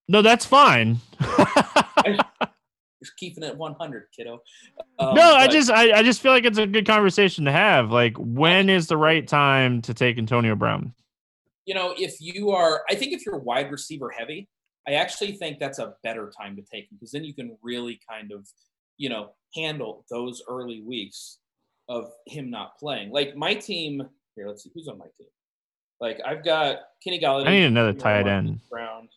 No, 0.09 0.23
that's 0.23 0.45
fine. 0.45 0.99
Keeping 3.17 3.45
it 3.45 3.57
100, 3.57 4.07
kiddo. 4.17 4.41
Um, 4.99 5.15
no, 5.15 5.35
I 5.35 5.47
but- 5.47 5.53
just 5.53 5.71
I, 5.71 5.99
I 5.99 6.03
just 6.03 6.21
feel 6.21 6.33
like 6.33 6.45
it's 6.45 6.59
a 6.59 6.67
good 6.67 6.87
conversation 6.87 7.45
to 7.45 7.53
have. 7.53 7.91
Like, 7.91 8.17
when 8.19 8.69
is 8.69 8.87
the 8.89 8.97
right 8.97 9.27
time 9.27 9.83
to 9.83 9.95
take 9.95 10.19
Antonio 10.19 10.55
Brown? 10.55 10.95
you 11.69 11.75
know, 11.75 11.93
if 11.99 12.17
you 12.19 12.51
are, 12.51 12.83
I 12.89 12.95
think 12.95 13.13
if 13.13 13.27
you're 13.27 13.37
wide 13.37 13.71
receiver 13.71 14.09
heavy, 14.09 14.49
I 14.89 14.93
actually 14.93 15.33
think 15.33 15.59
that's 15.59 15.79
a 15.79 15.93
better 16.03 16.33
time 16.41 16.57
to 16.57 16.63
take 16.63 16.85
him 16.85 16.97
because 16.99 17.13
then 17.13 17.25
you 17.25 17.35
can 17.35 17.59
really 17.63 18.01
kind 18.11 18.33
of, 18.33 18.49
you 18.97 19.11
know, 19.11 19.35
handle 19.55 20.07
those 20.11 20.43
early 20.49 20.81
weeks 20.81 21.41
of 21.91 22.11
him 22.27 22.49
not 22.49 22.79
playing. 22.79 23.13
Like 23.13 23.37
my 23.37 23.53
team 23.53 24.03
here, 24.35 24.49
let's 24.49 24.65
see 24.65 24.71
who's 24.75 24.89
on 24.89 24.97
my 24.97 25.05
team. 25.19 25.29
Like 26.01 26.21
I've 26.27 26.43
got 26.43 26.79
Kenny 27.05 27.21
Golladay, 27.21 27.49
I 27.49 27.51
need 27.51 27.65
another 27.65 27.93
tight 27.93 28.27
end. 28.27 28.61
Brown, 28.71 29.11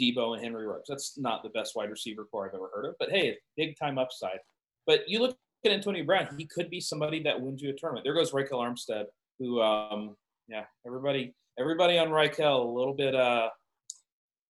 Deebo, 0.00 0.34
and 0.34 0.42
Henry 0.42 0.66
Ruggs. 0.66 0.88
That's 0.88 1.18
not 1.18 1.42
the 1.42 1.48
best 1.50 1.74
wide 1.76 1.90
receiver 1.90 2.24
core 2.24 2.48
I've 2.48 2.54
ever 2.54 2.70
heard 2.74 2.86
of, 2.86 2.94
but 2.98 3.10
hey, 3.10 3.36
big 3.56 3.76
time 3.78 3.98
upside. 3.98 4.38
But 4.86 5.08
you 5.08 5.20
look 5.20 5.36
at 5.64 5.72
Antonio 5.72 6.04
Brown, 6.04 6.28
he 6.38 6.46
could 6.46 6.70
be 6.70 6.80
somebody 6.80 7.22
that 7.24 7.40
wins 7.40 7.62
you 7.62 7.70
a 7.70 7.72
tournament. 7.72 8.04
There 8.04 8.14
goes 8.14 8.32
Ryquell 8.32 8.52
Armstead, 8.52 9.04
who, 9.38 9.60
um, 9.60 10.16
yeah, 10.48 10.64
everybody, 10.86 11.34
everybody 11.58 11.98
on 11.98 12.08
Ryquell 12.08 12.64
a 12.64 12.68
little 12.68 12.94
bit. 12.94 13.14
Uh, 13.14 13.48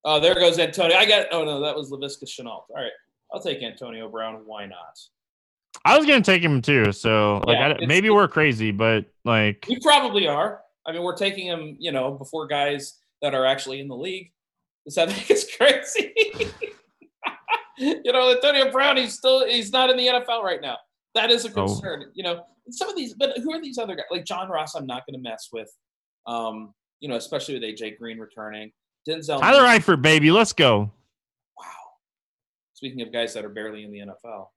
oh, 0.03 0.19
there 0.19 0.35
goes 0.35 0.59
Antonio. 0.59 0.97
I 0.97 1.05
got. 1.05 1.27
Oh 1.31 1.45
no, 1.45 1.61
that 1.61 1.75
was 1.75 1.91
Laviska 1.91 2.25
Shenault. 2.25 2.63
All 2.69 2.75
right, 2.75 2.91
I'll 3.33 3.41
take 3.41 3.61
Antonio 3.63 4.09
Brown. 4.09 4.41
Why 4.45 4.65
not? 4.65 4.99
I 5.83 5.97
was 5.97 6.05
gonna 6.07 6.21
take 6.21 6.41
him 6.41 6.61
too. 6.61 6.91
So 6.91 7.41
like, 7.45 7.57
Yeah, 7.57 7.77
I, 7.79 7.85
maybe 7.85 8.09
we're 8.09 8.27
crazy, 8.27 8.71
but 8.71 9.05
like, 9.23 9.65
We 9.69 9.79
probably 9.79 10.27
are. 10.27 10.61
I 10.85 10.91
mean, 10.91 11.03
we're 11.03 11.17
taking 11.17 11.47
him, 11.47 11.75
you 11.79 11.91
know, 11.91 12.11
before 12.11 12.47
guys 12.47 12.99
that 13.21 13.33
are 13.33 13.45
actually 13.45 13.79
in 13.79 13.87
the 13.87 13.95
league. 13.95 14.31
Does 14.85 14.95
that 14.95 15.11
think 15.11 15.29
it's 15.31 15.55
crazy? 15.57 16.13
you 17.77 18.11
know, 18.11 18.31
Antonio 18.31 18.71
Brown, 18.71 18.97
he's 18.97 19.13
still 19.13 19.45
he's 19.47 19.71
not 19.71 19.89
in 19.89 19.97
the 19.97 20.07
NFL 20.07 20.43
right 20.43 20.61
now. 20.61 20.77
That 21.13 21.31
is 21.31 21.45
a 21.45 21.49
Oh. 21.49 21.65
concern. 21.67 22.05
You 22.13 22.23
know, 22.23 22.43
some 22.69 22.89
of 22.89 22.95
these, 22.95 23.13
but 23.13 23.37
who 23.39 23.51
are 23.53 23.61
these 23.61 23.77
other 23.77 23.95
guys? 23.95 24.05
Like 24.11 24.25
John 24.25 24.49
Ross, 24.49 24.75
I'm 24.75 24.85
not 24.87 25.05
going 25.07 25.21
to 25.21 25.29
mess 25.29 25.49
with. 25.51 25.69
Um, 26.27 26.73
you 26.99 27.09
know, 27.09 27.15
especially 27.15 27.53
with 27.55 27.63
AJ 27.63 27.97
Green 27.99 28.17
returning. 28.17 28.71
Denzel. 29.07 29.39
Tyler 29.39 29.63
Mims- 29.67 29.85
Eifert, 29.85 30.01
baby, 30.01 30.31
let's 30.31 30.53
go. 30.53 30.89
Wow. 31.57 31.65
Speaking 32.73 33.01
of 33.01 33.11
guys 33.13 33.33
that 33.35 33.45
are 33.45 33.49
barely 33.49 33.83
in 33.83 33.91
the 33.91 33.99
NFL. 33.99 34.47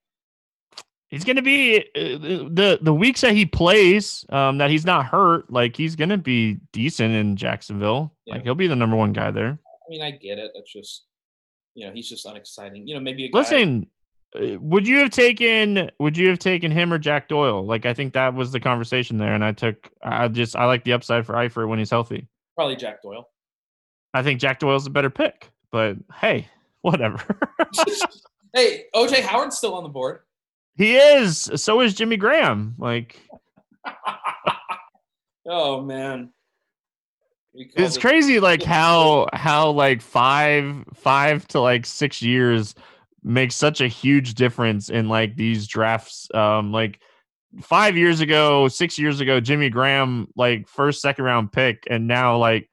He's 1.10 1.24
gonna 1.24 1.42
be 1.42 1.78
uh, 1.78 1.82
the 1.94 2.78
the 2.82 2.92
weeks 2.92 3.22
that 3.22 3.32
he 3.32 3.46
plays, 3.46 4.26
um, 4.28 4.58
that 4.58 4.70
he's 4.70 4.84
not 4.84 5.06
hurt. 5.06 5.50
Like 5.50 5.74
he's 5.74 5.96
gonna 5.96 6.18
be 6.18 6.58
decent 6.72 7.14
in 7.14 7.34
Jacksonville. 7.36 8.12
Yeah. 8.26 8.34
Like 8.34 8.42
he'll 8.44 8.54
be 8.54 8.66
the 8.66 8.76
number 8.76 8.94
one 8.96 9.12
guy 9.14 9.30
there. 9.30 9.58
I 9.88 9.90
mean, 9.90 10.02
I 10.02 10.10
get 10.10 10.38
it. 10.38 10.50
It's 10.54 10.70
just, 10.70 11.06
you 11.74 11.86
know, 11.86 11.92
he's 11.92 12.08
just 12.08 12.26
unexciting. 12.26 12.86
You 12.86 12.94
know, 12.94 13.00
maybe 13.00 13.24
a 13.24 13.30
guy, 13.30 13.38
Listen, 13.38 13.86
uh, 14.36 14.58
would 14.60 14.86
you 14.86 14.98
have 14.98 15.10
taken 15.10 15.90
would 15.98 16.16
you 16.16 16.28
have 16.28 16.38
taken 16.38 16.70
him 16.70 16.92
or 16.92 16.98
Jack 16.98 17.28
Doyle? 17.28 17.64
Like 17.64 17.86
I 17.86 17.94
think 17.94 18.12
that 18.12 18.34
was 18.34 18.52
the 18.52 18.60
conversation 18.60 19.16
there, 19.16 19.32
and 19.34 19.42
I 19.42 19.52
took 19.52 19.90
I 20.02 20.28
just 20.28 20.56
I 20.56 20.66
like 20.66 20.84
the 20.84 20.92
upside 20.92 21.24
for 21.24 21.34
Eifert 21.34 21.68
when 21.68 21.78
he's 21.78 21.90
healthy. 21.90 22.28
probably 22.54 22.76
Jack 22.76 23.02
Doyle. 23.02 23.28
I 24.12 24.22
think 24.22 24.40
Jack 24.40 24.58
Doyle's 24.58 24.86
a 24.86 24.90
better 24.90 25.10
pick, 25.10 25.50
but 25.72 25.96
hey, 26.14 26.48
whatever. 26.82 27.18
hey, 28.54 28.84
OJ 28.94 29.20
Howard's 29.22 29.56
still 29.56 29.74
on 29.74 29.82
the 29.82 29.88
board. 29.88 30.20
he 30.76 30.96
is. 30.96 31.50
So 31.56 31.80
is 31.80 31.94
Jimmy 31.94 32.18
Graham. 32.18 32.74
Like 32.78 33.18
oh 35.46 35.80
man, 35.80 36.30
it's 37.58 37.74
this- 37.94 37.98
crazy 37.98 38.40
like 38.50 38.62
how 38.62 39.26
how 39.32 39.70
like 39.70 40.00
five 40.00 40.84
five 40.94 41.46
to 41.48 41.60
like 41.60 41.86
six 41.86 42.22
years 42.22 42.74
makes 43.22 43.56
such 43.56 43.80
a 43.80 43.88
huge 43.88 44.34
difference 44.34 44.88
in 44.88 45.08
like 45.08 45.34
these 45.36 45.66
drafts 45.66 46.28
um 46.34 46.72
like 46.72 47.00
five 47.60 47.96
years 47.96 48.20
ago 48.20 48.68
six 48.68 48.98
years 48.98 49.20
ago 49.20 49.40
jimmy 49.40 49.70
graham 49.70 50.28
like 50.36 50.68
first 50.68 51.00
second 51.00 51.24
round 51.24 51.50
pick 51.50 51.82
and 51.90 52.06
now 52.06 52.36
like 52.36 52.70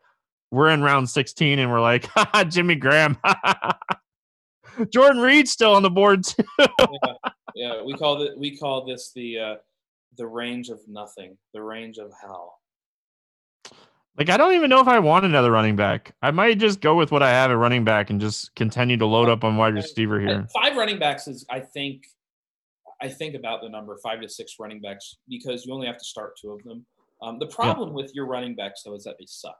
we're 0.51 0.69
in 0.69 0.81
round 0.81 1.09
16 1.09 1.59
and 1.59 1.71
we're 1.71 1.81
like 1.81 2.05
"Haha, 2.15 2.43
jimmy 2.43 2.75
graham 2.75 3.17
jordan 4.93 5.21
reed's 5.21 5.51
still 5.51 5.73
on 5.73 5.83
the 5.83 5.89
board 5.89 6.23
too. 6.23 6.43
Yeah, 7.55 7.81
we 7.81 7.93
call 7.93 8.21
it. 8.21 8.37
We 8.37 8.57
call 8.57 8.85
this 8.85 9.11
the 9.13 9.39
uh, 9.39 9.55
the 10.17 10.27
range 10.27 10.69
of 10.69 10.81
nothing, 10.89 11.37
the 11.53 11.63
range 11.63 11.97
of 11.97 12.11
hell. 12.21 12.59
Like 14.17 14.29
i 14.29 14.37
don't 14.37 14.53
even 14.53 14.69
know 14.69 14.79
if 14.79 14.87
i 14.87 14.97
want 14.99 15.25
another 15.25 15.51
running 15.51 15.75
back 15.75 16.13
i 16.21 16.31
might 16.31 16.57
just 16.57 16.79
go 16.79 16.95
with 16.95 17.11
what 17.11 17.21
i 17.21 17.29
have 17.29 17.51
at 17.51 17.57
running 17.57 17.83
back 17.83 18.09
and 18.09 18.19
just 18.21 18.55
continue 18.55 18.97
to 18.97 19.05
load 19.05 19.29
up 19.29 19.43
on 19.43 19.57
wide 19.57 19.73
receiver 19.73 20.19
here 20.19 20.47
Five 20.53 20.77
running 20.77 20.99
backs 20.99 21.27
is, 21.27 21.45
I 21.49 21.59
think, 21.59 22.05
I 23.01 23.09
think 23.09 23.35
about 23.35 23.61
the 23.61 23.69
number 23.69 23.97
five 24.01 24.21
to 24.21 24.29
six 24.29 24.55
running 24.59 24.79
backs 24.79 25.17
because 25.27 25.65
you 25.65 25.73
only 25.73 25.87
have 25.87 25.97
to 25.97 26.05
start 26.05 26.37
two 26.41 26.51
of 26.51 26.63
them. 26.63 26.85
Um, 27.21 27.39
the 27.39 27.47
problem 27.47 27.93
with 27.93 28.11
your 28.15 28.25
running 28.25 28.55
backs 28.55 28.83
though 28.83 28.95
is 28.95 29.03
that 29.03 29.15
they 29.19 29.25
suck. 29.25 29.57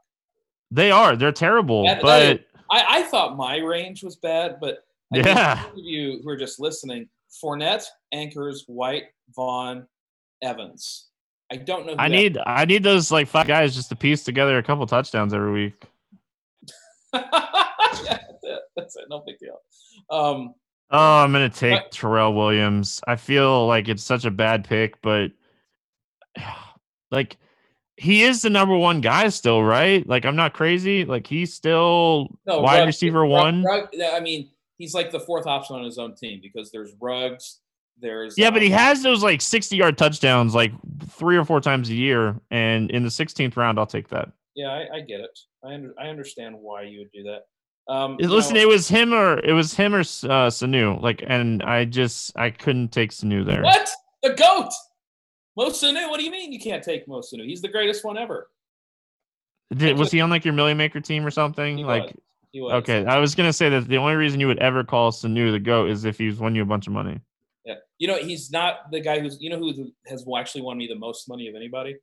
they 0.72 0.90
are 0.92 1.16
they're 1.16 1.32
terrible 1.34 1.86
that 1.86 2.02
but 2.02 2.42
I, 2.72 3.00
I 3.00 3.04
thought 3.04 3.36
my 3.38 3.58
range 3.58 4.04
was 4.04 4.16
bad, 4.16 4.58
but 4.62 4.80
I 5.14 5.18
Yeah. 5.18 5.66
you 5.76 6.22
who 6.24 6.30
are 6.30 6.38
just 6.38 6.60
listening, 6.60 7.08
Fournette, 7.44 7.86
Akers, 8.14 8.64
White, 8.68 9.04
Vaughn, 9.36 9.86
Evans. 10.42 11.10
I 11.52 11.58
don't 11.58 11.86
know. 11.86 11.96
I 12.00 12.08
need 12.08 12.38
I 12.46 12.66
need 12.66 12.84
those 12.84 13.12
like 13.12 13.28
five 13.28 13.48
guys 13.48 13.76
just 13.76 13.90
to 13.90 13.96
piece 13.96 14.24
together 14.24 14.58
a 14.58 14.64
couple 14.64 14.86
touchdowns 14.88 15.34
every 15.34 15.52
week. 15.54 15.74
yeah, 17.14 17.22
that's 18.76 18.96
it. 18.96 19.06
No 19.10 19.24
big 19.26 19.38
deal. 19.40 19.60
Um, 20.10 20.54
Oh, 20.92 21.18
I'm 21.24 21.32
gonna 21.32 21.50
take 21.50 21.82
But- 21.82 21.92
Tyrell 21.92 22.34
Williams. 22.36 23.02
I 23.08 23.16
feel 23.16 23.66
like 23.68 23.88
it's 23.90 24.04
such 24.04 24.24
a 24.26 24.32
bad 24.32 24.66
pick, 24.68 25.02
but 25.02 25.32
like 27.12 27.38
he 27.98 28.24
is 28.24 28.42
the 28.42 28.50
number 28.50 28.76
one 28.78 29.02
guy 29.02 29.30
still, 29.30 29.64
right? 29.64 30.06
Like 30.08 30.26
I'm 30.26 30.36
not 30.36 30.54
crazy. 30.54 31.06
Like 31.06 31.26
he's 31.28 31.54
still 31.54 32.38
no, 32.46 32.60
wide 32.60 32.80
Ruggs- 32.80 32.88
receiver 32.88 33.22
Rugg- 33.22 33.30
one. 33.32 33.64
Rugg- 33.64 33.90
I 34.14 34.20
mean, 34.20 34.50
he's 34.78 34.94
like 34.94 35.12
the 35.12 35.20
fourth 35.20 35.48
option 35.48 35.76
on 35.76 35.84
his 35.84 35.98
own 35.98 36.14
team 36.16 36.40
because 36.42 36.72
there's 36.72 36.92
Ruggs. 37.02 37.62
There's 38.00 38.38
yeah, 38.38 38.50
but 38.52 38.62
he 38.62 38.72
um, 38.74 38.80
has 38.80 39.04
those 39.04 39.24
like 39.24 39.42
60 39.42 39.76
yard 39.76 39.98
touchdowns 39.98 40.54
like 40.54 40.72
three 41.08 41.38
or 41.38 41.46
four 41.46 41.62
times 41.62 41.90
a 41.90 41.94
year, 41.94 42.40
and 42.52 42.92
in 42.92 43.04
the 43.04 43.10
16th 43.10 43.56
round, 43.56 43.80
I'll 43.80 43.86
take 43.86 44.10
that. 44.10 44.32
Yeah, 44.56 44.68
I, 44.68 44.98
I 44.98 45.00
get 45.02 45.22
it. 45.22 45.38
I 45.64 45.74
under, 45.74 45.94
I 46.00 46.08
understand 46.08 46.56
why 46.60 46.84
you 46.84 47.00
would 47.00 47.12
do 47.12 47.24
that. 47.24 47.46
Um, 47.88 48.18
Listen, 48.20 48.56
know, 48.56 48.62
it 48.62 48.68
was 48.68 48.88
him 48.88 49.14
or 49.14 49.40
it 49.40 49.54
was 49.54 49.74
him 49.74 49.94
or 49.94 50.00
uh, 50.00 50.50
Sanu. 50.50 51.02
Like, 51.02 51.24
and 51.26 51.62
I 51.64 51.86
just 51.86 52.38
I 52.38 52.50
couldn't 52.50 52.90
take 52.90 53.12
Sanu 53.12 53.46
there. 53.46 53.62
what 53.62 53.90
the 54.24 54.34
goat? 54.34 54.72
Mo 55.56 55.70
Sanu? 55.70 56.10
What 56.10 56.20
do 56.20 56.26
you 56.26 56.32
mean 56.32 56.52
you 56.52 56.60
can't 56.60 56.84
take 56.84 57.08
Mo 57.08 57.22
Sanu? 57.22 57.46
He's 57.46 57.62
the 57.62 57.68
greatest 57.68 58.04
one 58.04 58.18
ever. 58.18 58.50
Did, 59.76 59.98
was 59.98 60.12
he 60.12 60.22
on 60.22 60.30
like 60.30 60.46
your 60.46 60.54
Million 60.54 60.78
Maker 60.78 61.00
team 61.00 61.26
or 61.26 61.32
something? 61.32 61.78
He 61.78 61.84
like, 61.84 62.04
was. 62.04 62.14
He 62.52 62.62
was. 62.62 62.74
okay, 62.74 63.06
I 63.06 63.20
was 63.20 63.36
gonna 63.36 63.54
say 63.54 63.70
that 63.70 63.88
the 63.88 63.98
only 63.98 64.16
reason 64.16 64.40
you 64.40 64.48
would 64.48 64.60
ever 64.60 64.84
call 64.84 65.12
Sanu 65.12 65.52
the 65.52 65.60
goat 65.60 65.90
is 65.90 66.06
if 66.06 66.18
he's 66.18 66.38
won 66.38 66.56
you 66.56 66.62
a 66.62 66.66
bunch 66.66 66.88
of 66.88 66.94
money. 66.94 67.20
You 67.98 68.08
know, 68.08 68.18
he's 68.18 68.52
not 68.52 68.92
the 68.92 69.00
guy 69.00 69.20
who's. 69.20 69.38
You 69.42 69.50
know 69.50 69.58
who 69.58 69.92
has 70.08 70.26
actually 70.38 70.62
won 70.62 70.78
me 70.78 70.88
the 70.88 70.96
most 70.96 71.30
money 71.30 71.48
of 71.48 71.56
anybody? 71.56 71.96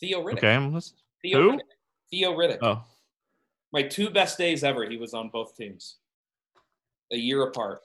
Theo 0.00 0.22
Riddick. 0.24 0.38
Okay, 0.38 0.54
I'm 0.54 0.72
listening. 0.72 1.00
Theo 1.22 1.42
Who? 1.42 1.52
Riddick. 1.52 1.60
Theo 2.10 2.32
Riddick. 2.32 2.58
Oh, 2.62 2.82
My 3.72 3.82
two 3.82 4.10
best 4.10 4.38
days 4.38 4.64
ever. 4.64 4.88
He 4.88 4.96
was 4.96 5.14
on 5.14 5.28
both 5.30 5.56
teams. 5.56 5.96
A 7.12 7.16
year 7.16 7.42
apart. 7.42 7.80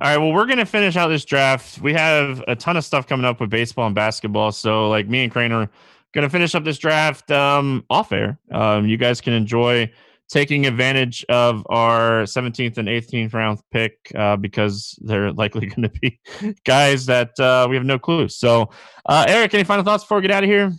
all 0.00 0.08
right. 0.08 0.18
Well, 0.18 0.32
we're 0.32 0.46
gonna 0.46 0.64
finish 0.66 0.96
out 0.96 1.08
this 1.08 1.24
draft. 1.24 1.80
We 1.80 1.92
have 1.94 2.42
a 2.46 2.54
ton 2.54 2.76
of 2.76 2.84
stuff 2.84 3.06
coming 3.06 3.26
up 3.26 3.40
with 3.40 3.50
baseball 3.50 3.86
and 3.86 3.94
basketball. 3.94 4.52
So, 4.52 4.88
like 4.88 5.08
me 5.08 5.24
and 5.24 5.32
Crane 5.32 5.52
are 5.52 5.68
gonna 6.12 6.30
finish 6.30 6.54
up 6.54 6.64
this 6.64 6.78
draft 6.78 7.30
um, 7.32 7.84
off 7.90 8.12
air. 8.12 8.38
Um, 8.52 8.86
you 8.86 8.96
guys 8.96 9.20
can 9.20 9.32
enjoy 9.32 9.90
taking 10.30 10.66
advantage 10.66 11.24
of 11.28 11.66
our 11.68 12.22
17th 12.22 12.78
and 12.78 12.88
18th 12.88 13.34
round 13.34 13.60
pick 13.70 13.98
uh, 14.14 14.36
because 14.36 14.98
they're 15.02 15.32
likely 15.44 15.66
going 15.66 15.82
to 15.82 16.00
be 16.00 16.18
guys 16.64 17.06
that 17.06 17.38
uh, 17.38 17.66
we 17.68 17.76
have 17.76 17.84
no 17.84 17.98
clue. 17.98 18.28
So, 18.28 18.70
uh, 19.06 19.26
Eric, 19.28 19.54
any 19.54 19.64
final 19.64 19.84
thoughts 19.84 20.04
before 20.04 20.18
we 20.18 20.22
get 20.22 20.30
out 20.30 20.44
of 20.44 20.50
here? 20.50 20.72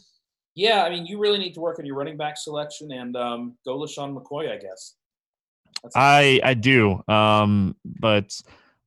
Yeah, 0.55 0.83
I 0.83 0.89
mean, 0.89 1.05
you 1.05 1.19
really 1.19 1.37
need 1.37 1.53
to 1.55 1.59
work 1.59 1.79
on 1.79 1.85
your 1.85 1.95
running 1.95 2.17
back 2.17 2.37
selection 2.37 2.91
and 2.91 3.15
um, 3.17 3.57
go 3.65 3.77
LeSean 3.77 4.17
McCoy, 4.17 4.51
I 4.51 4.57
guess. 4.57 4.95
That's 5.83 5.95
I 5.95 6.39
I 6.43 6.53
do. 6.53 7.03
Um, 7.07 7.75
but 7.83 8.33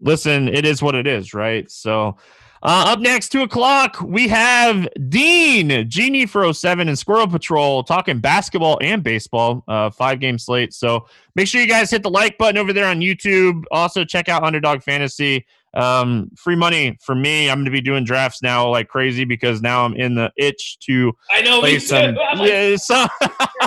listen, 0.01 0.49
it 0.49 0.65
is 0.65 0.83
what 0.83 0.95
it 0.95 1.07
is, 1.07 1.35
right? 1.35 1.71
So 1.71 2.17
uh, 2.63 2.85
up 2.89 3.01
next, 3.01 3.31
two 3.31 3.43
o'clock, 3.43 4.01
we 4.01 4.29
have 4.29 4.89
Dean 5.09 5.89
Genie 5.89 6.27
for 6.27 6.53
07 6.53 6.89
and 6.89 6.99
Squirrel 6.99 7.29
Patrol 7.29 7.83
talking 7.85 8.19
basketball 8.19 8.79
and 8.83 9.03
baseball. 9.03 9.63
Uh, 9.69 9.91
five 9.91 10.21
game 10.21 10.39
slate. 10.39 10.73
So 10.75 11.07
make 11.35 11.47
sure 11.49 11.61
you 11.61 11.69
guys 11.69 11.91
hit 11.91 12.03
the 12.03 12.11
like 12.11 12.37
button 12.39 12.59
over 12.59 12.73
there 12.73 12.87
on 12.87 13.01
YouTube. 13.01 13.65
Also 13.71 14.05
check 14.05 14.29
out 14.29 14.43
Underdog 14.43 14.83
Fantasy. 14.83 15.47
Um, 15.75 16.31
free 16.37 16.57
money 16.57 16.99
for 17.03 17.15
me. 17.15 17.49
I'm 17.51 17.59
going 17.59 17.67
to 17.67 17.71
be 17.71 17.83
doing 17.83 18.03
drafts 18.03 18.43
now 18.43 18.69
like 18.71 18.89
crazy 18.89 19.25
because 19.25 19.61
now 19.61 19.85
I'm 19.85 19.95
in 19.95 20.15
the 20.15 20.33
itch 20.37 20.79
to 20.87 21.13
I 21.31 21.43
know. 21.43 21.61
play 21.61 21.79
some. 21.79 22.17
Like, 22.37 22.49
Yeah, 22.49 22.77
so 22.77 23.07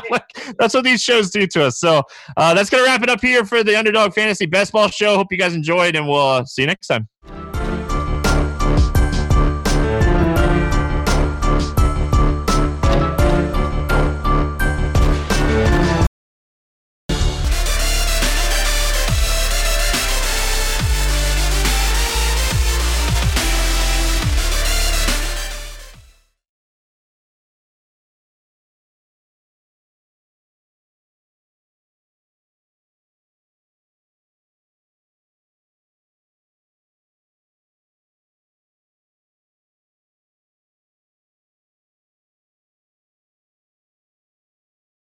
that's 0.60 0.74
what 0.74 0.84
these 0.84 1.02
shows 1.02 1.30
do 1.30 1.46
to 1.48 1.66
us. 1.66 1.80
So 1.80 2.04
uh, 2.36 2.54
that's 2.54 2.70
gonna 2.70 2.84
wrap 2.84 3.04
it 3.04 3.10
up 3.10 3.22
here 3.22 3.46
for 3.46 3.64
the 3.64 3.78
Underdog 3.78 4.14
Fantasy 4.14 4.46
Best 4.46 4.72
Ball 4.72 4.88
Show. 4.90 5.16
Hope 5.16 5.28
you 5.32 5.38
guys 5.38 5.54
enjoyed, 5.54 5.96
and 5.96 6.08
we'll 6.08 6.18
uh, 6.18 6.46
see 6.46 6.64
you 6.64 6.68
next 6.68 6.88
time. 6.88 7.08